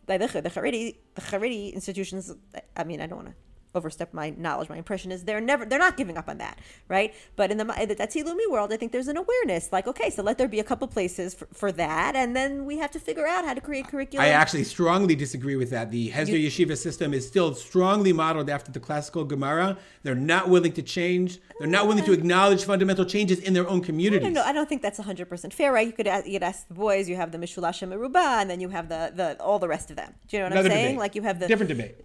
The 0.05 0.17
the 0.17 0.49
Haredi 1.31 1.73
institutions. 1.73 2.33
I 2.75 2.83
mean, 2.83 2.99
I 2.99 3.07
don't 3.07 3.23
want 3.23 3.29
to 3.29 3.35
overstep 3.75 4.13
my 4.13 4.31
knowledge. 4.31 4.69
My 4.69 4.77
impression 4.77 5.11
is 5.11 5.23
they're 5.23 5.41
never 5.41 5.65
they're 5.65 5.79
not 5.79 5.97
giving 5.97 6.17
up 6.17 6.29
on 6.29 6.37
that, 6.37 6.59
right? 6.87 7.13
But 7.35 7.51
in 7.51 7.57
the 7.57 7.65
the 7.65 7.95
Dati 7.95 8.23
Leumi 8.23 8.49
world, 8.49 8.71
I 8.71 8.77
think 8.77 8.91
there's 8.91 9.07
an 9.07 9.17
awareness, 9.17 9.71
like 9.71 9.87
okay, 9.87 10.09
so 10.09 10.23
let 10.23 10.37
there 10.37 10.47
be 10.47 10.59
a 10.59 10.63
couple 10.63 10.87
places 10.87 11.33
for, 11.33 11.47
for 11.53 11.71
that, 11.73 12.15
and 12.15 12.35
then 12.35 12.65
we 12.65 12.77
have 12.77 12.91
to 12.91 12.99
figure 12.99 13.27
out 13.27 13.45
how 13.45 13.53
to 13.53 13.61
create 13.61 13.87
curriculum. 13.87 14.25
I 14.25 14.29
actually 14.29 14.63
strongly 14.63 15.15
disagree 15.15 15.55
with 15.55 15.69
that. 15.71 15.91
The 15.91 16.11
Hesder 16.11 16.39
you, 16.39 16.49
Yeshiva 16.49 16.77
system 16.77 17.13
is 17.13 17.27
still 17.27 17.53
strongly 17.55 18.13
modeled 18.13 18.49
after 18.49 18.71
the 18.71 18.79
classical 18.79 19.23
Gemara. 19.23 19.77
They're 20.03 20.15
not 20.15 20.49
willing 20.49 20.73
to 20.73 20.81
change. 20.81 21.39
They're 21.59 21.67
not 21.67 21.87
willing 21.87 22.03
to 22.05 22.11
uh, 22.11 22.15
acknowledge 22.15 22.63
fundamental 22.63 23.05
changes 23.05 23.39
in 23.39 23.53
their 23.53 23.67
own 23.67 23.81
communities. 23.81 24.27
No, 24.27 24.35
don't, 24.35 24.47
I 24.47 24.53
don't 24.53 24.69
think 24.69 24.81
that's 24.81 24.99
100% 24.99 25.53
fair, 25.53 25.71
right? 25.71 25.87
You 25.87 25.93
could 25.93 26.07
uh, 26.07 26.11
ask, 26.11 26.25
you 26.25 26.33
could 26.33 26.43
ask 26.43 26.67
the 26.67 26.73
boys, 26.73 27.09
you 27.09 27.15
have 27.15 27.31
the 27.31 27.37
Mishulashim 27.37 27.89
Meruba, 27.89 28.41
and 28.41 28.49
then 28.49 28.59
you 28.59 28.69
have 28.69 28.89
the, 28.89 29.11
the 29.15 29.41
all 29.41 29.59
the 29.59 29.67
rest 29.67 29.89
of 29.89 29.95
them. 29.95 30.13
Do 30.27 30.37
you 30.37 30.41
know 30.41 30.45
what 30.45 30.51
Another 30.53 30.69
I'm 30.69 30.73
saying? 30.73 30.85
debate. 30.87 30.99
Like 30.99 31.15
you 31.15 31.21
have 31.23 31.39
the 31.39 31.47
different 31.47 31.69
debate. 31.69 31.95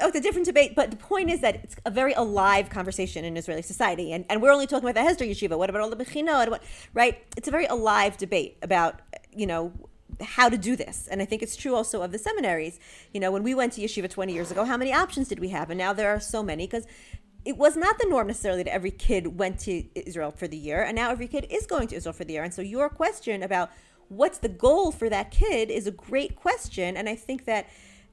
Oh, 0.00 0.08
it's 0.08 0.16
a 0.16 0.20
different 0.20 0.46
debate, 0.46 0.74
but 0.74 0.90
the 0.90 0.96
point 0.96 1.30
is 1.30 1.40
that 1.40 1.56
it's 1.56 1.76
a 1.84 1.90
very 1.90 2.12
alive 2.12 2.70
conversation 2.70 3.24
in 3.24 3.36
Israeli 3.36 3.62
society, 3.62 4.12
and, 4.12 4.24
and 4.28 4.40
we're 4.40 4.52
only 4.52 4.66
talking 4.66 4.88
about 4.88 5.00
the 5.00 5.08
Hesder 5.08 5.28
Yeshiva. 5.28 5.56
What 5.58 5.70
about 5.70 5.82
all 5.82 5.90
the 5.90 5.96
Mechinot? 5.96 6.58
Right? 6.94 7.22
It's 7.36 7.48
a 7.48 7.50
very 7.50 7.66
alive 7.66 8.16
debate 8.16 8.58
about 8.62 9.00
you 9.34 9.46
know 9.46 9.72
how 10.20 10.48
to 10.48 10.58
do 10.58 10.76
this, 10.76 11.08
and 11.10 11.20
I 11.20 11.24
think 11.24 11.42
it's 11.42 11.56
true 11.56 11.74
also 11.74 12.02
of 12.02 12.12
the 12.12 12.18
seminaries. 12.18 12.78
You 13.12 13.20
know, 13.20 13.32
when 13.32 13.42
we 13.42 13.54
went 13.54 13.72
to 13.74 13.80
yeshiva 13.80 14.08
20 14.08 14.32
years 14.32 14.50
ago, 14.50 14.64
how 14.64 14.76
many 14.76 14.92
options 14.92 15.28
did 15.28 15.40
we 15.40 15.48
have? 15.48 15.70
And 15.70 15.78
now 15.78 15.92
there 15.92 16.10
are 16.10 16.20
so 16.20 16.42
many 16.42 16.66
because 16.66 16.86
it 17.44 17.56
was 17.56 17.76
not 17.76 17.98
the 17.98 18.06
norm 18.08 18.28
necessarily 18.28 18.62
that 18.62 18.72
every 18.72 18.90
kid 18.90 19.38
went 19.38 19.58
to 19.60 19.84
Israel 19.98 20.30
for 20.30 20.46
the 20.46 20.56
year, 20.56 20.82
and 20.82 20.94
now 20.94 21.10
every 21.10 21.26
kid 21.26 21.46
is 21.50 21.66
going 21.66 21.88
to 21.88 21.96
Israel 21.96 22.12
for 22.12 22.24
the 22.24 22.34
year. 22.34 22.44
And 22.44 22.54
so 22.54 22.62
your 22.62 22.88
question 22.88 23.42
about 23.42 23.70
what's 24.08 24.38
the 24.38 24.48
goal 24.48 24.92
for 24.92 25.08
that 25.08 25.30
kid 25.30 25.70
is 25.70 25.86
a 25.86 25.90
great 25.90 26.36
question, 26.36 26.96
and 26.96 27.08
I 27.08 27.16
think 27.16 27.46
that 27.46 27.66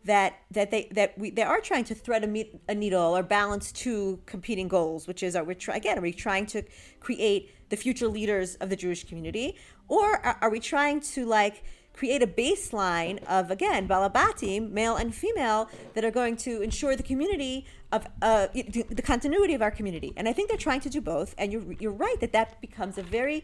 that 0.05 0.33
that 0.51 0.71
they 0.71 0.88
that 0.91 1.17
we 1.17 1.29
they 1.29 1.43
are 1.43 1.59
trying 1.59 1.83
to 1.85 1.95
thread 1.95 2.23
a, 2.23 2.27
me- 2.27 2.59
a 2.67 2.75
needle 2.75 3.15
or 3.17 3.23
balance 3.23 3.71
two 3.71 4.21
competing 4.25 4.67
goals, 4.67 5.07
which 5.07 5.23
is 5.23 5.35
are 5.35 5.43
we 5.43 5.55
try, 5.55 5.75
again 5.75 5.97
are 5.97 6.01
we 6.01 6.13
trying 6.13 6.45
to 6.47 6.63
create 6.99 7.51
the 7.69 7.75
future 7.75 8.07
leaders 8.07 8.55
of 8.55 8.69
the 8.69 8.75
Jewish 8.75 9.03
community, 9.03 9.55
or 9.88 10.25
are, 10.25 10.38
are 10.41 10.49
we 10.49 10.59
trying 10.59 11.01
to 11.01 11.25
like 11.25 11.63
create 11.93 12.23
a 12.23 12.27
baseline 12.27 13.21
of 13.25 13.51
again 13.51 13.88
balabatim, 13.88 14.71
male 14.71 14.95
and 14.95 15.13
female, 15.13 15.69
that 15.93 16.05
are 16.05 16.12
going 16.12 16.38
to 16.38 16.62
ensure 16.62 16.95
the 16.95 17.03
community 17.03 17.65
of 17.91 18.07
uh, 18.21 18.47
the 18.53 19.03
continuity 19.03 19.53
of 19.53 19.62
our 19.62 19.71
community? 19.71 20.13
And 20.15 20.29
I 20.29 20.33
think 20.33 20.49
they're 20.49 20.57
trying 20.57 20.81
to 20.81 20.89
do 20.89 21.01
both. 21.01 21.35
And 21.38 21.51
you're 21.51 21.73
you're 21.73 21.91
right 21.91 22.19
that 22.21 22.31
that 22.31 22.62
becomes 22.62 22.97
a 22.97 23.03
very 23.03 23.43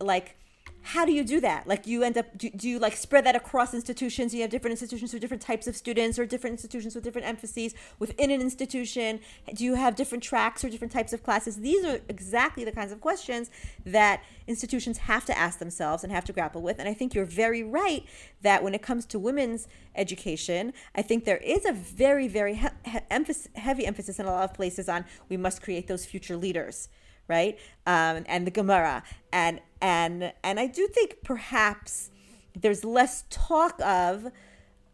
like 0.00 0.36
how 0.82 1.04
do 1.04 1.12
you 1.12 1.24
do 1.24 1.40
that? 1.40 1.66
Like 1.66 1.86
you 1.86 2.02
end 2.02 2.18
up 2.18 2.36
do, 2.36 2.50
do 2.50 2.68
you 2.68 2.78
like 2.78 2.96
spread 2.96 3.24
that 3.26 3.36
across 3.36 3.72
institutions? 3.72 4.34
You 4.34 4.42
have 4.42 4.50
different 4.50 4.72
institutions 4.72 5.12
with 5.12 5.22
different 5.22 5.42
types 5.42 5.66
of 5.66 5.76
students, 5.76 6.18
or 6.18 6.26
different 6.26 6.54
institutions 6.54 6.94
with 6.94 7.04
different 7.04 7.26
emphases 7.26 7.74
within 7.98 8.30
an 8.30 8.40
institution. 8.40 9.20
Do 9.54 9.64
you 9.64 9.74
have 9.74 9.94
different 9.94 10.24
tracks 10.24 10.64
or 10.64 10.68
different 10.68 10.92
types 10.92 11.12
of 11.12 11.22
classes? 11.22 11.56
These 11.56 11.84
are 11.84 12.00
exactly 12.08 12.64
the 12.64 12.72
kinds 12.72 12.92
of 12.92 13.00
questions 13.00 13.50
that 13.86 14.22
institutions 14.46 14.98
have 14.98 15.24
to 15.26 15.38
ask 15.38 15.58
themselves 15.58 16.02
and 16.02 16.12
have 16.12 16.24
to 16.24 16.32
grapple 16.32 16.62
with. 16.62 16.78
And 16.78 16.88
I 16.88 16.94
think 16.94 17.14
you're 17.14 17.24
very 17.24 17.62
right 17.62 18.04
that 18.42 18.62
when 18.64 18.74
it 18.74 18.82
comes 18.82 19.06
to 19.06 19.18
women's 19.18 19.68
education, 19.94 20.72
I 20.94 21.02
think 21.02 21.24
there 21.24 21.38
is 21.38 21.64
a 21.64 21.72
very 21.72 22.28
very 22.28 22.54
he- 22.54 22.68
he- 22.84 22.98
emphasis, 23.10 23.48
heavy 23.54 23.86
emphasis 23.86 24.18
in 24.18 24.26
a 24.26 24.30
lot 24.30 24.44
of 24.44 24.54
places 24.54 24.88
on 24.88 25.04
we 25.28 25.36
must 25.36 25.62
create 25.62 25.86
those 25.86 26.04
future 26.04 26.36
leaders 26.36 26.88
right? 27.28 27.58
Um, 27.86 28.24
and 28.26 28.46
the 28.46 28.50
Gemara, 28.50 29.02
and 29.32 29.60
and 29.80 30.32
and 30.42 30.60
I 30.60 30.66
do 30.66 30.86
think 30.88 31.18
perhaps 31.22 32.10
there's 32.54 32.84
less 32.84 33.24
talk 33.30 33.80
of. 33.80 34.28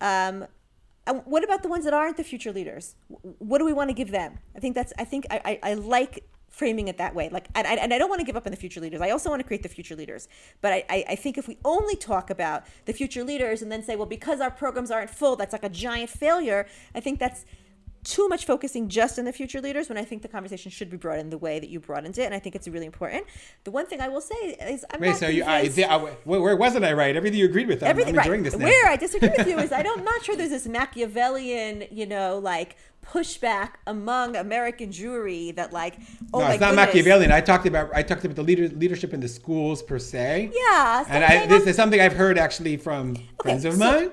Um, 0.00 0.46
what 1.24 1.42
about 1.42 1.62
the 1.62 1.68
ones 1.70 1.84
that 1.84 1.94
aren't 1.94 2.18
the 2.18 2.24
future 2.24 2.52
leaders? 2.52 2.94
What 3.38 3.58
do 3.58 3.64
we 3.64 3.72
want 3.72 3.88
to 3.88 3.94
give 3.94 4.10
them? 4.10 4.38
I 4.54 4.60
think 4.60 4.74
that's. 4.74 4.92
I 4.98 5.04
think 5.04 5.26
I, 5.30 5.40
I, 5.62 5.70
I 5.70 5.74
like 5.74 6.24
framing 6.58 6.88
it 6.88 6.98
that 6.98 7.14
way. 7.14 7.28
Like, 7.28 7.48
and 7.54 7.66
I, 7.66 7.74
and 7.74 7.94
I 7.94 7.98
don't 7.98 8.08
want 8.08 8.20
to 8.20 8.26
give 8.26 8.36
up 8.36 8.44
on 8.46 8.50
the 8.50 8.56
future 8.56 8.80
leaders. 8.80 9.00
I 9.00 9.10
also 9.10 9.30
want 9.30 9.40
to 9.40 9.46
create 9.46 9.62
the 9.62 9.68
future 9.68 9.94
leaders. 9.94 10.28
But 10.60 10.72
I, 10.72 11.04
I 11.08 11.14
think 11.14 11.38
if 11.38 11.46
we 11.46 11.56
only 11.64 11.94
talk 11.94 12.30
about 12.30 12.64
the 12.84 12.92
future 12.92 13.22
leaders 13.22 13.62
and 13.62 13.70
then 13.70 13.82
say, 13.82 13.94
well, 13.96 14.06
because 14.06 14.40
our 14.40 14.50
programs 14.50 14.90
aren't 14.90 15.10
full, 15.10 15.36
that's 15.36 15.52
like 15.52 15.62
a 15.62 15.68
giant 15.68 16.10
failure. 16.10 16.66
I 16.94 17.00
think 17.00 17.20
that's 17.20 17.44
too 18.09 18.27
much 18.27 18.47
focusing 18.47 18.88
just 18.88 19.18
on 19.18 19.27
the 19.27 19.33
future 19.33 19.61
leaders 19.61 19.90
when 19.90 19.99
I 19.99 20.05
think 20.05 20.23
the 20.23 20.29
conversation 20.29 20.71
should 20.71 20.88
be 20.88 20.97
brought 20.97 21.18
in 21.18 21.29
the 21.29 21.37
way 21.37 21.61
that 21.61 21.68
you 21.68 21.79
brought 21.79 22.07
into 22.07 22.23
it, 22.23 22.25
and 22.25 22.35
I 22.35 22.38
think 22.38 22.55
it's 22.57 22.66
really 22.66 22.87
important. 22.87 23.27
The 23.64 23.71
one 23.71 23.85
thing 23.85 24.01
I 24.01 24.09
will 24.09 24.23
say 24.23 24.35
is, 24.35 24.85
I'm 24.90 25.01
Wait, 25.01 25.09
not 25.09 25.16
so 25.18 25.29
you, 25.29 25.44
I, 25.44 25.71
I, 25.88 25.99
where, 26.25 26.40
where 26.40 26.57
wasn't 26.57 26.87
I 26.87 26.94
right? 26.94 27.14
Everything 27.14 27.38
you 27.38 27.44
agreed 27.44 27.68
with. 27.68 27.83
I'm, 27.83 27.90
everything 27.90 28.18
I'm 28.18 28.31
right. 28.31 28.42
this 28.42 28.57
now. 28.57 28.64
Where 28.64 28.88
I 28.88 28.97
disagree 28.97 29.31
with 29.37 29.47
you 29.47 29.59
is 29.59 29.73
I 29.73 29.83
don't, 29.83 29.99
I'm 29.99 30.05
not 30.05 30.25
sure 30.25 30.37
there's 30.37 30.51
this 30.51 30.66
Machiavellian, 30.66 31.85
you 31.90 32.07
know, 32.07 32.38
like 32.38 32.77
pushback 33.05 33.73
among 33.87 34.37
American 34.37 34.88
Jewry 34.88 35.55
that 35.57 35.75
like, 35.75 35.97
oh 36.33 36.40
no, 36.40 36.47
it's 36.47 36.61
not 36.61 36.71
goodness. 36.71 36.87
Machiavellian. 36.87 37.31
I 37.31 37.42
talked 37.42 37.66
about 37.66 37.90
I 37.94 38.03
talked 38.03 38.25
about 38.25 38.37
the 38.37 38.42
leader, 38.42 38.68
leadership 38.68 39.12
in 39.12 39.21
the 39.21 39.29
schools 39.29 39.83
per 39.83 39.99
se. 39.99 40.51
Yeah, 40.55 41.05
and 41.09 41.25
I, 41.25 41.47
this 41.47 41.66
is 41.66 41.77
something 41.77 42.01
I've 42.01 42.14
heard 42.14 42.38
actually 42.38 42.79
from 42.79 43.16
friends 43.42 43.66
of 43.66 43.75
so- 43.75 43.79
mine. 43.79 44.11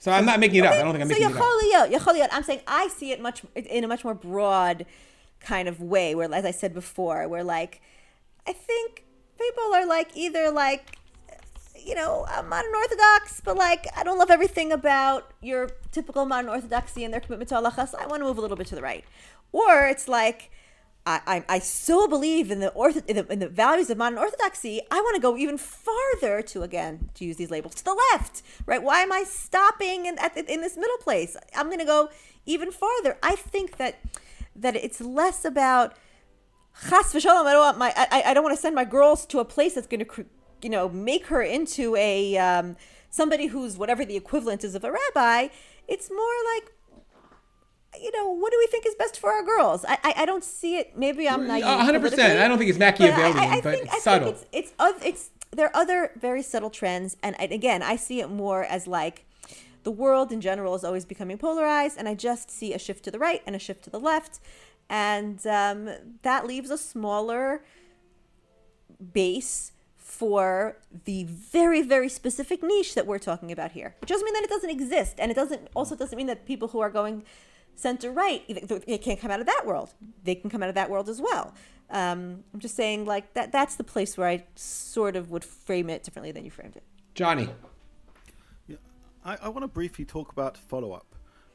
So 0.00 0.10
I'm 0.10 0.24
not 0.24 0.40
making 0.40 0.60
it 0.60 0.64
up. 0.64 0.72
I 0.72 0.82
don't 0.82 0.92
think 0.92 1.02
I'm 1.02 1.08
so 1.08 1.14
making 1.14 1.30
it 1.30 1.36
up. 1.36 1.42
So 1.42 1.92
Yacholiyot, 1.92 1.92
Yacholiyot, 1.92 2.28
I'm 2.32 2.42
saying 2.42 2.62
I 2.66 2.88
see 2.88 3.12
it 3.12 3.20
much 3.20 3.42
in 3.54 3.84
a 3.84 3.88
much 3.88 4.02
more 4.02 4.14
broad 4.14 4.86
kind 5.40 5.68
of 5.68 5.80
way. 5.80 6.14
Where, 6.14 6.32
as 6.34 6.44
I 6.44 6.50
said 6.50 6.72
before, 6.74 7.28
where 7.28 7.44
like 7.44 7.80
I 8.46 8.52
think 8.52 9.04
people 9.38 9.74
are 9.74 9.86
like 9.86 10.16
either 10.16 10.50
like 10.50 10.96
you 11.78 11.94
know 11.94 12.26
I'm 12.28 12.48
modern 12.48 12.74
Orthodox, 12.74 13.40
but 13.44 13.56
like 13.56 13.86
I 13.96 14.02
don't 14.02 14.18
love 14.18 14.30
everything 14.30 14.72
about 14.72 15.32
your 15.42 15.70
typical 15.92 16.24
modern 16.24 16.50
Orthodoxy 16.50 17.04
and 17.04 17.12
their 17.12 17.20
commitment 17.20 17.50
to 17.50 17.56
halacha. 17.56 17.88
So 17.90 17.98
I 17.98 18.06
want 18.06 18.22
to 18.22 18.24
move 18.26 18.38
a 18.38 18.40
little 18.40 18.56
bit 18.56 18.66
to 18.68 18.74
the 18.74 18.82
right, 18.82 19.04
or 19.52 19.86
it's 19.86 20.08
like. 20.08 20.50
I, 21.06 21.44
I, 21.48 21.58
so 21.58 22.06
believe 22.06 22.50
in 22.50 22.60
the, 22.60 22.70
ortho, 22.76 23.04
in 23.06 23.16
the 23.16 23.32
in 23.32 23.38
the 23.38 23.48
values 23.48 23.90
of 23.90 23.96
modern 23.96 24.18
orthodoxy. 24.18 24.80
I 24.90 25.00
want 25.00 25.16
to 25.16 25.20
go 25.20 25.36
even 25.36 25.56
farther 25.58 26.42
to 26.42 26.62
again 26.62 27.10
to 27.14 27.24
use 27.24 27.36
these 27.36 27.50
labels 27.50 27.74
to 27.76 27.84
the 27.84 27.98
left, 28.12 28.42
right? 28.66 28.82
Why 28.82 29.00
am 29.00 29.10
I 29.10 29.24
stopping 29.24 30.06
in 30.06 30.18
at 30.18 30.34
the, 30.34 30.52
in 30.52 30.60
this 30.60 30.76
middle 30.76 30.98
place? 30.98 31.36
I'm 31.56 31.66
going 31.66 31.78
to 31.78 31.84
go 31.84 32.10
even 32.46 32.70
farther. 32.70 33.18
I 33.22 33.34
think 33.34 33.78
that 33.78 33.98
that 34.54 34.76
it's 34.76 35.00
less 35.00 35.44
about 35.44 35.94
chas 36.88 37.12
v'shalom. 37.12 37.46
I 37.46 37.52
don't 37.52 37.60
want 37.60 37.78
my 37.78 37.92
I, 37.96 38.22
I 38.26 38.34
don't 38.34 38.44
want 38.44 38.54
to 38.54 38.60
send 38.60 38.74
my 38.74 38.84
girls 38.84 39.26
to 39.26 39.40
a 39.40 39.44
place 39.44 39.74
that's 39.74 39.86
going 39.86 40.04
to 40.04 40.26
you 40.62 40.70
know 40.70 40.88
make 40.88 41.26
her 41.26 41.42
into 41.42 41.96
a 41.96 42.36
um, 42.36 42.76
somebody 43.08 43.46
who's 43.46 43.78
whatever 43.78 44.04
the 44.04 44.16
equivalent 44.16 44.64
is 44.64 44.74
of 44.74 44.84
a 44.84 44.92
rabbi. 44.92 45.48
It's 45.88 46.10
more 46.10 46.54
like 46.54 46.72
you 47.98 48.12
know, 48.12 48.30
what 48.30 48.52
do 48.52 48.58
we 48.58 48.66
think 48.68 48.86
is 48.86 48.94
best 48.94 49.18
for 49.18 49.32
our 49.32 49.42
girls? 49.44 49.84
I 49.88 49.98
I, 50.02 50.14
I 50.18 50.26
don't 50.26 50.44
see 50.44 50.76
it. 50.76 50.96
Maybe 50.96 51.28
I'm 51.28 51.46
naive. 51.46 51.64
Hundred 51.64 52.02
percent. 52.02 52.38
I 52.38 52.48
don't 52.48 52.58
think 52.58 52.70
it's 52.70 52.78
but 52.78 52.86
I- 52.86 52.90
Machiavellian, 52.90 53.36
I, 53.38 53.60
but 53.60 53.72
think, 53.74 53.84
it's 53.86 53.94
I 53.94 53.98
subtle. 53.98 54.32
Think 54.32 54.46
it's 54.52 54.72
it's, 54.78 55.04
it's 55.04 55.30
there 55.52 55.66
are 55.66 55.76
other 55.76 56.12
very 56.16 56.42
subtle 56.42 56.70
trends, 56.70 57.16
and 57.22 57.34
again, 57.40 57.82
I 57.82 57.96
see 57.96 58.20
it 58.20 58.30
more 58.30 58.64
as 58.64 58.86
like 58.86 59.24
the 59.82 59.90
world 59.90 60.30
in 60.30 60.40
general 60.40 60.74
is 60.74 60.84
always 60.84 61.04
becoming 61.04 61.38
polarized, 61.38 61.98
and 61.98 62.08
I 62.08 62.14
just 62.14 62.50
see 62.50 62.72
a 62.72 62.78
shift 62.78 63.04
to 63.04 63.10
the 63.10 63.18
right 63.18 63.42
and 63.46 63.56
a 63.56 63.58
shift 63.58 63.82
to 63.84 63.90
the 63.90 63.98
left, 63.98 64.38
and 64.88 65.44
um, 65.46 65.90
that 66.22 66.46
leaves 66.46 66.70
a 66.70 66.78
smaller 66.78 67.64
base 69.12 69.72
for 69.96 70.76
the 71.04 71.24
very 71.24 71.80
very 71.82 72.08
specific 72.08 72.62
niche 72.62 72.94
that 72.94 73.06
we're 73.06 73.18
talking 73.18 73.50
about 73.50 73.72
here 73.72 73.94
which 74.00 74.10
doesn't 74.10 74.24
mean 74.24 74.34
that 74.34 74.42
it 74.42 74.50
doesn't 74.50 74.68
exist 74.68 75.14
and 75.18 75.30
it 75.30 75.34
doesn't 75.34 75.68
also 75.74 75.96
doesn't 75.96 76.16
mean 76.16 76.26
that 76.26 76.44
people 76.44 76.68
who 76.68 76.80
are 76.80 76.90
going 76.90 77.22
center 77.80 78.10
right 78.10 78.42
they 78.86 78.98
can't 78.98 79.20
come 79.20 79.30
out 79.30 79.40
of 79.40 79.46
that 79.46 79.62
world 79.66 79.94
they 80.24 80.34
can 80.34 80.50
come 80.50 80.62
out 80.62 80.68
of 80.68 80.74
that 80.74 80.90
world 80.90 81.08
as 81.08 81.20
well 81.20 81.54
um, 81.90 82.44
i'm 82.52 82.60
just 82.60 82.76
saying 82.76 83.04
like 83.04 83.32
that 83.34 83.50
that's 83.52 83.74
the 83.76 83.84
place 83.84 84.16
where 84.18 84.28
i 84.28 84.44
sort 84.54 85.16
of 85.16 85.30
would 85.30 85.44
frame 85.44 85.88
it 85.90 86.02
differently 86.04 86.32
than 86.32 86.44
you 86.44 86.50
framed 86.50 86.76
it 86.76 86.82
Johnny. 87.14 87.48
Yeah, 88.68 88.76
I, 89.24 89.36
I 89.42 89.48
want 89.48 89.64
to 89.64 89.68
briefly 89.68 90.04
talk 90.04 90.30
about 90.32 90.56
follow 90.56 90.92
up 90.92 91.06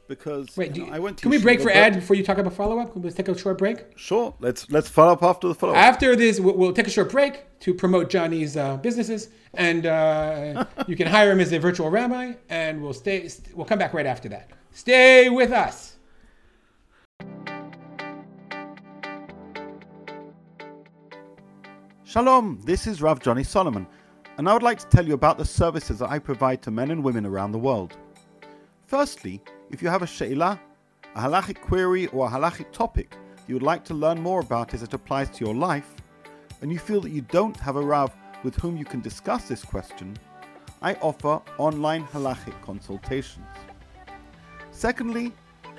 because 0.06 0.54
Wait, 0.56 0.76
you 0.76 0.82
know, 0.82 0.88
you- 0.88 0.94
I 0.94 0.98
went 0.98 1.16
to 1.18 1.22
can 1.22 1.30
we 1.30 1.38
break 1.38 1.60
for 1.62 1.70
ad 1.70 1.94
before 1.94 2.14
you 2.14 2.22
talk 2.22 2.38
about 2.38 2.52
follow 2.52 2.78
up? 2.78 2.92
Let's 2.94 3.16
take 3.16 3.28
a 3.28 3.36
short 3.36 3.58
break. 3.58 3.78
Sure, 3.96 4.34
let's 4.38 4.70
let's 4.70 4.88
follow 4.88 5.12
up 5.14 5.22
after 5.22 5.48
the 5.48 5.54
follow 5.54 5.72
up. 5.72 5.78
After 5.78 6.14
this, 6.14 6.38
we'll, 6.38 6.54
we'll 6.54 6.72
take 6.72 6.86
a 6.86 6.90
short 6.90 7.10
break 7.10 7.44
to 7.60 7.72
promote 7.74 8.10
Johnny's 8.10 8.56
uh, 8.56 8.76
businesses, 8.76 9.30
and 9.54 9.86
uh, 9.86 10.66
you 10.86 10.94
can 10.94 11.06
hire 11.08 11.32
him 11.32 11.40
as 11.40 11.52
a 11.52 11.58
virtual 11.58 11.88
rabbi, 11.90 12.34
and 12.50 12.80
we'll 12.82 12.92
stay. 12.92 13.26
St- 13.28 13.56
we'll 13.56 13.66
come 13.66 13.78
back 13.78 13.94
right 13.94 14.06
after 14.06 14.28
that. 14.28 14.50
Stay 14.72 15.28
with 15.30 15.50
us. 15.52 15.95
Shalom, 22.08 22.60
this 22.64 22.86
is 22.86 23.02
Rav 23.02 23.18
Johnny 23.18 23.42
Solomon, 23.42 23.84
and 24.38 24.48
I 24.48 24.52
would 24.52 24.62
like 24.62 24.78
to 24.78 24.86
tell 24.86 25.04
you 25.04 25.14
about 25.14 25.38
the 25.38 25.44
services 25.44 25.98
that 25.98 26.08
I 26.08 26.20
provide 26.20 26.62
to 26.62 26.70
men 26.70 26.92
and 26.92 27.02
women 27.02 27.26
around 27.26 27.50
the 27.50 27.58
world. 27.58 27.96
Firstly, 28.86 29.42
if 29.72 29.82
you 29.82 29.88
have 29.88 30.02
a 30.02 30.06
she'ilah, 30.06 30.60
a 31.16 31.20
halachic 31.20 31.60
query, 31.60 32.06
or 32.06 32.28
a 32.28 32.30
halachic 32.30 32.70
topic 32.70 33.16
you 33.48 33.56
would 33.56 33.64
like 33.64 33.84
to 33.86 33.94
learn 33.94 34.20
more 34.22 34.38
about 34.38 34.72
as 34.72 34.84
it 34.84 34.94
applies 34.94 35.30
to 35.30 35.44
your 35.44 35.52
life, 35.56 35.96
and 36.62 36.70
you 36.70 36.78
feel 36.78 37.00
that 37.00 37.10
you 37.10 37.22
don't 37.22 37.56
have 37.56 37.74
a 37.74 37.82
Rav 37.82 38.14
with 38.44 38.54
whom 38.54 38.76
you 38.76 38.84
can 38.84 39.00
discuss 39.00 39.48
this 39.48 39.64
question, 39.64 40.16
I 40.82 40.94
offer 41.02 41.42
online 41.58 42.06
halachic 42.06 42.54
consultations. 42.62 43.48
Secondly, 44.70 45.32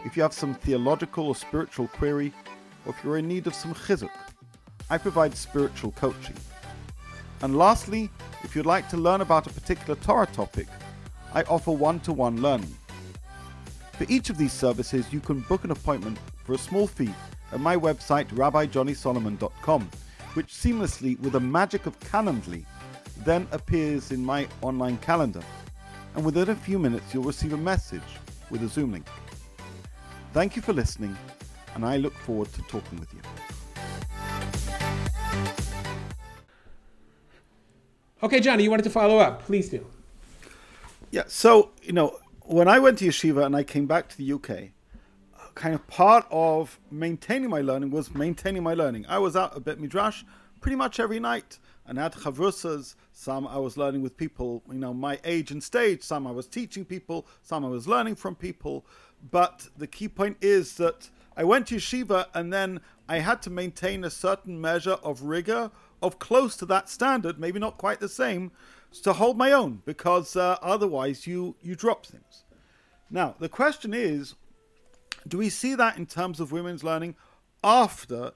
if 0.03 0.17
you 0.17 0.23
have 0.23 0.33
some 0.33 0.55
theological 0.55 1.27
or 1.27 1.35
spiritual 1.35 1.87
query, 1.87 2.33
or 2.85 2.93
if 2.93 3.01
you're 3.01 3.17
in 3.17 3.29
need 3.29 3.47
of 3.47 3.55
some 3.55 3.73
chizuk, 3.73 4.09
I 4.89 4.97
provide 4.97 5.35
spiritual 5.35 5.91
coaching. 5.91 6.35
And 7.41 7.57
lastly, 7.57 8.09
if 8.43 8.55
you'd 8.55 8.65
like 8.65 8.89
to 8.89 8.97
learn 8.97 9.21
about 9.21 9.47
a 9.47 9.53
particular 9.53 9.95
Torah 9.95 10.27
topic, 10.27 10.67
I 11.33 11.43
offer 11.43 11.71
one 11.71 11.99
to 12.01 12.13
one 12.13 12.41
learning. 12.41 12.73
For 13.93 14.05
each 14.09 14.29
of 14.29 14.37
these 14.37 14.53
services, 14.53 15.11
you 15.11 15.19
can 15.19 15.41
book 15.41 15.63
an 15.63 15.71
appointment 15.71 16.17
for 16.43 16.53
a 16.53 16.57
small 16.57 16.87
fee 16.87 17.13
at 17.51 17.59
my 17.59 17.75
website 17.75 18.27
rabbijohnnysolomon.com, 18.29 19.89
which 20.33 20.53
seamlessly, 20.53 21.19
with 21.19 21.33
the 21.33 21.39
magic 21.39 21.85
of 21.85 21.99
Calendly, 21.99 22.65
then 23.25 23.47
appears 23.51 24.11
in 24.11 24.23
my 24.23 24.47
online 24.61 24.97
calendar. 24.99 25.41
And 26.15 26.23
within 26.23 26.49
a 26.49 26.55
few 26.55 26.79
minutes, 26.79 27.13
you'll 27.13 27.23
receive 27.23 27.53
a 27.53 27.57
message 27.57 28.01
with 28.49 28.63
a 28.63 28.67
Zoom 28.67 28.91
link. 28.91 29.07
Thank 30.33 30.55
you 30.55 30.61
for 30.61 30.73
listening, 30.73 31.17
and 31.75 31.85
I 31.85 31.97
look 31.97 32.13
forward 32.13 32.51
to 32.53 32.61
talking 32.63 32.99
with 32.99 33.13
you. 33.13 33.21
Okay, 38.23 38.39
Johnny, 38.39 38.63
you 38.63 38.71
wanted 38.71 38.83
to 38.83 38.89
follow 38.89 39.19
up. 39.19 39.43
Please 39.43 39.69
do. 39.69 39.85
Yeah, 41.11 41.23
so, 41.27 41.69
you 41.83 41.93
know, 41.93 42.17
when 42.41 42.67
I 42.67 42.79
went 42.79 42.97
to 42.99 43.05
yeshiva 43.05 43.45
and 43.45 43.55
I 43.55 43.63
came 43.63 43.85
back 43.85 44.09
to 44.09 44.17
the 44.17 44.33
UK, 44.33 44.71
kind 45.53 45.75
of 45.75 45.85
part 45.87 46.25
of 46.31 46.79
maintaining 46.89 47.49
my 47.49 47.61
learning 47.61 47.91
was 47.91 48.13
maintaining 48.15 48.63
my 48.63 48.73
learning. 48.73 49.05
I 49.07 49.19
was 49.19 49.35
out 49.35 49.55
a 49.55 49.59
beit 49.59 49.79
midrash 49.79 50.23
pretty 50.61 50.75
much 50.75 50.99
every 50.99 51.19
night 51.19 51.59
and 51.85 51.97
had 51.99 52.13
chavrusas. 52.13 52.95
Some 53.13 53.47
I 53.47 53.57
was 53.57 53.77
learning 53.77 54.01
with 54.01 54.17
people, 54.17 54.63
you 54.67 54.79
know, 54.79 54.93
my 54.93 55.19
age 55.23 55.51
and 55.51 55.63
stage. 55.63 56.01
Some 56.01 56.25
I 56.25 56.31
was 56.31 56.47
teaching 56.47 56.85
people. 56.85 57.27
Some 57.43 57.65
I 57.65 57.69
was 57.69 57.87
learning 57.87 58.15
from 58.15 58.35
people. 58.35 58.83
But 59.31 59.67
the 59.77 59.87
key 59.87 60.07
point 60.07 60.37
is 60.41 60.75
that 60.77 61.09
I 61.35 61.43
went 61.43 61.67
to 61.67 61.75
yeshiva 61.75 62.25
and 62.33 62.51
then 62.51 62.81
I 63.07 63.19
had 63.19 63.41
to 63.43 63.49
maintain 63.49 64.03
a 64.03 64.09
certain 64.09 64.59
measure 64.59 64.97
of 65.03 65.21
rigor, 65.21 65.71
of 66.01 66.19
close 66.19 66.55
to 66.57 66.65
that 66.67 66.89
standard, 66.89 67.39
maybe 67.39 67.59
not 67.59 67.77
quite 67.77 67.99
the 67.99 68.09
same, 68.09 68.51
to 69.03 69.13
hold 69.13 69.37
my 69.37 69.51
own 69.51 69.81
because 69.85 70.35
uh, 70.35 70.57
otherwise 70.61 71.27
you 71.27 71.55
you 71.61 71.75
drop 71.75 72.05
things. 72.05 72.45
Now 73.09 73.35
the 73.39 73.49
question 73.49 73.93
is, 73.93 74.35
do 75.27 75.37
we 75.37 75.49
see 75.49 75.75
that 75.75 75.97
in 75.97 76.05
terms 76.05 76.39
of 76.39 76.51
women's 76.51 76.83
learning 76.83 77.15
after 77.63 78.27
uh, 78.27 78.31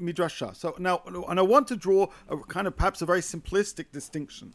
midrasha? 0.00 0.54
So 0.54 0.74
now, 0.78 1.02
and 1.28 1.38
I 1.38 1.42
want 1.42 1.68
to 1.68 1.76
draw 1.76 2.08
a 2.28 2.36
kind 2.36 2.66
of 2.66 2.76
perhaps 2.76 3.02
a 3.02 3.06
very 3.06 3.20
simplistic 3.20 3.92
distinction. 3.92 4.54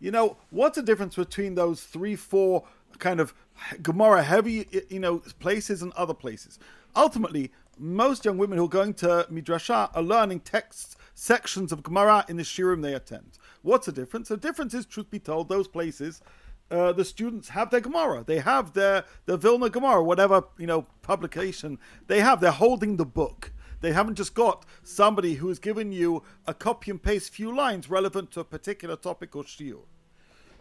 You 0.00 0.10
know, 0.10 0.38
what's 0.48 0.76
the 0.76 0.82
difference 0.82 1.14
between 1.16 1.54
those 1.54 1.82
three, 1.82 2.16
four 2.16 2.64
kind 2.98 3.20
of 3.20 3.34
Gemara 3.82 4.22
heavy, 4.22 4.66
you 4.88 4.98
know, 4.98 5.18
places 5.38 5.82
and 5.82 5.92
other 5.92 6.14
places? 6.14 6.58
Ultimately, 6.96 7.52
most 7.78 8.24
young 8.24 8.38
women 8.38 8.58
who 8.58 8.64
are 8.64 8.68
going 8.68 8.94
to 8.94 9.26
midrasha 9.30 9.90
are 9.94 10.02
learning 10.02 10.40
texts, 10.40 10.96
sections 11.20 11.70
of 11.70 11.82
Gemara 11.82 12.24
in 12.28 12.38
the 12.38 12.42
shiurim 12.42 12.80
they 12.80 12.94
attend. 12.94 13.38
What's 13.60 13.84
the 13.84 13.92
difference? 13.92 14.28
The 14.28 14.38
difference 14.38 14.72
is, 14.72 14.86
truth 14.86 15.10
be 15.10 15.18
told, 15.18 15.48
those 15.50 15.68
places. 15.68 16.22
Uh, 16.70 16.92
the 16.92 17.04
students 17.04 17.50
have 17.50 17.70
their 17.70 17.80
Gemara. 17.80 18.24
They 18.24 18.38
have 18.38 18.72
their 18.72 19.04
the 19.26 19.36
Vilna 19.36 19.68
Gemara, 19.68 20.02
whatever 20.02 20.44
you 20.56 20.66
know 20.66 20.86
publication 21.02 21.78
they 22.06 22.20
have. 22.20 22.40
They're 22.40 22.50
holding 22.52 22.96
the 22.96 23.04
book. 23.04 23.52
They 23.82 23.92
haven't 23.92 24.14
just 24.14 24.34
got 24.34 24.64
somebody 24.82 25.34
who's 25.34 25.58
given 25.58 25.92
you 25.92 26.22
a 26.46 26.54
copy 26.54 26.90
and 26.90 27.02
paste 27.02 27.32
few 27.34 27.54
lines 27.54 27.90
relevant 27.90 28.30
to 28.32 28.40
a 28.40 28.44
particular 28.44 28.96
topic 28.96 29.36
or 29.36 29.42
shiur. 29.42 29.82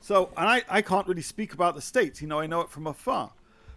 So, 0.01 0.31
and 0.35 0.49
I, 0.49 0.63
I 0.69 0.81
can't 0.81 1.07
really 1.07 1.21
speak 1.21 1.53
about 1.53 1.75
the 1.75 1.81
states. 1.81 2.21
You 2.21 2.27
know, 2.27 2.39
I 2.39 2.47
know 2.47 2.61
it 2.61 2.69
from 2.69 2.87
afar. 2.87 3.31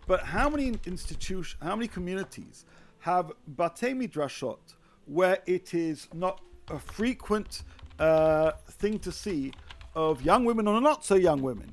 But 0.07 0.21
how 0.21 0.49
many 0.49 0.75
institutions, 0.87 1.57
how 1.63 1.77
many 1.77 1.89
communities 1.89 2.65
have 3.01 3.33
batei 3.57 3.95
midrashot 3.95 4.75
where 5.07 5.39
it 5.47 5.75
is 5.75 6.09
not 6.15 6.41
a 6.69 6.79
frequent 6.79 7.63
uh, 7.99 8.53
thing 8.69 8.99
to 9.01 9.13
see 9.13 9.53
of 9.95 10.23
young 10.23 10.45
women 10.45 10.67
or 10.67 10.81
not 10.81 11.05
so 11.05 11.15
young 11.15 11.43
women 11.43 11.71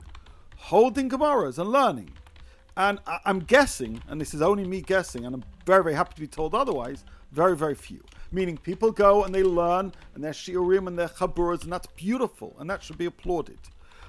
holding 0.57 1.09
Gemaras 1.09 1.57
and 1.57 1.69
learning? 1.71 2.11
And 2.77 2.99
I, 3.05 3.19
I'm 3.25 3.39
guessing, 3.39 4.01
and 4.07 4.21
this 4.21 4.33
is 4.33 4.41
only 4.41 4.65
me 4.65 4.81
guessing, 4.81 5.25
and 5.25 5.35
I'm 5.35 5.43
very, 5.65 5.83
very 5.83 5.95
happy 5.95 6.13
to 6.15 6.21
be 6.21 6.27
told 6.27 6.55
otherwise, 6.55 7.03
very, 7.31 7.55
very 7.55 7.75
few. 7.75 8.01
Meaning 8.31 8.57
people 8.57 8.91
go 8.91 9.23
and 9.23 9.33
they 9.33 9.43
learn 9.43 9.91
and 10.15 10.23
their 10.23 10.31
shiurim 10.31 10.87
and 10.87 10.97
their 10.97 11.07
chaburas, 11.07 11.63
and 11.63 11.71
that's 11.71 11.87
beautiful, 11.87 12.55
and 12.59 12.69
that 12.69 12.83
should 12.83 12.97
be 12.97 13.05
applauded. 13.05 13.59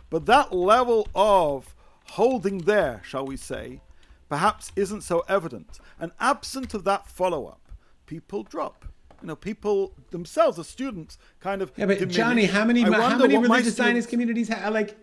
But 0.09 0.27
that 0.27 0.53
level 0.53 1.09
of 1.15 1.75
holding 2.11 2.59
there, 2.59 3.01
shall 3.05 3.27
we 3.27 3.37
say, 3.37 3.81
perhaps 4.29 4.73
isn't 4.77 5.03
so 5.03 5.25
evident. 5.29 5.81
And 5.99 6.13
absent 6.21 6.75
of 6.75 6.85
that 6.85 7.09
follow 7.09 7.47
up, 7.47 7.73
people 8.07 8.43
drop. 8.43 8.85
You 9.23 9.29
know, 9.29 9.37
people 9.37 9.93
themselves, 10.11 10.57
the 10.57 10.65
students, 10.65 11.19
kind 11.41 11.63
of. 11.63 11.73
Yeah, 11.77 11.87
but 11.87 11.99
diminish. 11.99 12.17
Johnny, 12.17 12.45
how 12.47 12.65
many 12.65 12.83
how 12.83 13.19
many 13.19 13.37
religious 13.37 13.77
Zionist 13.77 14.09
communities 14.09 14.49
have 14.49 14.73
like 14.73 14.97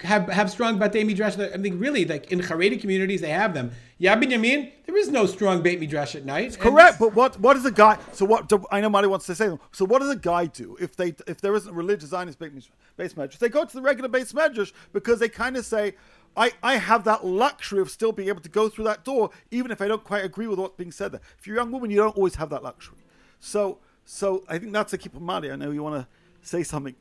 have 0.00 0.28
have 0.28 0.50
strong 0.50 0.78
Batei 0.78 1.06
Midrash? 1.06 1.38
I 1.38 1.56
think 1.58 1.80
really 1.80 2.04
like 2.04 2.32
in 2.32 2.40
Haredi 2.40 2.80
communities 2.80 3.20
they 3.20 3.30
have 3.30 3.54
them. 3.54 3.70
Yad 4.00 4.20
Binyamin, 4.20 4.72
there 4.86 4.96
is 4.96 5.10
no 5.10 5.26
strong 5.26 5.62
Beit 5.62 5.78
Midrash 5.78 6.16
at 6.16 6.24
night. 6.24 6.58
Correct, 6.58 6.98
but 6.98 7.14
what 7.14 7.38
what 7.38 7.54
does 7.54 7.64
a 7.64 7.70
guy? 7.70 7.98
So 8.12 8.24
what? 8.24 8.48
do- 8.48 8.66
I 8.72 8.80
know 8.80 8.90
Marty 8.90 9.06
wants 9.06 9.26
to 9.26 9.34
say. 9.34 9.46
them. 9.46 9.60
So 9.70 9.84
what 9.84 10.00
does 10.00 10.10
a 10.10 10.16
guy 10.16 10.46
do 10.46 10.76
if 10.80 10.96
they 10.96 11.14
if 11.28 11.40
there 11.40 11.54
isn't 11.54 11.70
a 11.70 11.74
religious 11.74 12.10
Zionist 12.10 12.40
beis 12.40 12.68
medrash? 12.98 13.38
They 13.38 13.48
go 13.48 13.64
to 13.64 13.74
the 13.74 13.82
regular 13.82 14.08
beis 14.08 14.32
medrash 14.32 14.72
because 14.92 15.20
they 15.20 15.28
kind 15.28 15.56
of 15.56 15.64
say, 15.64 15.94
I 16.36 16.52
I 16.62 16.78
have 16.78 17.04
that 17.04 17.24
luxury 17.24 17.80
of 17.80 17.90
still 17.90 18.10
being 18.10 18.28
able 18.28 18.40
to 18.40 18.48
go 18.48 18.68
through 18.68 18.84
that 18.86 19.04
door, 19.04 19.30
even 19.50 19.70
if 19.70 19.80
I 19.80 19.86
don't 19.86 20.02
quite 20.02 20.24
agree 20.24 20.48
with 20.48 20.58
what's 20.58 20.76
being 20.76 20.92
said 20.92 21.12
there. 21.12 21.20
If 21.38 21.46
you're 21.46 21.56
a 21.56 21.60
young 21.60 21.70
woman, 21.70 21.90
you 21.90 21.98
don't 21.98 22.16
always 22.16 22.34
have 22.36 22.50
that 22.50 22.64
luxury. 22.64 22.96
So 23.42 23.78
so 24.04 24.44
I 24.48 24.58
think 24.58 24.72
that's 24.72 24.92
a 24.92 24.98
keep 24.98 25.14
of 25.14 25.20
Marty. 25.20 25.50
I 25.50 25.56
know 25.56 25.72
you 25.72 25.82
want 25.82 25.96
to 25.96 26.06
say 26.48 26.62
something. 26.62 26.94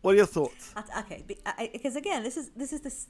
What 0.00 0.12
are 0.12 0.16
your 0.16 0.26
thoughts? 0.26 0.72
Okay, 1.00 1.24
because 1.26 1.96
again, 1.96 2.22
this 2.22 2.36
is 2.36 2.50
this 2.56 2.72
is 2.72 2.80
this 2.80 3.08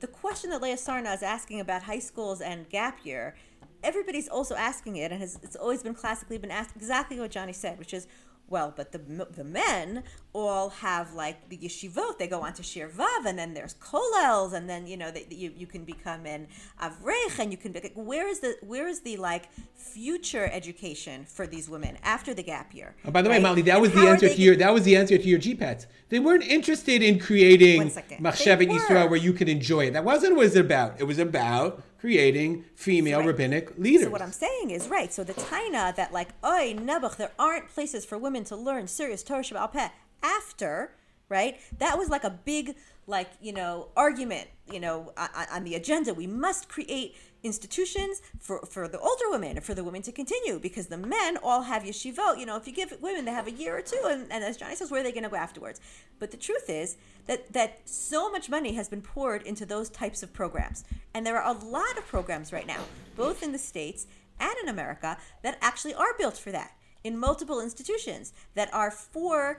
the 0.00 0.08
question 0.08 0.50
that 0.50 0.60
Leah 0.60 0.76
Sarna 0.76 1.14
is 1.14 1.22
asking 1.22 1.60
about 1.60 1.84
high 1.84 2.00
schools 2.00 2.40
and 2.40 2.68
gap 2.68 3.04
year. 3.04 3.36
Everybody's 3.82 4.28
also 4.28 4.56
asking 4.56 4.96
it, 4.96 5.12
and 5.12 5.20
has, 5.20 5.38
it's 5.42 5.56
always 5.56 5.82
been 5.82 5.94
classically 5.94 6.36
been 6.36 6.50
asked 6.50 6.74
exactly 6.74 7.18
what 7.18 7.30
Johnny 7.30 7.52
said, 7.52 7.78
which 7.78 7.94
is, 7.94 8.08
well, 8.48 8.74
but 8.76 8.90
the 8.90 8.98
the 9.30 9.44
men 9.44 10.02
all 10.32 10.70
have 10.70 11.12
like 11.14 11.48
the 11.48 11.56
yeshivot. 11.56 12.18
They 12.18 12.26
go 12.26 12.42
on 12.42 12.52
to 12.54 12.62
shiur 12.62 12.90
vav, 12.90 13.26
and 13.26 13.38
then 13.38 13.54
there's 13.54 13.74
kollels, 13.74 14.52
and 14.52 14.68
then 14.68 14.86
you 14.86 14.96
know 14.96 15.10
that 15.10 15.32
you, 15.32 15.52
you 15.56 15.66
can 15.66 15.84
become 15.84 16.26
an 16.26 16.46
avrech, 16.80 17.38
and 17.38 17.50
you 17.50 17.56
can. 17.56 17.72
Be, 17.72 17.80
where 17.94 18.28
is 18.28 18.40
the 18.40 18.56
where 18.62 18.86
is 18.88 19.00
the 19.00 19.16
like 19.16 19.48
future 19.74 20.48
education 20.52 21.24
for 21.24 21.46
these 21.46 21.68
women 21.68 21.98
after 22.02 22.34
the 22.34 22.42
gap 22.42 22.74
year? 22.74 22.94
Oh, 23.04 23.10
by 23.10 23.22
the 23.22 23.30
way. 23.30 23.40
Mali, 23.40 23.62
that 23.62 23.72
And 23.74 23.82
was 23.82 23.92
the 23.92 24.06
answer 24.06 24.28
to 24.28 24.40
your 24.40 24.56
that 24.56 24.72
was 24.72 24.84
the 24.84 24.96
answer 24.96 25.16
to 25.18 25.24
your 25.24 25.38
GPATS. 25.38 25.86
They 26.08 26.18
weren't 26.18 26.44
interested 26.44 27.02
in 27.02 27.18
creating 27.18 27.78
One 27.78 27.90
second. 27.90 28.24
Machshevet 28.24 28.58
They 28.58 28.66
Yisrael 28.66 29.08
where 29.08 29.18
you 29.18 29.32
could 29.32 29.48
enjoy 29.48 29.86
it. 29.86 29.92
That 29.92 30.04
wasn't 30.04 30.36
what 30.36 30.42
it 30.42 30.46
was 30.46 30.56
about. 30.56 31.00
It 31.00 31.04
was 31.04 31.18
about 31.18 31.82
creating 32.00 32.64
female 32.74 33.18
Right. 33.18 33.28
rabbinic 33.28 33.78
leaders. 33.78 34.04
So 34.04 34.10
what 34.10 34.22
I'm 34.22 34.32
saying 34.32 34.70
is 34.70 34.88
right. 34.88 35.12
So 35.12 35.22
the 35.22 35.34
taina 35.34 35.94
that 35.96 36.12
like, 36.12 36.30
oi 36.44 36.74
nebuch, 36.74 37.16
there 37.16 37.32
aren't 37.38 37.68
places 37.68 38.04
for 38.04 38.16
women 38.16 38.44
to 38.44 38.56
learn 38.56 38.86
serious 38.88 39.22
Torah 39.22 39.42
Shabbat 39.42 39.90
after, 40.22 40.92
right? 41.28 41.58
That 41.78 41.96
was 41.98 42.08
like 42.08 42.24
a 42.24 42.30
big, 42.30 42.76
like 43.06 43.30
you 43.40 43.52
know, 43.52 43.88
argument, 43.96 44.48
you 44.70 44.80
know, 44.80 45.12
on, 45.16 45.64
the 45.64 45.74
agenda. 45.74 46.12
We 46.12 46.26
must 46.26 46.68
create 46.68 47.16
institutions 47.42 48.20
for 48.38 48.60
for 48.66 48.86
the 48.88 48.98
older 48.98 49.30
women 49.30 49.56
and 49.56 49.64
for 49.64 49.74
the 49.74 49.84
women 49.84 50.02
to 50.02 50.12
continue 50.12 50.58
because 50.58 50.88
the 50.88 50.98
men 50.98 51.38
all 51.42 51.62
have 51.62 51.84
yeshivot. 51.84 52.38
You 52.38 52.46
know, 52.46 52.56
if 52.56 52.66
you 52.66 52.72
give 52.72 52.94
women, 53.00 53.24
they 53.24 53.32
have 53.32 53.46
a 53.46 53.52
year 53.52 53.78
or 53.78 53.82
two, 53.82 54.02
and, 54.04 54.30
and 54.30 54.44
as 54.44 54.56
Johnny 54.56 54.74
says, 54.74 54.90
where 54.90 55.00
are 55.00 55.04
they 55.04 55.12
going 55.12 55.24
to 55.24 55.30
go 55.30 55.36
afterwards? 55.36 55.80
But 56.18 56.30
the 56.30 56.36
truth 56.36 56.68
is 56.68 56.96
that 57.26 57.52
that 57.52 57.88
so 57.88 58.30
much 58.30 58.50
money 58.50 58.74
has 58.74 58.88
been 58.88 59.02
poured 59.02 59.42
into 59.42 59.64
those 59.64 59.88
types 59.88 60.22
of 60.22 60.32
programs, 60.32 60.84
and 61.14 61.26
there 61.26 61.40
are 61.40 61.54
a 61.54 61.58
lot 61.58 61.96
of 61.96 62.06
programs 62.06 62.52
right 62.52 62.66
now, 62.66 62.82
both 63.16 63.42
in 63.42 63.52
the 63.52 63.58
states 63.58 64.06
and 64.38 64.54
in 64.62 64.68
America, 64.68 65.18
that 65.42 65.58
actually 65.60 65.94
are 65.94 66.14
built 66.18 66.36
for 66.36 66.50
that 66.50 66.72
in 67.04 67.18
multiple 67.18 67.60
institutions 67.60 68.32
that 68.54 68.72
are 68.74 68.90
for 68.90 69.58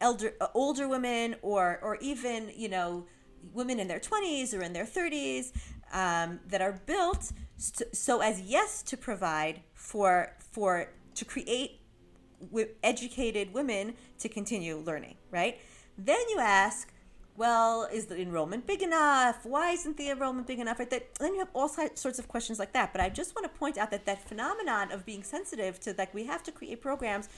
elder 0.00 0.34
uh, 0.40 0.48
older 0.54 0.88
women 0.88 1.36
or 1.42 1.78
or 1.82 1.96
even 2.00 2.50
you 2.56 2.68
know 2.68 3.06
women 3.52 3.80
in 3.80 3.88
their 3.88 4.00
20s 4.00 4.54
or 4.54 4.62
in 4.62 4.72
their 4.72 4.84
30s 4.84 5.52
um, 5.92 6.40
that 6.48 6.60
are 6.60 6.80
built 6.86 7.32
so 7.56 8.20
as 8.20 8.40
yes 8.42 8.82
to 8.82 8.96
provide 8.96 9.60
for 9.74 10.32
for 10.52 10.88
to 11.14 11.24
create 11.24 11.80
w- 12.40 12.68
educated 12.82 13.52
women 13.52 13.94
to 14.18 14.28
continue 14.28 14.76
learning 14.76 15.16
right? 15.30 15.58
Then 15.98 16.20
you 16.30 16.38
ask 16.38 16.92
well 17.36 17.88
is 17.92 18.06
the 18.06 18.20
enrollment 18.20 18.66
big 18.66 18.82
enough? 18.82 19.44
Why 19.44 19.70
isn't 19.72 19.96
the 19.96 20.10
enrollment 20.10 20.46
big 20.46 20.58
enough? 20.58 20.78
Right 20.78 20.90
that 20.90 21.14
then 21.16 21.34
you 21.34 21.40
have 21.40 21.50
all 21.54 21.68
sorts 21.68 22.18
of 22.18 22.28
questions 22.28 22.58
like 22.58 22.72
that. 22.72 22.92
But 22.92 23.00
i 23.00 23.08
just 23.08 23.34
want 23.34 23.52
to 23.52 23.58
point 23.58 23.78
out 23.78 23.90
that 23.90 24.06
that 24.06 24.26
phenomenon 24.28 24.92
of 24.92 25.04
being 25.04 25.22
sensitive 25.22 25.80
to 25.80 25.94
like 25.98 26.14
we 26.14 26.24
have 26.24 26.42
to 26.44 26.52
create 26.52 26.80
programs 26.80 27.28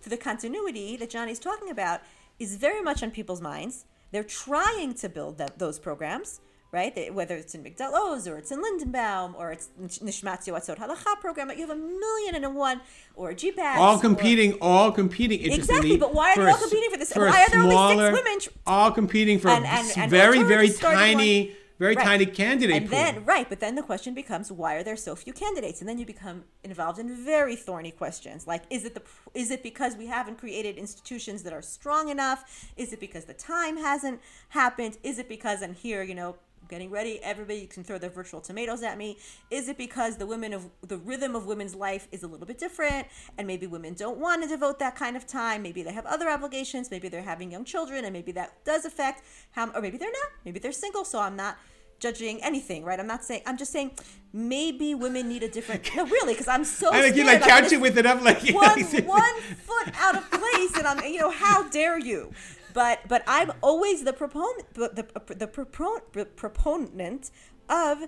for 0.00 0.08
the 0.08 0.16
continuity 0.16 0.96
that 0.96 1.10
Johnny's 1.10 1.38
talking 1.38 1.70
about 1.70 2.00
is 2.38 2.56
very 2.56 2.82
much 2.82 3.02
on 3.02 3.10
people's 3.10 3.40
minds. 3.40 3.84
They're 4.12 4.24
trying 4.24 4.94
to 4.94 5.08
build 5.08 5.38
that, 5.38 5.58
those 5.58 5.78
programs, 5.78 6.40
right? 6.72 6.94
They, 6.94 7.10
whether 7.10 7.34
it's 7.36 7.54
in 7.54 7.62
Migdal 7.64 8.26
or 8.26 8.38
it's 8.38 8.50
in 8.50 8.62
Lindenbaum 8.62 9.34
or 9.34 9.52
it's 9.52 9.68
Nishmat 9.80 10.46
Yoatzot 10.46 10.78
Halacha 10.78 11.20
program, 11.20 11.50
you 11.50 11.66
have 11.66 11.70
a 11.70 11.76
million 11.76 12.34
and 12.34 12.44
a 12.44 12.50
one 12.50 12.80
or 13.16 13.32
GPATS. 13.32 13.76
all 13.76 13.96
or- 13.96 14.00
competing, 14.00 14.54
all 14.60 14.90
competing. 14.92 15.40
Exactly, 15.52 15.96
but 15.96 16.14
why 16.14 16.32
are 16.32 16.36
they 16.36 16.50
all 16.50 16.56
competing 16.58 16.90
for 16.90 16.96
this? 16.96 17.12
For 17.12 17.26
Why 17.26 17.42
are 17.44 17.50
there 17.50 17.60
only 17.62 17.96
six 18.10 18.18
women 18.24 18.40
tr- 18.40 18.50
all 18.66 18.90
competing 18.92 19.38
for 19.40 19.48
And- 19.48 19.66
and- 19.66 19.92
and 19.96 20.10
very, 20.10 20.42
very 20.42 20.70
tiny, 20.70 21.48
one- 21.48 21.56
very 21.78 21.94
Right. 21.94 22.04
tiny 22.04 22.26
candidate 22.26 22.74
and 22.76 22.86
pool. 22.88 22.98
then 22.98 23.24
right 23.24 23.48
but 23.48 23.60
then 23.60 23.74
the 23.76 23.82
question 23.82 24.12
becomes 24.14 24.50
why 24.50 24.74
are 24.74 24.82
there 24.82 24.96
so 24.96 25.14
few 25.14 25.32
candidates 25.32 25.80
and 25.80 25.88
then 25.88 25.98
you 25.98 26.04
become 26.06 26.44
involved 26.64 26.98
in 26.98 27.08
very 27.14 27.54
thorny 27.56 27.90
questions 27.90 28.46
like 28.46 28.62
is 28.70 28.84
it 28.84 28.94
the 28.94 29.02
is 29.34 29.50
it 29.50 29.62
because 29.62 29.96
we 29.96 30.06
haven't 30.06 30.38
created 30.38 30.76
institutions 30.76 31.42
that 31.44 31.52
are 31.52 31.62
strong 31.62 32.08
enough 32.08 32.44
is 32.76 32.92
it 32.92 33.00
because 33.00 33.24
the 33.26 33.34
time 33.34 33.76
hasn't 33.76 34.20
happened 34.50 34.98
is 35.02 35.18
it 35.18 35.28
because 35.28 35.62
and 35.62 35.76
here 35.76 36.02
you 36.02 36.14
know 36.14 36.36
getting 36.68 36.90
ready 36.90 37.20
everybody 37.22 37.66
can 37.66 37.82
throw 37.82 37.98
their 37.98 38.10
virtual 38.10 38.40
tomatoes 38.40 38.82
at 38.82 38.98
me. 38.98 39.18
Is 39.50 39.68
it 39.68 39.78
because 39.78 40.16
the 40.16 40.26
women 40.26 40.52
of 40.52 40.70
the 40.86 40.98
rhythm 40.98 41.34
of 41.34 41.46
women's 41.46 41.74
life 41.74 42.06
is 42.12 42.22
a 42.22 42.26
little 42.26 42.46
bit 42.46 42.58
different? 42.58 43.06
And 43.36 43.46
maybe 43.46 43.66
women 43.66 43.94
don't 43.94 44.18
want 44.18 44.42
to 44.42 44.48
devote 44.48 44.78
that 44.78 44.94
kind 44.94 45.16
of 45.16 45.26
time. 45.26 45.62
Maybe 45.62 45.82
they 45.82 45.92
have 45.92 46.06
other 46.06 46.28
obligations. 46.28 46.90
Maybe 46.90 47.08
they're 47.08 47.22
having 47.22 47.50
young 47.50 47.64
children 47.64 48.04
and 48.04 48.12
maybe 48.12 48.32
that 48.32 48.64
does 48.64 48.84
affect 48.84 49.24
how 49.52 49.70
or 49.70 49.80
maybe 49.80 49.98
they're 49.98 50.10
not. 50.10 50.30
Maybe 50.44 50.58
they're 50.60 50.72
single 50.72 51.04
so 51.04 51.20
i'm 51.20 51.36
not 51.36 51.58
judging 51.98 52.40
anything 52.44 52.84
right? 52.84 53.00
I'm 53.00 53.06
not 53.08 53.24
saying 53.24 53.42
i'm 53.46 53.56
just 53.56 53.72
saying 53.72 53.90
maybe 54.32 54.94
women 54.94 55.28
need 55.28 55.42
a 55.42 55.48
different 55.48 55.90
no 55.96 56.04
really 56.06 56.34
because 56.34 56.46
i'm 56.46 56.64
so 56.64 56.92
I 56.92 57.00
think 57.02 57.16
you 57.16 57.24
like 57.24 57.42
couch 57.42 57.72
it 57.72 57.80
with 57.80 57.98
it 57.98 58.06
up 58.06 58.22
like 58.22 58.40
one 58.50 58.80
one 59.04 59.34
foot 59.66 59.92
out 60.00 60.16
of 60.16 60.30
place, 60.30 60.76
and 60.76 60.86
I'm 60.86 61.04
you 61.04 61.18
know 61.18 61.30
how 61.30 61.68
dare 61.68 61.98
you? 61.98 62.32
But 62.78 63.08
but 63.08 63.24
I'm 63.26 63.50
always 63.60 64.04
the 64.04 64.12
proponent 64.12 64.72
the 64.74 64.88
the, 64.98 65.34
the 65.34 65.48
propon- 65.48 66.26
proponent 66.36 67.32
of. 67.68 68.06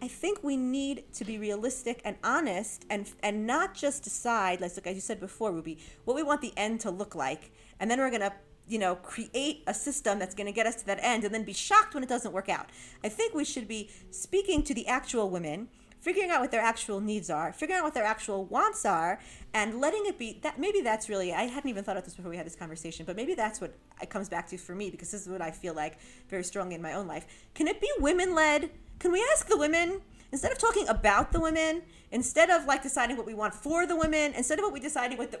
I 0.00 0.08
think 0.08 0.42
we 0.42 0.56
need 0.56 1.04
to 1.14 1.24
be 1.24 1.38
realistic 1.38 2.00
and 2.04 2.16
honest, 2.24 2.84
and 2.90 3.08
and 3.22 3.46
not 3.46 3.74
just 3.74 4.02
decide. 4.02 4.60
Like, 4.60 4.72
as 4.88 4.94
you 4.96 5.00
said 5.00 5.20
before, 5.20 5.52
Ruby, 5.52 5.78
what 6.04 6.14
we 6.16 6.24
want 6.24 6.40
the 6.40 6.52
end 6.56 6.80
to 6.80 6.90
look 6.90 7.14
like, 7.14 7.52
and 7.78 7.88
then 7.88 8.00
we're 8.00 8.10
gonna 8.10 8.32
you 8.66 8.80
know 8.80 8.96
create 8.96 9.62
a 9.68 9.74
system 9.74 10.18
that's 10.18 10.34
going 10.34 10.46
to 10.46 10.52
get 10.52 10.66
us 10.66 10.74
to 10.80 10.86
that 10.86 10.98
end 11.00 11.22
and 11.22 11.32
then 11.32 11.44
be 11.44 11.52
shocked 11.52 11.94
when 11.94 12.02
it 12.02 12.08
doesn't 12.08 12.32
work 12.32 12.50
out 12.50 12.66
i 13.02 13.08
think 13.08 13.32
we 13.32 13.42
should 13.42 13.66
be 13.66 13.88
speaking 14.10 14.62
to 14.62 14.74
the 14.74 14.86
actual 14.86 15.30
women 15.30 15.68
figuring 16.08 16.30
out 16.30 16.40
what 16.40 16.50
their 16.50 16.62
actual 16.62 17.00
needs 17.00 17.28
are, 17.28 17.52
figuring 17.52 17.78
out 17.78 17.84
what 17.84 17.92
their 17.92 18.02
actual 18.02 18.46
wants 18.46 18.86
are, 18.86 19.20
and 19.52 19.78
letting 19.78 20.06
it 20.06 20.18
be 20.18 20.38
that 20.40 20.58
maybe 20.58 20.80
that's 20.80 21.10
really 21.10 21.34
I 21.34 21.42
hadn't 21.42 21.68
even 21.68 21.84
thought 21.84 21.98
of 21.98 22.04
this 22.04 22.14
before 22.14 22.30
we 22.30 22.36
had 22.38 22.46
this 22.46 22.56
conversation, 22.56 23.04
but 23.04 23.14
maybe 23.14 23.34
that's 23.34 23.60
what 23.60 23.74
it 24.00 24.08
comes 24.08 24.30
back 24.30 24.48
to 24.48 24.56
for 24.56 24.74
me 24.74 24.88
because 24.88 25.10
this 25.10 25.20
is 25.20 25.28
what 25.28 25.42
I 25.42 25.50
feel 25.50 25.74
like 25.74 25.98
very 26.30 26.42
strongly 26.44 26.76
in 26.76 26.80
my 26.80 26.94
own 26.94 27.06
life. 27.06 27.26
Can 27.52 27.68
it 27.68 27.78
be 27.78 27.90
women 27.98 28.34
led? 28.34 28.70
Can 28.98 29.12
we 29.12 29.22
ask 29.34 29.48
the 29.48 29.58
women 29.58 30.00
instead 30.32 30.50
of 30.50 30.56
talking 30.56 30.88
about 30.88 31.30
the 31.30 31.40
women, 31.40 31.82
instead 32.10 32.48
of 32.48 32.64
like 32.64 32.82
deciding 32.82 33.18
what 33.18 33.26
we 33.26 33.34
want 33.34 33.52
for 33.52 33.86
the 33.86 33.96
women, 33.96 34.32
instead 34.34 34.58
of 34.58 34.62
what 34.62 34.72
we 34.72 34.80
deciding 34.80 35.18
what, 35.18 35.32
the, 35.32 35.38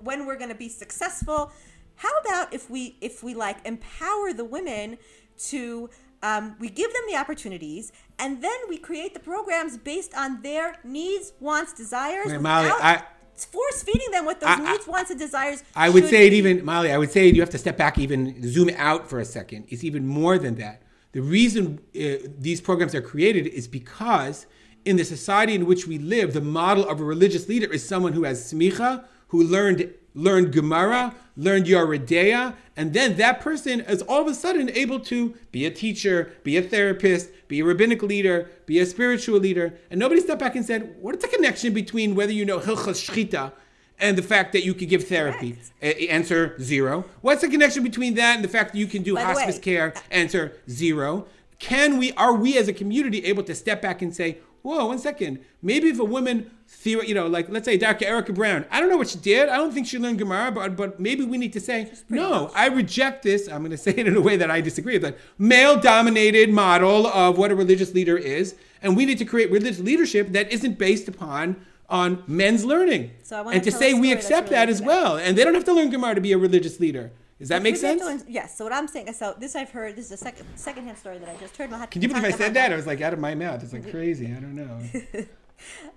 when 0.00 0.24
we're 0.24 0.38
going 0.38 0.48
to 0.48 0.54
be 0.56 0.70
successful, 0.70 1.52
how 1.96 2.16
about 2.24 2.54
if 2.54 2.70
we 2.70 2.96
if 3.02 3.22
we 3.22 3.34
like 3.34 3.58
empower 3.66 4.32
the 4.32 4.46
women 4.46 4.96
to 5.38 5.90
um, 6.22 6.56
we 6.58 6.68
give 6.70 6.92
them 6.92 7.02
the 7.10 7.16
opportunities 7.16 7.92
and 8.18 8.42
then 8.42 8.58
we 8.68 8.78
create 8.78 9.14
the 9.14 9.20
programs 9.20 9.76
based 9.78 10.14
on 10.14 10.42
their 10.42 10.76
needs, 10.84 11.32
wants, 11.40 11.72
desires. 11.72 12.26
Wait, 12.26 12.40
Mali, 12.40 12.68
I- 12.70 13.02
force 13.36 13.82
feeding 13.82 14.10
them 14.12 14.24
what 14.24 14.40
those 14.40 14.48
I- 14.48 14.54
I- 14.64 14.72
needs, 14.72 14.86
wants, 14.86 15.10
and 15.10 15.20
desires. 15.20 15.62
I 15.74 15.90
would 15.90 16.08
say 16.08 16.26
it 16.26 16.30
be. 16.30 16.36
even, 16.36 16.64
Mali, 16.64 16.90
I 16.90 16.98
would 16.98 17.10
say 17.12 17.28
you 17.28 17.40
have 17.40 17.50
to 17.50 17.58
step 17.58 17.76
back, 17.76 17.98
even 17.98 18.42
zoom 18.48 18.70
out 18.76 19.08
for 19.10 19.20
a 19.20 19.24
second. 19.26 19.66
It's 19.68 19.84
even 19.84 20.06
more 20.06 20.38
than 20.38 20.54
that. 20.56 20.82
The 21.12 21.20
reason 21.20 21.80
uh, 21.94 22.28
these 22.38 22.60
programs 22.60 22.94
are 22.94 23.02
created 23.02 23.46
is 23.46 23.68
because 23.68 24.46
in 24.84 24.96
the 24.96 25.04
society 25.04 25.54
in 25.54 25.66
which 25.66 25.86
we 25.86 25.98
live, 25.98 26.32
the 26.32 26.40
model 26.40 26.88
of 26.88 27.00
a 27.00 27.04
religious 27.04 27.48
leader 27.48 27.70
is 27.72 27.86
someone 27.86 28.12
who 28.14 28.24
has 28.24 28.52
smicha, 28.52 29.04
who 29.28 29.42
learned 29.42 29.92
learned 30.16 30.50
Gemara, 30.52 31.14
learned 31.36 31.66
Yoreh 31.66 32.04
De'ah, 32.04 32.54
and 32.74 32.92
then 32.94 33.16
that 33.18 33.40
person 33.40 33.80
is 33.82 34.02
all 34.02 34.22
of 34.22 34.26
a 34.26 34.34
sudden 34.34 34.70
able 34.70 34.98
to 34.98 35.34
be 35.52 35.66
a 35.66 35.70
teacher, 35.70 36.32
be 36.42 36.56
a 36.56 36.62
therapist, 36.62 37.30
be 37.48 37.60
a 37.60 37.64
rabbinic 37.64 38.02
leader, 38.02 38.50
be 38.64 38.80
a 38.80 38.86
spiritual 38.86 39.38
leader. 39.38 39.78
And 39.90 40.00
nobody 40.00 40.20
stepped 40.20 40.40
back 40.40 40.56
and 40.56 40.64
said, 40.64 40.96
what's 41.00 41.22
the 41.22 41.28
connection 41.28 41.72
between 41.72 42.14
whether 42.14 42.32
you 42.32 42.44
know 42.44 42.58
Hilchas 42.58 43.08
Shchita 43.08 43.52
and 43.98 44.16
the 44.18 44.22
fact 44.22 44.52
that 44.54 44.64
you 44.64 44.72
could 44.74 44.88
give 44.88 45.06
therapy? 45.06 45.58
A- 45.82 46.08
answer 46.08 46.58
zero. 46.60 47.04
What's 47.20 47.42
the 47.42 47.48
connection 47.48 47.82
between 47.84 48.14
that 48.14 48.36
and 48.36 48.44
the 48.44 48.48
fact 48.48 48.72
that 48.72 48.78
you 48.78 48.86
can 48.86 49.02
do 49.02 49.14
By 49.14 49.22
hospice 49.22 49.56
way, 49.56 49.62
care? 49.62 49.92
Uh, 49.94 50.00
answer 50.10 50.56
zero. 50.68 51.26
Can 51.58 51.96
we, 51.98 52.12
are 52.12 52.34
we 52.34 52.58
as 52.58 52.68
a 52.68 52.72
community 52.72 53.24
able 53.24 53.42
to 53.44 53.54
step 53.54 53.80
back 53.80 54.02
and 54.02 54.14
say, 54.14 54.38
whoa, 54.66 54.86
one 54.86 54.98
second, 54.98 55.38
maybe 55.62 55.88
if 55.88 56.00
a 56.00 56.04
woman, 56.04 56.50
theor- 56.68 57.06
you 57.06 57.14
know, 57.14 57.28
like 57.28 57.48
let's 57.48 57.64
say 57.64 57.76
Dr. 57.76 58.04
Erica 58.04 58.32
Brown, 58.32 58.64
I 58.68 58.80
don't 58.80 58.90
know 58.90 58.96
what 58.96 59.08
she 59.08 59.18
did. 59.18 59.48
I 59.48 59.56
don't 59.56 59.72
think 59.72 59.86
she 59.86 59.96
learned 59.96 60.18
Gemara, 60.18 60.50
but, 60.50 60.76
but 60.76 60.98
maybe 60.98 61.24
we 61.24 61.38
need 61.38 61.52
to 61.52 61.60
say, 61.60 61.92
no, 62.08 62.50
I 62.52 62.66
reject 62.66 63.22
this. 63.22 63.48
I'm 63.48 63.60
going 63.60 63.70
to 63.70 63.78
say 63.78 63.92
it 63.92 64.08
in 64.08 64.16
a 64.16 64.20
way 64.20 64.36
that 64.36 64.50
I 64.50 64.60
disagree 64.60 64.94
with, 64.94 65.04
like 65.04 65.18
male 65.38 65.78
dominated 65.78 66.50
model 66.50 67.06
of 67.06 67.38
what 67.38 67.52
a 67.52 67.54
religious 67.54 67.94
leader 67.94 68.16
is. 68.16 68.56
And 68.82 68.96
we 68.96 69.06
need 69.06 69.18
to 69.18 69.24
create 69.24 69.52
religious 69.52 69.78
leadership 69.78 70.32
that 70.32 70.50
isn't 70.50 70.78
based 70.78 71.06
upon 71.06 71.64
on 71.88 72.24
men's 72.26 72.64
learning. 72.64 73.12
So 73.22 73.48
and 73.48 73.62
to 73.62 73.70
say 73.70 73.94
we 73.94 74.12
accept 74.12 74.50
that 74.50 74.68
as 74.68 74.82
well. 74.82 75.16
And 75.16 75.38
they 75.38 75.44
don't 75.44 75.54
have 75.54 75.64
to 75.64 75.72
learn 75.72 75.90
Gemara 75.90 76.16
to 76.16 76.20
be 76.20 76.32
a 76.32 76.38
religious 76.38 76.80
leader. 76.80 77.12
Does 77.38 77.48
that 77.48 77.62
make 77.62 77.74
Maybe 77.74 77.86
I 77.86 77.90
have 77.90 78.00
sense? 78.00 78.22
to 78.22 78.32
Yes. 78.32 78.56
So 78.56 78.64
what 78.64 78.72
I'm 78.72 78.88
saying, 78.88 79.12
so 79.12 79.34
this 79.38 79.54
I've 79.56 79.70
heard. 79.70 79.94
This 79.96 80.06
is 80.06 80.12
a 80.12 80.16
second 80.16 80.46
secondhand 80.56 80.96
story 80.98 81.18
that 81.18 81.28
I 81.28 81.36
just 81.38 81.56
heard. 81.56 81.70
Can 81.90 82.00
you 82.02 82.08
believe 82.08 82.24
I 82.24 82.30
said 82.30 82.54
that? 82.54 82.72
I 82.72 82.76
was 82.76 82.86
like 82.86 83.00
out 83.02 83.12
of 83.12 83.18
my 83.18 83.34
mouth. 83.34 83.62
It's 83.62 83.72
like 83.74 83.90
crazy. 83.90 84.26
I 84.26 84.40
don't 84.40 84.54
know. 84.56 84.78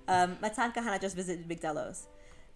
Um, 0.08 0.38
Matan 0.42 0.72
Kahana 0.72 1.02
just 1.02 1.18
visited 1.18 1.48
Migdal 1.50 1.76
Oz. 1.90 2.08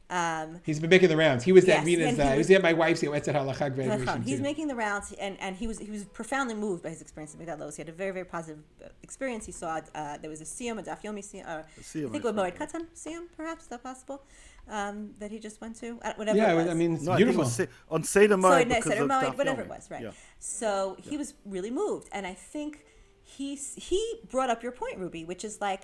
Um, 0.09 0.61
He's 0.65 0.79
been 0.79 0.89
making 0.89 1.09
the 1.09 1.17
rounds. 1.17 1.43
He 1.43 1.51
was 1.51 1.65
Yes, 1.67 1.79
at 1.79 1.85
Rina's. 1.85 2.15
he 2.15 2.21
uh, 2.21 2.31
he 2.31 2.37
was- 2.37 2.47
was 2.47 2.55
at 2.55 2.61
my 2.63 2.71
wife's 2.73 3.01
Yoetzet 3.01 3.33
Halachah 3.33 3.75
graduation 3.75 4.21
He's 4.23 4.37
too. 4.37 4.43
making 4.43 4.67
the 4.67 4.75
rounds, 4.75 5.11
and, 5.19 5.37
and 5.41 5.55
he 5.55 5.67
was 5.67 5.79
he 5.79 5.91
was 5.91 6.05
profoundly 6.05 6.55
moved 6.55 6.81
by 6.83 6.89
his 6.89 7.01
experience 7.01 7.33
in 7.35 7.41
Migdal 7.45 7.61
Oz. 7.61 7.75
He 7.75 7.81
had 7.81 7.89
a 7.89 7.91
very 7.91 8.11
very 8.11 8.25
positive 8.25 8.63
uh, 8.83 8.87
experience. 9.01 9.45
He 9.45 9.51
saw 9.51 9.81
uh, 9.95 10.17
there 10.17 10.29
was 10.29 10.39
a 10.41 10.45
siyum, 10.45 10.79
a 10.79 10.83
daf 10.83 11.01
yomi 11.03 11.19
siyum, 11.29 11.45
uh, 11.47 11.63
siyum, 11.81 12.07
I 12.07 12.11
think 12.11 12.25
I 12.25 12.29
it 12.29 12.35
was 12.35 12.35
Moed 12.35 12.57
think. 12.57 12.71
Katan 12.71 12.85
siyum, 12.95 13.23
perhaps 13.35 13.63
is 13.63 13.67
that 13.69 13.83
possible? 13.83 14.21
Um, 14.69 15.13
that 15.19 15.29
he 15.29 15.39
just 15.39 15.59
went 15.59 15.75
to, 15.81 15.95
whatever. 16.15 16.37
Yeah, 16.37 16.47
it 16.47 16.51
I 16.51 16.53
was. 16.53 16.63
was- 16.65 16.71
I 16.71 16.73
mean, 16.75 16.93
it's 16.93 17.03
No, 17.03 17.11
I 17.11 17.17
think 17.17 17.29
it 17.29 17.33
beautiful. 17.35 17.67
on 17.91 18.03
Seder 18.03 18.33
so 18.35 18.37
Moed 18.37 18.67
no, 18.69 18.75
because 18.75 18.83
Seder 18.85 19.03
of 19.03 19.37
whatever 19.37 19.61
Yomi. 19.61 19.65
it 19.65 19.69
was, 19.69 19.91
right? 19.91 20.03
Yeah. 20.03 20.11
So 20.39 20.95
he 21.01 21.17
was 21.17 21.33
really 21.45 21.69
moved, 21.71 22.07
and 22.13 22.25
I 22.25 22.33
think 22.33 22.85
he 23.21 23.55
he 23.55 24.01
brought 24.31 24.49
up 24.49 24.63
your 24.63 24.71
point, 24.71 24.99
Ruby, 24.99 25.25
which 25.25 25.43
is 25.43 25.59
like, 25.59 25.81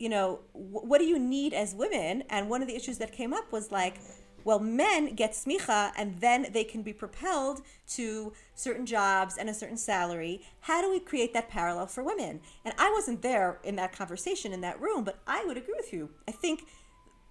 you 0.00 0.08
know, 0.08 0.40
wh- 0.52 0.84
what 0.84 0.98
do 0.98 1.04
you 1.04 1.18
need 1.18 1.54
as 1.54 1.76
women? 1.76 2.24
And 2.28 2.50
one 2.50 2.60
of 2.60 2.66
the 2.66 2.74
issues 2.74 2.98
that 2.98 3.12
came 3.12 3.32
up 3.32 3.52
was 3.52 3.70
like, 3.70 4.00
well, 4.44 4.58
men 4.58 5.14
get 5.14 5.32
smicha, 5.32 5.92
and 5.96 6.20
then 6.20 6.46
they 6.52 6.64
can 6.64 6.82
be 6.82 6.92
propelled 6.92 7.62
to 7.90 8.32
certain 8.56 8.84
jobs 8.86 9.36
and 9.36 9.48
a 9.48 9.54
certain 9.54 9.76
salary. 9.76 10.42
How 10.62 10.82
do 10.82 10.90
we 10.90 10.98
create 10.98 11.34
that 11.34 11.48
parallel 11.48 11.86
for 11.86 12.02
women? 12.02 12.40
And 12.64 12.74
I 12.78 12.90
wasn't 12.90 13.22
there 13.22 13.60
in 13.62 13.76
that 13.76 13.92
conversation 13.92 14.52
in 14.52 14.60
that 14.62 14.80
room, 14.80 15.04
but 15.04 15.20
I 15.26 15.44
would 15.44 15.56
agree 15.56 15.74
with 15.76 15.92
you. 15.92 16.10
I 16.26 16.32
think. 16.32 16.66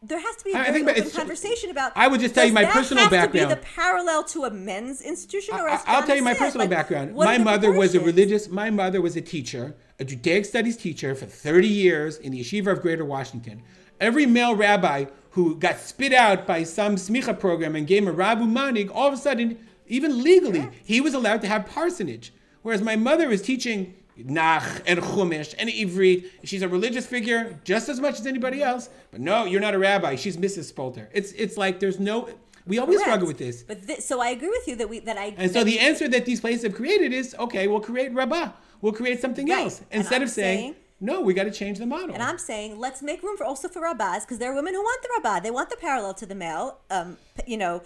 There 0.04 0.20
has 0.20 0.36
to 0.38 0.44
be 0.46 0.52
a 0.52 0.56
I- 0.58 0.60
I 0.60 0.64
very 0.72 0.84
think 0.86 0.90
open 1.00 1.12
conversation 1.12 1.72
about. 1.72 1.92
I 1.96 2.08
would 2.08 2.20
just 2.22 2.36
tell 2.36 2.46
you 2.46 2.54
my 2.54 2.66
personal 2.66 3.04
have 3.06 3.12
To 3.12 3.18
background. 3.18 3.50
be 3.50 3.56
the 3.56 3.62
parallel 3.62 4.24
to 4.26 4.46
a 4.46 4.52
men's 4.52 5.02
institution, 5.02 5.56
or 5.56 5.68
I- 5.68 5.82
I'll 5.88 6.04
tell 6.04 6.16
you 6.16 6.22
my 6.22 6.34
said, 6.34 6.40
personal 6.40 6.64
like, 6.66 6.70
background. 6.70 7.16
My 7.16 7.38
mother 7.40 7.72
was 7.72 7.96
a 7.96 8.00
religious. 8.00 8.48
My 8.48 8.70
mother 8.70 9.02
was 9.02 9.16
a 9.16 9.22
teacher, 9.22 9.76
a 10.00 10.06
Judaic 10.06 10.46
studies 10.46 10.78
teacher 10.78 11.16
for 11.16 11.26
30 11.26 11.68
years 11.68 12.18
in 12.18 12.32
the 12.32 12.42
yeshiva 12.42 12.68
of 12.68 12.82
Greater 12.82 13.04
Washington. 13.06 13.64
Every 14.00 14.28
male 14.28 14.56
rabbi 14.56 15.06
who 15.32 15.56
got 15.56 15.80
spit 15.80 16.14
out 16.14 16.46
by 16.46 16.62
some 16.64 16.96
smicha 16.96 17.38
program 17.40 17.76
and 17.76 17.88
gave 17.88 18.04
him 18.04 18.08
a 18.10 18.14
rabu 18.14 18.48
manig, 18.48 18.92
all 18.94 19.08
of 19.08 19.14
a 19.16 19.18
sudden, 19.18 19.58
even 19.88 20.22
legally, 20.22 20.70
he 20.84 21.02
was 21.02 21.16
allowed 21.16 21.42
to 21.42 21.48
have 21.48 21.66
parsonage. 21.66 22.34
Whereas 22.62 22.82
my 22.84 22.96
mother 22.96 23.28
was 23.30 23.42
teaching 23.42 23.96
Nach 24.26 24.82
and 24.88 25.00
Chumash 25.00 25.54
and 25.60 25.70
Ivrit. 25.70 26.26
She's 26.44 26.62
a 26.62 26.68
religious 26.68 27.06
figure 27.06 27.60
just 27.64 27.90
as 27.90 28.00
much 28.00 28.20
as 28.20 28.26
anybody 28.26 28.62
else. 28.64 28.90
But 29.12 29.22
no, 29.22 29.46
you're 29.46 29.62
not 29.62 29.74
a 29.74 29.80
rabbi. 29.80 30.16
She's 30.16 30.38
Mrs. 30.38 30.72
Spolter. 30.74 31.08
It's 31.14 31.32
it's 31.34 31.58
like 31.58 31.80
there's 31.80 32.00
no. 32.00 32.30
We 32.66 32.80
always 32.80 32.98
Correct. 32.98 33.08
struggle 33.08 33.28
with 33.28 33.38
this. 33.38 33.64
But 33.64 33.82
thi- 33.86 34.02
so 34.02 34.20
I 34.22 34.30
agree 34.30 34.50
with 34.50 34.68
you 34.68 34.76
that 34.76 34.90
we 34.90 35.00
that 35.00 35.18
I 35.18 35.34
And 35.38 35.52
so 35.52 35.64
the 35.64 35.80
answer 35.80 36.08
that 36.10 36.26
these 36.26 36.42
places 36.42 36.64
have 36.64 36.76
created 36.76 37.14
is 37.14 37.36
okay, 37.40 37.68
we'll 37.68 37.80
create 37.80 38.14
rabbah. 38.14 38.50
We'll 38.82 38.94
create 38.94 39.22
something 39.22 39.48
Right. 39.50 39.64
else. 39.64 39.82
Instead 39.92 40.22
of 40.22 40.30
saying, 40.30 40.60
saying- 40.60 40.76
no, 41.00 41.22
we 41.22 41.34
got 41.34 41.44
to 41.46 41.52
change 41.52 41.78
the 41.80 41.86
model. 41.86 42.14
And 42.14 42.22
I'm 42.24 42.38
saying 42.38 42.78
let's 42.78 43.02
make 43.02 43.24
room 43.24 43.38
for 43.38 43.46
also 43.46 43.68
for 43.70 43.82
rabbis 43.82 44.26
because 44.26 44.40
there 44.40 44.52
are 44.52 44.56
women 44.56 44.74
who 44.74 44.82
want 44.82 45.02
the 45.02 45.10
rabbah. 45.18 45.40
They 45.42 45.52
want 45.52 45.70
the 45.70 45.78
parallel 45.78 46.14
to 46.16 46.26
the 46.26 46.36
male, 46.36 46.80
um, 46.90 47.18
you 47.46 47.58
know, 47.58 47.84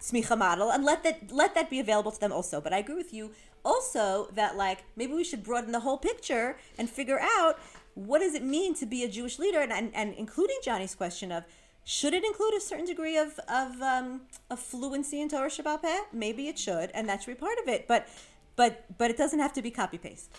smicha 0.00 0.38
model, 0.38 0.70
and 0.70 0.84
let 0.84 1.02
that 1.02 1.32
let 1.32 1.54
that 1.54 1.68
be 1.70 1.80
available 1.80 2.12
to 2.12 2.20
them 2.20 2.32
also. 2.32 2.60
But 2.60 2.72
I 2.72 2.78
agree 2.78 2.94
with 2.94 3.12
you 3.12 3.32
also 3.72 4.28
that 4.40 4.56
like 4.56 4.78
maybe 4.96 5.12
we 5.20 5.24
should 5.30 5.42
broaden 5.48 5.72
the 5.72 5.80
whole 5.86 5.98
picture 6.10 6.56
and 6.78 6.88
figure 6.88 7.20
out 7.36 7.58
what 7.94 8.20
does 8.24 8.34
it 8.34 8.44
mean 8.56 8.74
to 8.74 8.86
be 8.86 9.00
a 9.04 9.08
Jewish 9.16 9.36
leader, 9.38 9.60
and 9.66 9.72
and, 9.72 9.90
and 9.94 10.14
including 10.14 10.58
Johnny's 10.68 10.94
question 10.94 11.32
of. 11.32 11.44
Should 11.88 12.14
it 12.14 12.24
include 12.24 12.54
a 12.54 12.60
certain 12.60 12.84
degree 12.84 13.16
of 13.16 13.38
of, 13.48 13.80
um, 13.80 14.22
of 14.50 14.58
fluency 14.58 15.20
in 15.20 15.28
Torah 15.28 15.48
Shebaal 15.56 15.80
Peh? 15.80 16.00
Maybe 16.12 16.48
it 16.48 16.58
should, 16.58 16.90
and 16.96 17.08
that 17.08 17.22
should 17.22 17.32
be 17.36 17.40
part 17.48 17.58
of 17.62 17.68
it. 17.74 17.86
But 17.86 18.08
but 18.56 18.70
but 18.98 19.08
it 19.12 19.16
doesn't 19.16 19.38
have 19.38 19.52
to 19.52 19.62
be 19.62 19.70
copy 19.70 19.98
paste. 19.98 20.30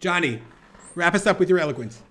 Johnny, 0.00 0.40
wrap 0.94 1.14
us 1.14 1.26
up 1.26 1.38
with 1.38 1.48
your 1.50 1.58
eloquence. 1.58 2.02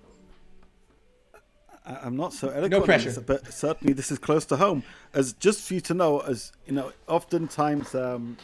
I- 1.85 1.99
I'm 2.05 2.15
not 2.15 2.33
so 2.33 2.49
eloquent, 2.49 2.73
on 2.75 2.83
pressure. 2.83 3.19
but 3.21 3.51
certainly 3.51 3.93
this 3.93 4.11
is 4.11 4.19
close 4.19 4.45
to 4.51 4.57
home. 4.57 4.83
As 5.13 5.33
just 5.33 5.67
for 5.67 5.73
you 5.73 5.81
to 5.81 5.93
know, 5.93 6.19
as 6.19 6.51
you 6.67 6.73
know, 6.73 6.91
oftentimes 7.07 7.95
um, 7.95 8.37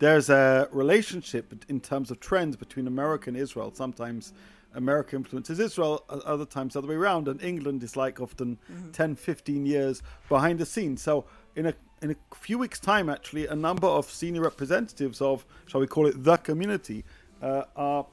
there's 0.00 0.30
a 0.30 0.68
relationship 0.72 1.54
in 1.68 1.78
terms 1.78 2.10
of 2.10 2.18
trends 2.20 2.56
between 2.56 2.86
America 2.86 3.30
and 3.30 3.36
Israel. 3.36 3.72
Sometimes 3.72 4.32
America 4.74 5.14
influences 5.14 5.60
Israel, 5.60 6.04
other 6.08 6.46
times 6.46 6.72
the 6.72 6.80
other 6.80 6.88
way 6.88 6.94
around, 6.94 7.28
and 7.28 7.40
England 7.42 7.82
is 7.82 7.96
like 7.96 8.20
often 8.20 8.58
10, 8.92 9.14
15 9.16 9.66
years 9.66 10.02
behind 10.28 10.58
the 10.58 10.66
scenes. 10.66 11.02
So 11.02 11.26
in 11.54 11.66
a 11.66 11.74
in 12.02 12.12
a 12.12 12.34
few 12.34 12.56
weeks' 12.58 12.80
time, 12.80 13.10
actually, 13.10 13.46
a 13.46 13.54
number 13.54 13.86
of 13.86 14.10
senior 14.10 14.40
representatives 14.40 15.20
of, 15.20 15.44
shall 15.66 15.82
we 15.82 15.86
call 15.86 16.06
it, 16.06 16.24
the 16.24 16.38
community, 16.38 17.04
uh, 17.42 17.64
are 17.76 18.06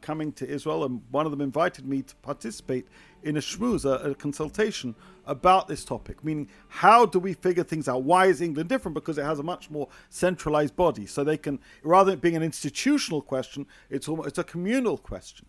coming 0.00 0.32
to 0.32 0.48
Israel, 0.48 0.84
and 0.84 1.02
one 1.10 1.26
of 1.26 1.30
them 1.30 1.40
invited 1.40 1.86
me 1.86 2.02
to 2.02 2.14
participate 2.16 2.86
in 3.22 3.36
a 3.36 3.40
schmooze, 3.40 3.84
a, 3.84 4.10
a 4.10 4.14
consultation 4.14 4.94
about 5.26 5.68
this 5.68 5.84
topic. 5.84 6.22
Meaning, 6.24 6.48
how 6.68 7.06
do 7.06 7.18
we 7.18 7.32
figure 7.32 7.64
things 7.64 7.88
out? 7.88 8.02
Why 8.02 8.26
is 8.26 8.40
England 8.40 8.68
different? 8.68 8.94
Because 8.94 9.18
it 9.18 9.24
has 9.24 9.38
a 9.38 9.42
much 9.42 9.70
more 9.70 9.88
centralized 10.10 10.76
body, 10.76 11.06
so 11.06 11.24
they 11.24 11.36
can, 11.36 11.58
rather 11.82 12.12
than 12.12 12.20
being 12.20 12.36
an 12.36 12.42
institutional 12.42 13.22
question, 13.22 13.66
it's 13.90 14.08
almost 14.08 14.28
it's 14.28 14.38
a 14.38 14.44
communal 14.44 14.98
question. 14.98 15.46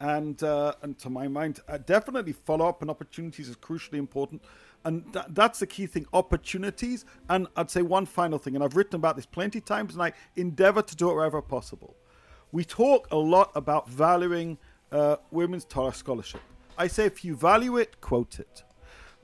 And 0.00 0.40
uh, 0.42 0.74
and 0.82 0.98
to 1.00 1.10
my 1.10 1.26
mind, 1.26 1.60
uh, 1.68 1.78
definitely 1.78 2.32
follow 2.32 2.68
up 2.68 2.82
and 2.82 2.90
opportunities 2.90 3.48
is 3.48 3.56
crucially 3.56 3.98
important. 3.98 4.42
And 4.84 5.04
tha- 5.12 5.26
that's 5.30 5.58
the 5.58 5.66
key 5.66 5.86
thing 5.86 6.06
opportunities. 6.12 7.04
And 7.28 7.48
I'd 7.56 7.70
say 7.70 7.82
one 7.82 8.06
final 8.06 8.38
thing, 8.38 8.54
and 8.54 8.62
I've 8.62 8.76
written 8.76 8.94
about 8.94 9.16
this 9.16 9.26
plenty 9.26 9.58
of 9.58 9.64
times, 9.64 9.94
and 9.94 10.02
I 10.02 10.12
endeavor 10.36 10.82
to 10.82 10.96
do 10.96 11.10
it 11.10 11.14
wherever 11.14 11.42
possible. 11.42 11.96
We 12.50 12.64
talk 12.64 13.08
a 13.10 13.16
lot 13.16 13.50
about 13.54 13.88
valuing 13.88 14.56
uh, 14.90 15.16
women's 15.30 15.66
Torah 15.66 15.92
scholarship. 15.92 16.40
I 16.78 16.86
say 16.86 17.04
if 17.04 17.24
you 17.24 17.36
value 17.36 17.76
it, 17.76 18.00
quote 18.00 18.38
it. 18.38 18.62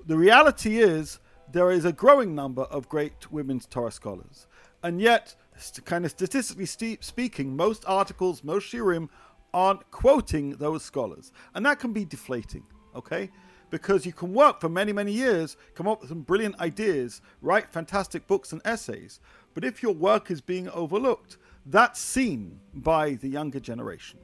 The 0.07 0.17
reality 0.17 0.79
is 0.79 1.21
there 1.51 1.71
is 1.71 1.87
a 1.87 1.93
growing 1.93 2.35
number 2.35 2.63
of 2.63 2.89
great 2.89 3.33
women's 3.33 3.65
Torah 3.65 3.93
scholars. 3.93 4.47
And 4.83 5.01
yet, 5.01 5.35
st- 5.57 5.87
kind 5.87 6.05
of 6.05 6.11
statistically 6.11 6.67
ste- 6.67 7.03
speaking, 7.03 7.57
most 7.57 7.85
articles, 7.87 8.45
most 8.45 8.71
shiurim 8.71 9.09
aren't 9.55 9.91
quoting 9.91 10.51
those 10.57 10.83
scholars. 10.83 11.33
And 11.55 11.65
that 11.65 11.79
can 11.79 11.93
be 11.93 12.05
deflating. 12.05 12.65
Okay, 12.95 13.31
because 13.71 14.07
you 14.07 14.13
can 14.13 14.33
work 14.33 14.61
for 14.61 14.69
many 14.69 14.93
many 14.93 15.11
years, 15.11 15.57
come 15.75 15.89
up 15.89 16.01
with 16.01 16.11
some 16.11 16.21
brilliant 16.21 16.61
ideas, 16.61 17.23
write 17.41 17.73
fantastic 17.73 18.27
books 18.27 18.53
and 18.53 18.61
essays, 18.65 19.19
but 19.55 19.65
if 19.65 19.83
your 19.83 19.95
work 19.95 20.31
is 20.31 20.41
being 20.41 20.69
overlooked, 20.69 21.39
that's 21.67 22.01
seen 22.01 22.61
by 22.75 23.15
the 23.15 23.29
younger 23.29 23.61
generation. 23.61 24.19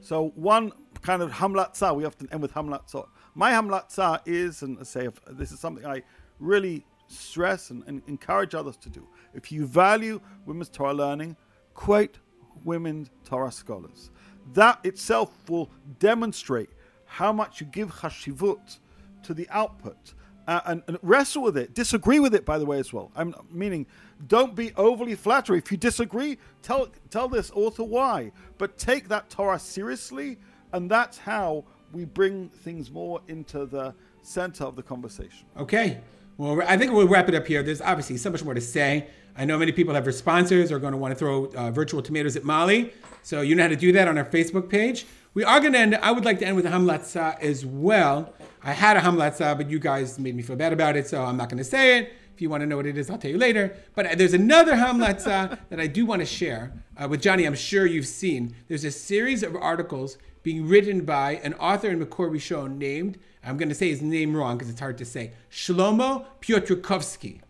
So 0.00 0.32
one 0.34 0.72
kind 1.02 1.22
of 1.22 1.32
hamlatza, 1.32 1.94
we 1.94 2.04
often 2.04 2.28
end 2.30 2.42
with 2.42 2.52
hamlatza. 2.52 3.06
My 3.34 3.52
hamlatza 3.52 4.20
is, 4.26 4.62
and 4.62 4.78
I 4.78 4.82
say 4.82 5.08
this 5.30 5.50
is 5.50 5.60
something 5.60 5.86
I 5.86 6.02
really 6.38 6.84
stress 7.06 7.70
and, 7.70 7.82
and 7.86 8.02
encourage 8.06 8.54
others 8.54 8.76
to 8.78 8.90
do. 8.90 9.06
If 9.32 9.50
you 9.50 9.66
value 9.66 10.20
women's 10.46 10.68
Torah 10.68 10.94
learning, 10.94 11.36
quote 11.74 12.18
women 12.64 13.08
Torah 13.24 13.52
scholars. 13.52 14.10
That 14.52 14.84
itself 14.84 15.32
will 15.48 15.70
demonstrate 15.98 16.70
how 17.06 17.32
much 17.32 17.60
you 17.60 17.66
give 17.66 17.90
chashivut 17.90 18.78
to 19.22 19.34
the 19.34 19.48
output. 19.50 20.14
Uh, 20.46 20.60
and, 20.66 20.82
and, 20.88 20.98
wrestle 21.00 21.42
with 21.42 21.56
it. 21.56 21.74
Disagree 21.74 22.20
with 22.20 22.34
it, 22.34 22.44
by 22.44 22.58
the 22.58 22.66
way, 22.66 22.78
as 22.78 22.92
well. 22.92 23.10
I'm 23.16 23.34
meaning, 23.50 23.86
don't 24.26 24.54
be 24.54 24.72
overly 24.76 25.14
flattery. 25.14 25.58
If 25.58 25.72
you 25.72 25.78
disagree, 25.78 26.36
tell 26.62 26.88
tell 27.08 27.28
this 27.28 27.50
author 27.52 27.84
why. 27.84 28.30
But 28.58 28.76
take 28.76 29.08
that 29.08 29.30
Torah 29.30 29.58
seriously, 29.58 30.38
and 30.72 30.90
that's 30.90 31.16
how 31.16 31.64
we 31.92 32.04
bring 32.04 32.50
things 32.50 32.90
more 32.90 33.22
into 33.28 33.64
the 33.64 33.94
center 34.22 34.64
of 34.64 34.76
the 34.76 34.82
conversation. 34.82 35.46
Okay. 35.56 36.00
Well, 36.36 36.60
I 36.66 36.76
think 36.76 36.92
we'll 36.92 37.06
wrap 37.06 37.28
it 37.28 37.34
up 37.34 37.46
here. 37.46 37.62
There's 37.62 37.80
obviously 37.80 38.16
so 38.16 38.30
much 38.30 38.42
more 38.42 38.54
to 38.54 38.60
say. 38.60 39.06
I 39.36 39.44
know 39.44 39.58
many 39.58 39.72
people 39.72 39.94
have 39.94 40.06
responses 40.06 40.72
or 40.72 40.76
are 40.76 40.80
going 40.80 40.92
to 40.92 40.98
want 40.98 41.12
to 41.12 41.18
throw 41.18 41.46
uh, 41.46 41.70
virtual 41.70 42.02
tomatoes 42.02 42.36
at 42.36 42.44
Mali. 42.44 42.92
So 43.22 43.40
you 43.40 43.54
know 43.54 43.62
how 43.62 43.68
to 43.68 43.76
do 43.76 43.92
that 43.92 44.08
on 44.08 44.18
our 44.18 44.24
Facebook 44.24 44.68
page. 44.68 45.06
We 45.34 45.42
are 45.42 45.58
going 45.58 45.72
to 45.72 45.78
end, 45.80 45.96
I 45.96 46.12
would 46.12 46.24
like 46.24 46.38
to 46.38 46.46
end 46.46 46.54
with 46.54 46.64
a 46.64 46.70
hamlatza 46.70 47.36
as 47.40 47.66
well. 47.66 48.32
I 48.62 48.72
had 48.72 48.96
a 48.96 49.00
hamlatza, 49.00 49.56
but 49.56 49.68
you 49.68 49.80
guys 49.80 50.16
made 50.16 50.36
me 50.36 50.44
feel 50.44 50.54
bad 50.54 50.72
about 50.72 50.96
it, 50.96 51.08
so 51.08 51.24
I'm 51.24 51.36
not 51.36 51.48
going 51.48 51.58
to 51.58 51.64
say 51.64 51.98
it. 51.98 52.12
If 52.32 52.40
you 52.40 52.48
want 52.48 52.60
to 52.60 52.68
know 52.68 52.76
what 52.76 52.86
it 52.86 52.96
is, 52.96 53.10
I'll 53.10 53.18
tell 53.18 53.32
you 53.32 53.38
later. 53.38 53.76
But 53.96 54.16
there's 54.16 54.32
another 54.32 54.74
hamlatza 54.74 55.58
that 55.70 55.80
I 55.80 55.88
do 55.88 56.06
want 56.06 56.20
to 56.20 56.26
share 56.26 56.72
uh, 56.96 57.08
with 57.08 57.20
Johnny. 57.20 57.46
I'm 57.46 57.56
sure 57.56 57.84
you've 57.84 58.06
seen. 58.06 58.54
There's 58.68 58.84
a 58.84 58.92
series 58.92 59.42
of 59.42 59.56
articles 59.56 60.18
being 60.44 60.68
written 60.68 61.04
by 61.04 61.32
an 61.42 61.54
author 61.54 61.90
in 61.90 61.98
Makor 61.98 62.30
Rishon 62.30 62.78
named, 62.78 63.18
I'm 63.42 63.56
going 63.56 63.70
to 63.70 63.74
say 63.74 63.88
his 63.88 64.02
name 64.02 64.36
wrong 64.36 64.56
because 64.56 64.70
it's 64.70 64.80
hard 64.80 64.98
to 64.98 65.04
say, 65.04 65.32
Shlomo 65.50 66.26
Piotrkovsky. 66.40 67.40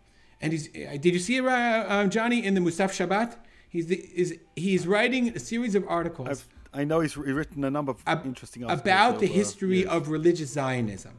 And 0.41 0.53
he's, 0.53 0.69
uh, 0.69 0.97
did 0.99 1.13
you 1.13 1.19
see 1.19 1.37
it, 1.37 1.45
uh, 1.45 1.51
uh, 1.51 2.07
Johnny, 2.07 2.43
in 2.43 2.55
the 2.55 2.61
Musaf 2.61 2.93
Shabbat? 2.93 3.37
He's, 3.69 3.89
the, 3.89 3.97
is, 3.97 4.39
he's 4.57 4.87
writing 4.87 5.37
a 5.37 5.39
series 5.39 5.75
of 5.75 5.85
articles. 5.87 6.29
I've, 6.29 6.49
i 6.75 6.85
know 6.85 7.01
he's 7.01 7.17
written 7.17 7.65
a 7.65 7.71
number 7.71 7.93
of 7.93 8.03
ab- 8.07 8.27
interesting 8.27 8.65
articles. 8.65 8.81
About 8.81 9.21
the 9.21 9.27
history 9.27 9.87
of 9.87 10.09
religious 10.09 10.53
Zionism, 10.53 11.17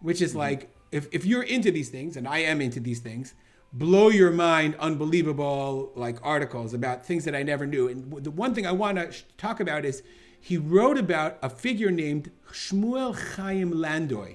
which 0.00 0.20
is 0.20 0.30
mm-hmm. 0.30 0.40
like, 0.40 0.74
if, 0.92 1.08
if 1.12 1.24
you're 1.24 1.42
into 1.42 1.70
these 1.70 1.88
things, 1.88 2.16
and 2.16 2.26
I 2.26 2.38
am 2.38 2.60
into 2.60 2.80
these 2.80 3.00
things, 3.00 3.34
blow 3.72 4.08
your 4.08 4.30
mind, 4.30 4.76
unbelievable 4.78 5.92
like 5.94 6.18
articles 6.22 6.72
about 6.72 7.04
things 7.04 7.24
that 7.24 7.34
I 7.34 7.42
never 7.42 7.66
knew. 7.66 7.88
And 7.88 8.24
the 8.24 8.30
one 8.30 8.54
thing 8.54 8.66
I 8.66 8.72
want 8.72 8.98
to 8.98 9.12
talk 9.36 9.60
about 9.60 9.84
is 9.84 10.02
he 10.40 10.56
wrote 10.56 10.98
about 10.98 11.38
a 11.42 11.50
figure 11.50 11.90
named 11.90 12.30
Shmuel 12.52 13.34
Chaim 13.34 13.72
Landau, 13.72 14.28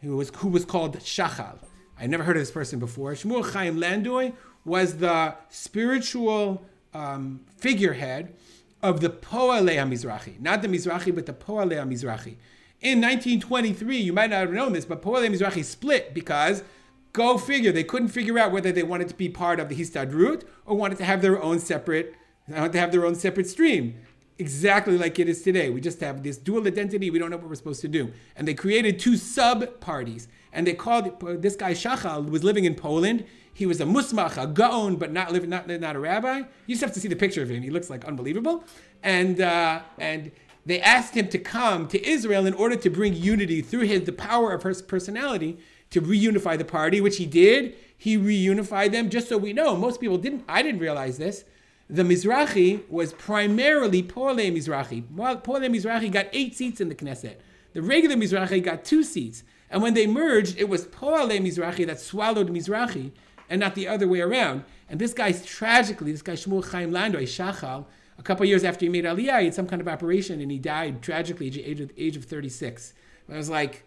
who 0.00 0.16
was 0.16 0.30
who 0.36 0.48
was 0.48 0.64
called 0.64 0.98
Shachal. 1.00 1.58
I 1.98 2.06
never 2.06 2.24
heard 2.24 2.36
of 2.36 2.42
this 2.42 2.50
person 2.50 2.78
before. 2.78 3.12
Shmuel 3.12 3.52
Chaim 3.52 3.78
Landau 3.78 4.32
was 4.64 4.98
the 4.98 5.34
spiritual 5.48 6.64
um, 6.94 7.40
figurehead 7.56 8.34
of 8.82 9.00
the 9.00 9.10
Poalei 9.10 9.76
HaMizrachi. 9.76 10.40
Not 10.40 10.62
the 10.62 10.68
Mizrachi, 10.68 11.14
but 11.14 11.26
the 11.26 11.32
Poalei 11.32 11.76
HaMizrachi. 11.76 12.36
In 12.80 13.00
1923, 13.00 13.96
you 13.96 14.12
might 14.12 14.30
not 14.30 14.40
have 14.40 14.52
known 14.52 14.72
this, 14.72 14.84
but 14.84 15.02
Poalei 15.02 15.28
HaMizrachi 15.28 15.64
split 15.64 16.12
because, 16.14 16.64
go 17.12 17.38
figure, 17.38 17.72
they 17.72 17.84
couldn't 17.84 18.08
figure 18.08 18.38
out 18.38 18.52
whether 18.52 18.72
they 18.72 18.82
wanted 18.82 19.08
to 19.08 19.14
be 19.14 19.28
part 19.28 19.60
of 19.60 19.68
the 19.68 19.76
Histadrut 19.76 20.44
or 20.66 20.76
wanted 20.76 20.98
to 20.98 21.04
have 21.04 21.22
their 21.22 21.40
own 21.40 21.60
separate, 21.60 22.14
wanted 22.48 22.72
to 22.72 22.80
have 22.80 22.90
their 22.90 23.06
own 23.06 23.14
separate 23.14 23.46
stream 23.48 23.94
exactly 24.38 24.98
like 24.98 25.18
it 25.18 25.28
is 25.28 25.42
today. 25.42 25.70
We 25.70 25.80
just 25.80 26.00
have 26.00 26.22
this 26.22 26.36
dual 26.36 26.66
identity. 26.66 27.10
We 27.10 27.18
don't 27.18 27.30
know 27.30 27.36
what 27.36 27.48
we're 27.48 27.54
supposed 27.54 27.80
to 27.82 27.88
do. 27.88 28.12
And 28.36 28.46
they 28.46 28.54
created 28.54 28.98
two 28.98 29.16
sub 29.16 29.80
parties. 29.80 30.28
And 30.52 30.66
they 30.66 30.74
called 30.74 31.20
this 31.42 31.56
guy 31.56 31.72
Shachal 31.72 32.28
was 32.28 32.44
living 32.44 32.64
in 32.64 32.74
Poland. 32.74 33.24
He 33.54 33.66
was 33.66 33.80
a 33.80 33.84
musmach, 33.84 34.42
a 34.42 34.46
gaon, 34.46 34.96
but 34.96 35.12
not 35.12 35.32
living, 35.32 35.50
not, 35.50 35.68
not 35.68 35.96
a 35.96 35.98
rabbi. 35.98 36.38
You 36.66 36.74
just 36.74 36.80
have 36.80 36.92
to 36.92 37.00
see 37.00 37.08
the 37.08 37.16
picture 37.16 37.42
of 37.42 37.50
him. 37.50 37.62
He 37.62 37.70
looks 37.70 37.90
like 37.90 38.04
unbelievable. 38.04 38.64
And 39.02 39.40
uh, 39.40 39.82
and 39.98 40.32
they 40.64 40.80
asked 40.80 41.14
him 41.14 41.28
to 41.28 41.38
come 41.38 41.88
to 41.88 42.06
Israel 42.06 42.46
in 42.46 42.54
order 42.54 42.76
to 42.76 42.90
bring 42.90 43.14
unity 43.14 43.60
through 43.60 43.80
his 43.80 44.04
the 44.04 44.12
power 44.12 44.52
of 44.52 44.62
his 44.62 44.80
personality 44.80 45.58
to 45.90 46.00
reunify 46.00 46.56
the 46.56 46.64
party, 46.64 47.00
which 47.00 47.18
he 47.18 47.26
did. 47.26 47.74
He 47.96 48.16
reunified 48.16 48.92
them. 48.92 49.10
Just 49.10 49.28
so 49.28 49.38
we 49.38 49.52
know, 49.52 49.76
most 49.76 50.00
people 50.00 50.18
didn't. 50.18 50.44
I 50.48 50.62
didn't 50.62 50.80
realize 50.80 51.18
this 51.18 51.44
the 51.92 52.02
Mizrahi 52.02 52.88
was 52.88 53.12
primarily 53.12 54.02
Poale 54.02 54.50
Mizrahi. 54.50 55.04
Poale 55.14 55.68
Mizrahi 55.68 56.10
got 56.10 56.26
eight 56.32 56.56
seats 56.56 56.80
in 56.80 56.88
the 56.88 56.94
Knesset. 56.94 57.36
The 57.74 57.82
regular 57.82 58.16
Mizrahi 58.16 58.62
got 58.62 58.84
two 58.84 59.02
seats. 59.02 59.44
And 59.68 59.82
when 59.82 59.92
they 59.92 60.06
merged, 60.06 60.58
it 60.58 60.70
was 60.70 60.86
Poale 60.86 61.38
Mizrahi 61.38 61.86
that 61.86 62.00
swallowed 62.00 62.48
Mizrahi 62.48 63.12
and 63.52 63.60
not 63.60 63.74
the 63.74 63.86
other 63.86 64.08
way 64.08 64.22
around. 64.22 64.64
And 64.88 64.98
this 64.98 65.12
guy's 65.12 65.44
tragically, 65.44 66.10
this 66.10 66.22
guy 66.22 66.32
Shmuel 66.32 66.64
Chaim 66.70 66.90
Landau, 66.90 67.18
Shachal, 67.18 67.84
a 68.18 68.22
couple 68.22 68.46
years 68.46 68.64
after 68.64 68.86
he 68.86 68.88
made 68.88 69.04
Aliyah, 69.04 69.40
he 69.40 69.44
had 69.44 69.54
some 69.54 69.66
kind 69.66 69.82
of 69.82 69.86
operation 69.86 70.40
and 70.40 70.50
he 70.50 70.58
died 70.58 71.02
tragically 71.02 71.48
at 71.48 71.52
the 71.52 71.62
age 71.62 71.80
of, 71.80 71.92
age 71.98 72.16
of 72.16 72.24
36. 72.24 72.94
I 73.30 73.36
was 73.36 73.50
like, 73.50 73.84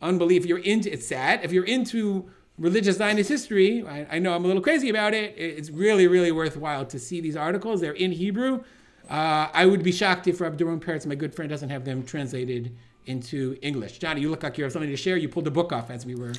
unbelievable. 0.00 0.48
You're 0.50 0.58
into, 0.58 0.92
it's 0.92 1.06
sad. 1.06 1.40
If 1.42 1.50
you're 1.50 1.64
into 1.64 2.30
religious 2.58 2.98
Zionist 2.98 3.28
history, 3.28 3.84
I, 3.84 4.06
I, 4.08 4.18
know 4.20 4.34
I'm 4.34 4.44
a 4.44 4.46
little 4.46 4.62
crazy 4.62 4.88
about 4.88 5.14
it. 5.14 5.34
It's 5.36 5.70
really, 5.70 6.06
really 6.06 6.30
worthwhile 6.30 6.86
to 6.86 6.98
see 6.98 7.20
these 7.20 7.36
articles. 7.36 7.80
They're 7.80 7.92
in 7.92 8.12
Hebrew. 8.12 8.62
Uh, 9.10 9.48
I 9.52 9.66
would 9.66 9.82
be 9.82 9.90
shocked 9.90 10.28
if 10.28 10.40
Abdurrahman 10.40 10.80
Peretz, 10.80 11.06
my 11.06 11.16
good 11.16 11.34
friend, 11.34 11.50
doesn't 11.50 11.70
have 11.70 11.84
them 11.84 12.04
translated 12.04 12.76
into 13.06 13.56
English. 13.62 13.98
Johnny, 13.98 14.20
you 14.20 14.30
look 14.30 14.44
like 14.44 14.58
you 14.58 14.64
have 14.64 14.72
something 14.72 14.90
to 14.90 14.96
share. 14.96 15.16
You 15.16 15.28
pulled 15.28 15.46
the 15.46 15.50
book 15.50 15.72
off 15.72 15.90
as 15.90 16.06
we 16.06 16.14
were. 16.14 16.34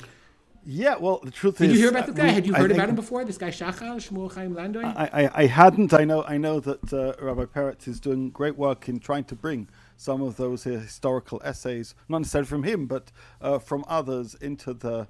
Yeah, 0.64 0.96
well, 0.96 1.20
the 1.22 1.30
truth 1.30 1.58
Did 1.58 1.64
is. 1.64 1.68
Did 1.70 1.74
you 1.74 1.80
hear 1.80 1.90
about 1.90 2.06
this 2.06 2.16
guy? 2.16 2.28
Had 2.28 2.46
you 2.46 2.52
heard 2.52 2.70
about 2.70 2.88
him 2.90 2.94
before? 2.94 3.24
This 3.24 3.38
guy 3.38 3.50
Shachal 3.50 3.96
Shmuel 3.96 4.32
Chaim 4.32 4.54
Landau. 4.54 4.80
I, 4.80 5.24
I, 5.24 5.30
I 5.42 5.46
hadn't. 5.46 5.94
I 5.94 6.04
know. 6.04 6.22
I 6.24 6.36
know 6.36 6.60
that 6.60 6.92
uh, 6.92 7.14
Rabbi 7.24 7.44
Peretz 7.46 7.88
is 7.88 7.98
doing 7.98 8.30
great 8.30 8.56
work 8.56 8.88
in 8.88 8.98
trying 8.98 9.24
to 9.24 9.34
bring 9.34 9.68
some 9.96 10.20
of 10.22 10.36
those 10.36 10.64
historical 10.64 11.40
essays, 11.44 11.94
not 12.08 12.18
necessarily 12.18 12.46
from 12.46 12.62
him, 12.62 12.86
but 12.86 13.10
uh, 13.40 13.58
from 13.58 13.84
others, 13.88 14.34
into 14.34 14.74
the 14.74 15.08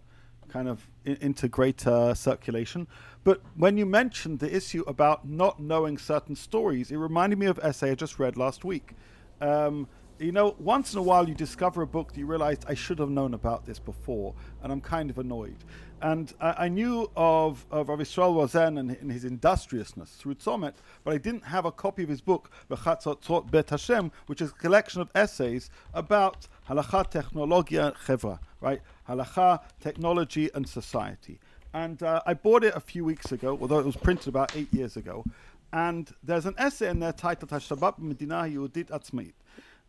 kind 0.48 0.68
of 0.68 0.88
into 1.04 1.48
greater 1.48 2.14
circulation. 2.14 2.86
But 3.24 3.40
when 3.56 3.76
you 3.76 3.86
mentioned 3.86 4.38
the 4.38 4.54
issue 4.54 4.84
about 4.86 5.28
not 5.28 5.60
knowing 5.60 5.98
certain 5.98 6.36
stories, 6.36 6.90
it 6.90 6.96
reminded 6.96 7.38
me 7.38 7.46
of 7.46 7.58
an 7.58 7.66
essay 7.66 7.90
I 7.90 7.94
just 7.94 8.18
read 8.18 8.36
last 8.36 8.64
week. 8.64 8.92
Um, 9.40 9.88
you 10.20 10.32
know, 10.32 10.54
once 10.58 10.92
in 10.92 10.98
a 10.98 11.02
while 11.02 11.26
you 11.26 11.34
discover 11.34 11.80
a 11.82 11.86
book 11.86 12.12
that 12.12 12.18
you 12.18 12.26
realize 12.26 12.58
I 12.68 12.74
should 12.74 12.98
have 12.98 13.08
known 13.08 13.32
about 13.32 13.64
this 13.64 13.78
before, 13.78 14.34
and 14.62 14.70
I'm 14.70 14.80
kind 14.80 15.08
of 15.08 15.18
annoyed. 15.18 15.56
And 16.02 16.32
I, 16.40 16.64
I 16.64 16.68
knew 16.68 17.10
of, 17.16 17.64
of 17.70 17.88
Rav 17.88 17.98
Yisrael 17.98 18.36
Rosen 18.36 18.78
and, 18.78 18.90
and, 18.90 19.10
his 19.10 19.24
industriousness 19.24 20.10
through 20.10 20.34
Tzomet, 20.34 20.74
but 21.04 21.14
I 21.14 21.18
didn't 21.18 21.44
have 21.44 21.64
a 21.64 21.72
copy 21.72 22.02
of 22.02 22.10
his 22.10 22.20
book, 22.20 22.50
Bechatzot 22.70 23.50
Bet 23.50 23.70
Hashem, 23.70 24.12
which 24.26 24.42
is 24.42 24.50
a 24.50 24.54
collection 24.54 25.00
of 25.00 25.10
essays 25.14 25.70
about 25.94 26.48
Halacha 26.68 27.10
Technologia 27.10 27.94
Chevra, 28.04 28.38
right? 28.60 28.82
Halacha, 29.08 29.60
technology, 29.80 30.50
and 30.54 30.68
society. 30.68 31.38
And 31.72 32.02
uh, 32.02 32.20
I 32.26 32.34
bought 32.34 32.64
it 32.64 32.74
a 32.74 32.80
few 32.80 33.04
weeks 33.04 33.32
ago, 33.32 33.58
although 33.60 33.78
it 33.78 33.86
was 33.86 33.96
printed 33.96 34.28
about 34.28 34.54
eight 34.56 34.72
years 34.72 34.96
ago. 34.96 35.24
And 35.72 36.10
there's 36.24 36.46
an 36.46 36.54
essay 36.58 36.90
in 36.90 36.98
there 36.98 37.12
titled 37.12 37.50
Hashabbat 37.50 37.98
Medina 37.98 38.42
Yehudit 38.42 38.86
Atzmait 38.86 39.32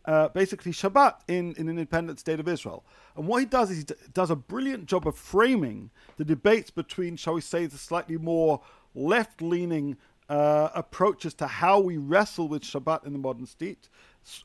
uh, 0.06 0.30
basically 0.30 0.72
Shabbat 0.72 1.16
in, 1.28 1.54
in 1.54 1.68
an 1.68 1.70
independent 1.70 2.20
state 2.20 2.40
of 2.40 2.48
Israel. 2.48 2.84
And 3.16 3.28
what 3.28 3.40
he 3.40 3.46
does 3.46 3.72
is 3.72 3.78
he 3.80 3.84
d- 3.84 3.96
does 4.14 4.32
a 4.32 4.36
brilliant 4.36 4.86
job 4.86 5.08
of 5.08 5.18
framing 5.18 5.92
the 6.18 6.26
debates 6.26 6.72
between, 6.72 7.16
shall 7.16 7.34
we 7.36 7.42
say, 7.42 7.66
the 7.66 7.78
slightly 7.78 8.18
more 8.18 8.62
left 8.96 9.42
leaning 9.42 9.98
uh, 10.30 10.70
approaches 10.74 11.34
to 11.36 11.48
how 11.48 11.80
we 11.80 11.98
wrestle 11.98 12.48
with 12.48 12.64
Shabbat 12.64 13.06
in 13.06 13.14
the 13.14 13.20
modern 13.20 13.46
state, 13.46 13.90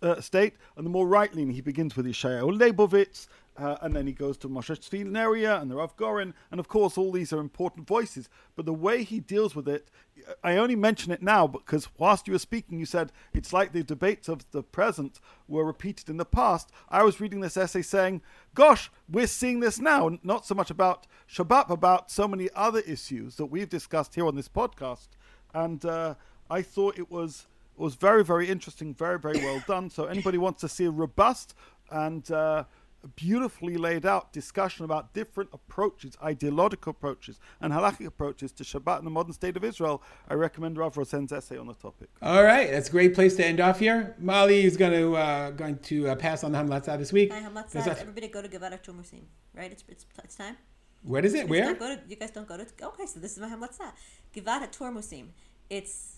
uh, 0.03 0.21
state 0.21 0.55
and 0.77 0.85
the 0.85 0.91
more 0.91 1.07
right 1.07 1.33
leaning. 1.35 1.55
He 1.55 1.61
begins 1.61 1.97
with 1.97 2.07
Yeshayahu 2.07 2.59
Leibovitz 2.59 3.29
uh, 3.59 3.77
and 3.81 3.95
then 3.95 4.07
he 4.07 4.13
goes 4.13 4.37
to 4.39 4.49
Moshe 4.49 4.77
Tzvi 4.79 5.03
and 5.61 5.71
the 5.71 5.77
Rav 5.77 5.97
Goren. 5.97 6.35
and 6.51 6.61
of 6.61 6.69
course 6.69 6.99
all 6.99 7.13
these 7.13 7.33
are 7.33 7.41
important 7.41 7.87
voices. 7.87 8.29
But 8.55 8.67
the 8.67 8.75
way 8.75 9.03
he 9.03 9.21
deals 9.21 9.55
with 9.55 9.69
it, 9.69 9.91
I 10.43 10.57
only 10.57 10.77
mention 10.77 11.13
it 11.13 11.23
now 11.23 11.47
because 11.47 11.89
whilst 11.99 12.27
you 12.27 12.33
were 12.33 12.39
speaking, 12.39 12.79
you 12.79 12.87
said 12.87 13.13
it's 13.33 13.53
like 13.53 13.73
the 13.73 13.83
debates 13.83 14.29
of 14.29 14.51
the 14.51 14.63
present 14.63 15.21
were 15.49 15.65
repeated 15.65 16.09
in 16.09 16.17
the 16.17 16.25
past. 16.25 16.71
I 16.89 17.03
was 17.03 17.21
reading 17.21 17.41
this 17.41 17.57
essay 17.57 17.83
saying, 17.83 18.23
"Gosh, 18.55 18.91
we're 19.09 19.27
seeing 19.27 19.61
this 19.61 19.79
now, 19.79 20.19
not 20.23 20.47
so 20.47 20.55
much 20.55 20.71
about 20.71 21.07
Shabbat, 21.29 21.71
about 21.71 22.11
so 22.11 22.29
many 22.29 22.49
other 22.55 22.81
issues 22.81 23.37
that 23.37 23.47
we've 23.47 23.69
discussed 23.69 24.15
here 24.15 24.27
on 24.27 24.37
this 24.37 24.49
podcast." 24.49 25.09
And 25.55 25.85
uh, 25.85 26.15
I 26.51 26.63
thought 26.63 26.99
it 26.99 27.11
was 27.11 27.47
it 27.79 27.81
was 27.81 27.95
very 27.95 28.25
very 28.25 28.49
interesting, 28.49 28.95
very 28.95 29.19
very 29.19 29.39
well 29.39 29.63
done. 29.67 29.91
So 29.91 30.05
anybody 30.05 30.39
wants 30.39 30.61
to 30.61 30.69
see 30.69 30.85
a 30.85 30.91
robust 30.91 31.55
and 31.91 32.29
uh, 32.31 32.65
beautifully 33.09 33.77
laid 33.77 34.05
out 34.05 34.33
discussion 34.33 34.85
about 34.85 35.15
different 35.15 35.51
approaches, 35.53 36.17
ideological 36.23 36.91
approaches, 36.91 37.39
and 37.61 37.73
halakhic 37.73 38.07
approaches 38.07 38.53
to 38.53 38.65
Shabbat 38.65 38.99
in 38.99 39.05
the 39.05 39.11
modern 39.11 39.33
state 39.33 39.57
of 39.57 39.65
Israel. 39.65 40.03
I 40.29 40.35
recommend 40.35 40.79
Rav 40.79 40.97
Rosen's 40.97 41.33
essay 41.33 41.57
on 41.57 41.67
the 41.67 41.75
topic. 41.75 42.09
All 42.23 42.43
right, 42.43 42.71
that's 42.71 42.89
a 42.89 42.93
great 42.93 43.15
place 43.15 43.37
to 43.37 43.47
end 43.47 43.61
off 43.61 43.79
here. 43.79 44.15
Mali 44.19 44.65
is 44.65 44.77
going 44.77 44.93
to 44.93 45.17
uh, 45.17 45.51
going 45.51 45.79
to 45.81 46.09
uh, 46.09 46.15
pass 46.17 46.43
on 46.45 46.53
the 46.53 46.59
Hamlatzah 46.59 46.99
this 46.99 47.13
week. 47.13 47.31
My 47.31 47.41
hamlatzah 47.41 47.71
There's 47.71 47.87
everybody 47.87 48.29
go 48.29 48.43
to 48.43 48.49
Givat 48.49 48.73
HaTurmusim, 48.73 49.23
right? 49.55 49.71
It's, 49.71 49.85
it's, 49.89 50.07
it's 50.25 50.35
time. 50.37 50.57
What 51.03 51.25
is 51.25 51.35
it? 51.35 51.37
You 51.37 51.43
guys 51.43 51.51
Where? 51.51 51.65
don't 51.65 51.79
go 51.79 51.95
to- 51.95 52.01
you 52.09 52.17
guys 52.17 52.31
don't 52.33 52.49
go 52.49 52.57
to. 52.57 52.67
Okay, 52.83 53.07
so 53.07 53.21
this 53.21 53.33
is 53.33 53.39
my 53.39 53.49
hamlatzah. 53.49 53.93
Givat 54.35 54.71
HaTurmusim. 54.71 55.29
It's. 55.71 56.16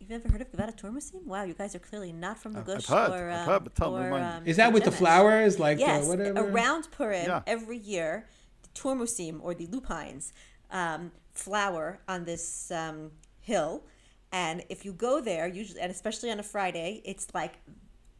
You've 0.00 0.08
never 0.08 0.28
heard 0.30 0.40
of 0.40 0.50
Givat 0.50 0.74
HaTurmusim? 0.80 1.26
Wow, 1.26 1.44
you 1.44 1.52
guys 1.52 1.74
are 1.74 1.78
clearly 1.78 2.10
not 2.10 2.38
from 2.38 2.54
the 2.54 2.60
I've 2.60 2.86
heard, 2.86 3.10
or. 3.10 3.30
I've 3.30 3.40
um, 3.40 3.46
heard, 3.46 3.64
but 3.64 3.74
tell 3.76 3.92
me, 3.92 4.02
or, 4.02 4.10
me. 4.10 4.20
um, 4.20 4.46
Is 4.46 4.56
that 4.56 4.72
with 4.72 4.84
the 4.84 4.90
flowers? 4.90 5.58
Like 5.58 5.78
Yes, 5.78 6.04
uh, 6.04 6.08
whatever? 6.08 6.40
around 6.40 6.90
Purim 6.90 7.26
Yeah. 7.26 7.42
every 7.46 7.76
year, 7.76 8.26
the 8.62 8.68
Turmusim 8.70 9.40
or 9.42 9.52
the 9.52 9.66
lupines 9.66 10.32
um, 10.70 11.12
flower 11.34 12.00
on 12.08 12.24
this 12.24 12.70
um, 12.70 13.10
hill, 13.40 13.84
and 14.32 14.64
if 14.70 14.86
you 14.86 14.92
go 14.94 15.20
there, 15.20 15.46
usually 15.46 15.80
and 15.80 15.90
especially 15.92 16.30
on 16.30 16.40
a 16.40 16.42
Friday, 16.42 17.02
it's 17.04 17.26
like 17.34 17.58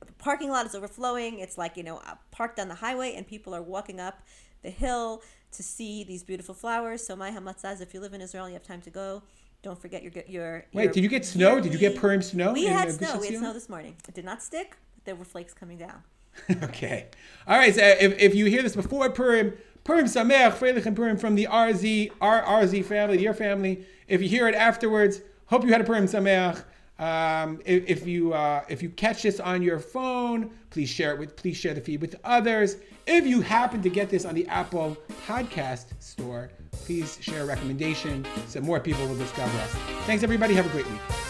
the 0.05 0.13
parking 0.13 0.51
lot 0.51 0.67
is 0.67 0.75
overflowing. 0.75 1.39
It's 1.39 1.57
like 1.57 1.79
you 1.79 1.83
know 1.83 1.97
uh, 2.07 2.17
parked 2.31 2.61
on 2.61 2.69
the 2.69 2.75
highway, 2.75 3.15
and 3.15 3.27
people 3.27 3.55
are 3.55 3.63
walking 3.63 4.01
up 4.01 4.21
the 4.63 4.71
hill 4.71 5.23
to 5.53 5.63
see 5.63 6.05
these 6.05 6.23
beautiful 6.23 6.55
flowers. 6.55 7.07
So 7.07 7.17
my 7.17 7.31
hamlatzah 7.31 7.73
is 7.73 7.81
if 7.81 7.95
you 7.95 8.01
live 8.01 8.13
in 8.13 8.21
Israel, 8.21 8.49
you 8.49 8.55
have 8.55 8.63
time 8.63 8.83
to 8.83 8.91
go. 8.91 9.23
Don't 9.63 9.81
forget 9.81 10.03
your 10.03 10.13
your. 10.27 10.65
Wait, 10.73 10.85
your 10.85 10.93
did 10.93 11.03
you 11.03 11.09
get 11.09 11.25
snow? 11.25 11.61
Did 11.61 11.73
you 11.73 11.79
get 11.79 11.97
Purim 11.97 12.23
snow? 12.23 12.53
We 12.53 12.67
in, 12.67 12.73
had 12.73 12.93
snow. 12.93 13.19
We 13.19 13.29
had 13.29 13.39
snow 13.39 13.53
this 13.53 13.69
morning. 13.69 13.97
It 14.09 14.15
did 14.15 14.25
not 14.25 14.43
stick. 14.43 14.77
But 14.95 15.05
there 15.05 15.15
were 15.15 15.25
flakes 15.25 15.53
coming 15.53 15.79
down. 15.79 16.03
okay. 16.63 17.07
All 17.47 17.59
right. 17.59 17.75
So 17.75 17.83
if, 17.83 18.19
if 18.19 18.35
you 18.35 18.47
hear 18.47 18.63
this 18.63 18.75
before 18.75 19.11
Purim, 19.11 19.53
Purim 19.85 20.07
Sameach, 20.07 20.53
Freilich 20.53 20.87
and 20.87 20.97
Purim 20.97 21.17
from 21.17 21.35
the 21.35 21.47
RZ, 21.51 22.13
our 22.21 22.43
RZ 22.43 22.85
family, 22.85 23.23
your 23.23 23.35
family. 23.35 23.85
If 24.09 24.23
you 24.23 24.29
hear 24.29 24.49
it 24.49 24.55
afterwards, 24.55 25.21
hope 25.47 25.65
you 25.65 25.73
had 25.73 25.81
a 25.81 25.85
Purim 25.85 26.07
Sameach. 26.07 26.65
Um, 27.01 27.61
if, 27.65 27.89
if 27.89 28.07
you 28.07 28.35
uh, 28.35 28.63
if 28.69 28.83
you 28.83 28.91
catch 28.91 29.23
this 29.23 29.41
on 29.41 29.63
your 29.63 29.79
phone, 29.79 30.51
please 30.69 30.91
share 30.91 31.13
it 31.15 31.19
with 31.19 31.35
please 31.35 31.57
share 31.57 31.73
the 31.73 31.81
feed 31.81 32.03
with 32.03 32.15
others. 32.25 32.77
If 33.07 33.27
you 33.27 33.41
happen 33.41 33.81
to 33.83 33.89
get 33.89 34.11
this 34.11 34.27
on 34.27 34.35
the 34.35 34.47
Apple 34.49 34.97
Podcast 35.27 35.87
Store, 35.99 36.51
please 36.73 37.19
share 37.21 37.43
a 37.43 37.47
recommendation 37.47 38.27
so 38.47 38.61
more 38.61 38.79
people 38.81 39.07
will 39.09 39.17
discover 39.17 39.57
us. 39.59 39.71
Thanks 40.05 40.23
everybody. 40.23 40.55
Have 40.55 40.67
a 40.67 40.71
great 40.71 40.89
week. 40.91 41.30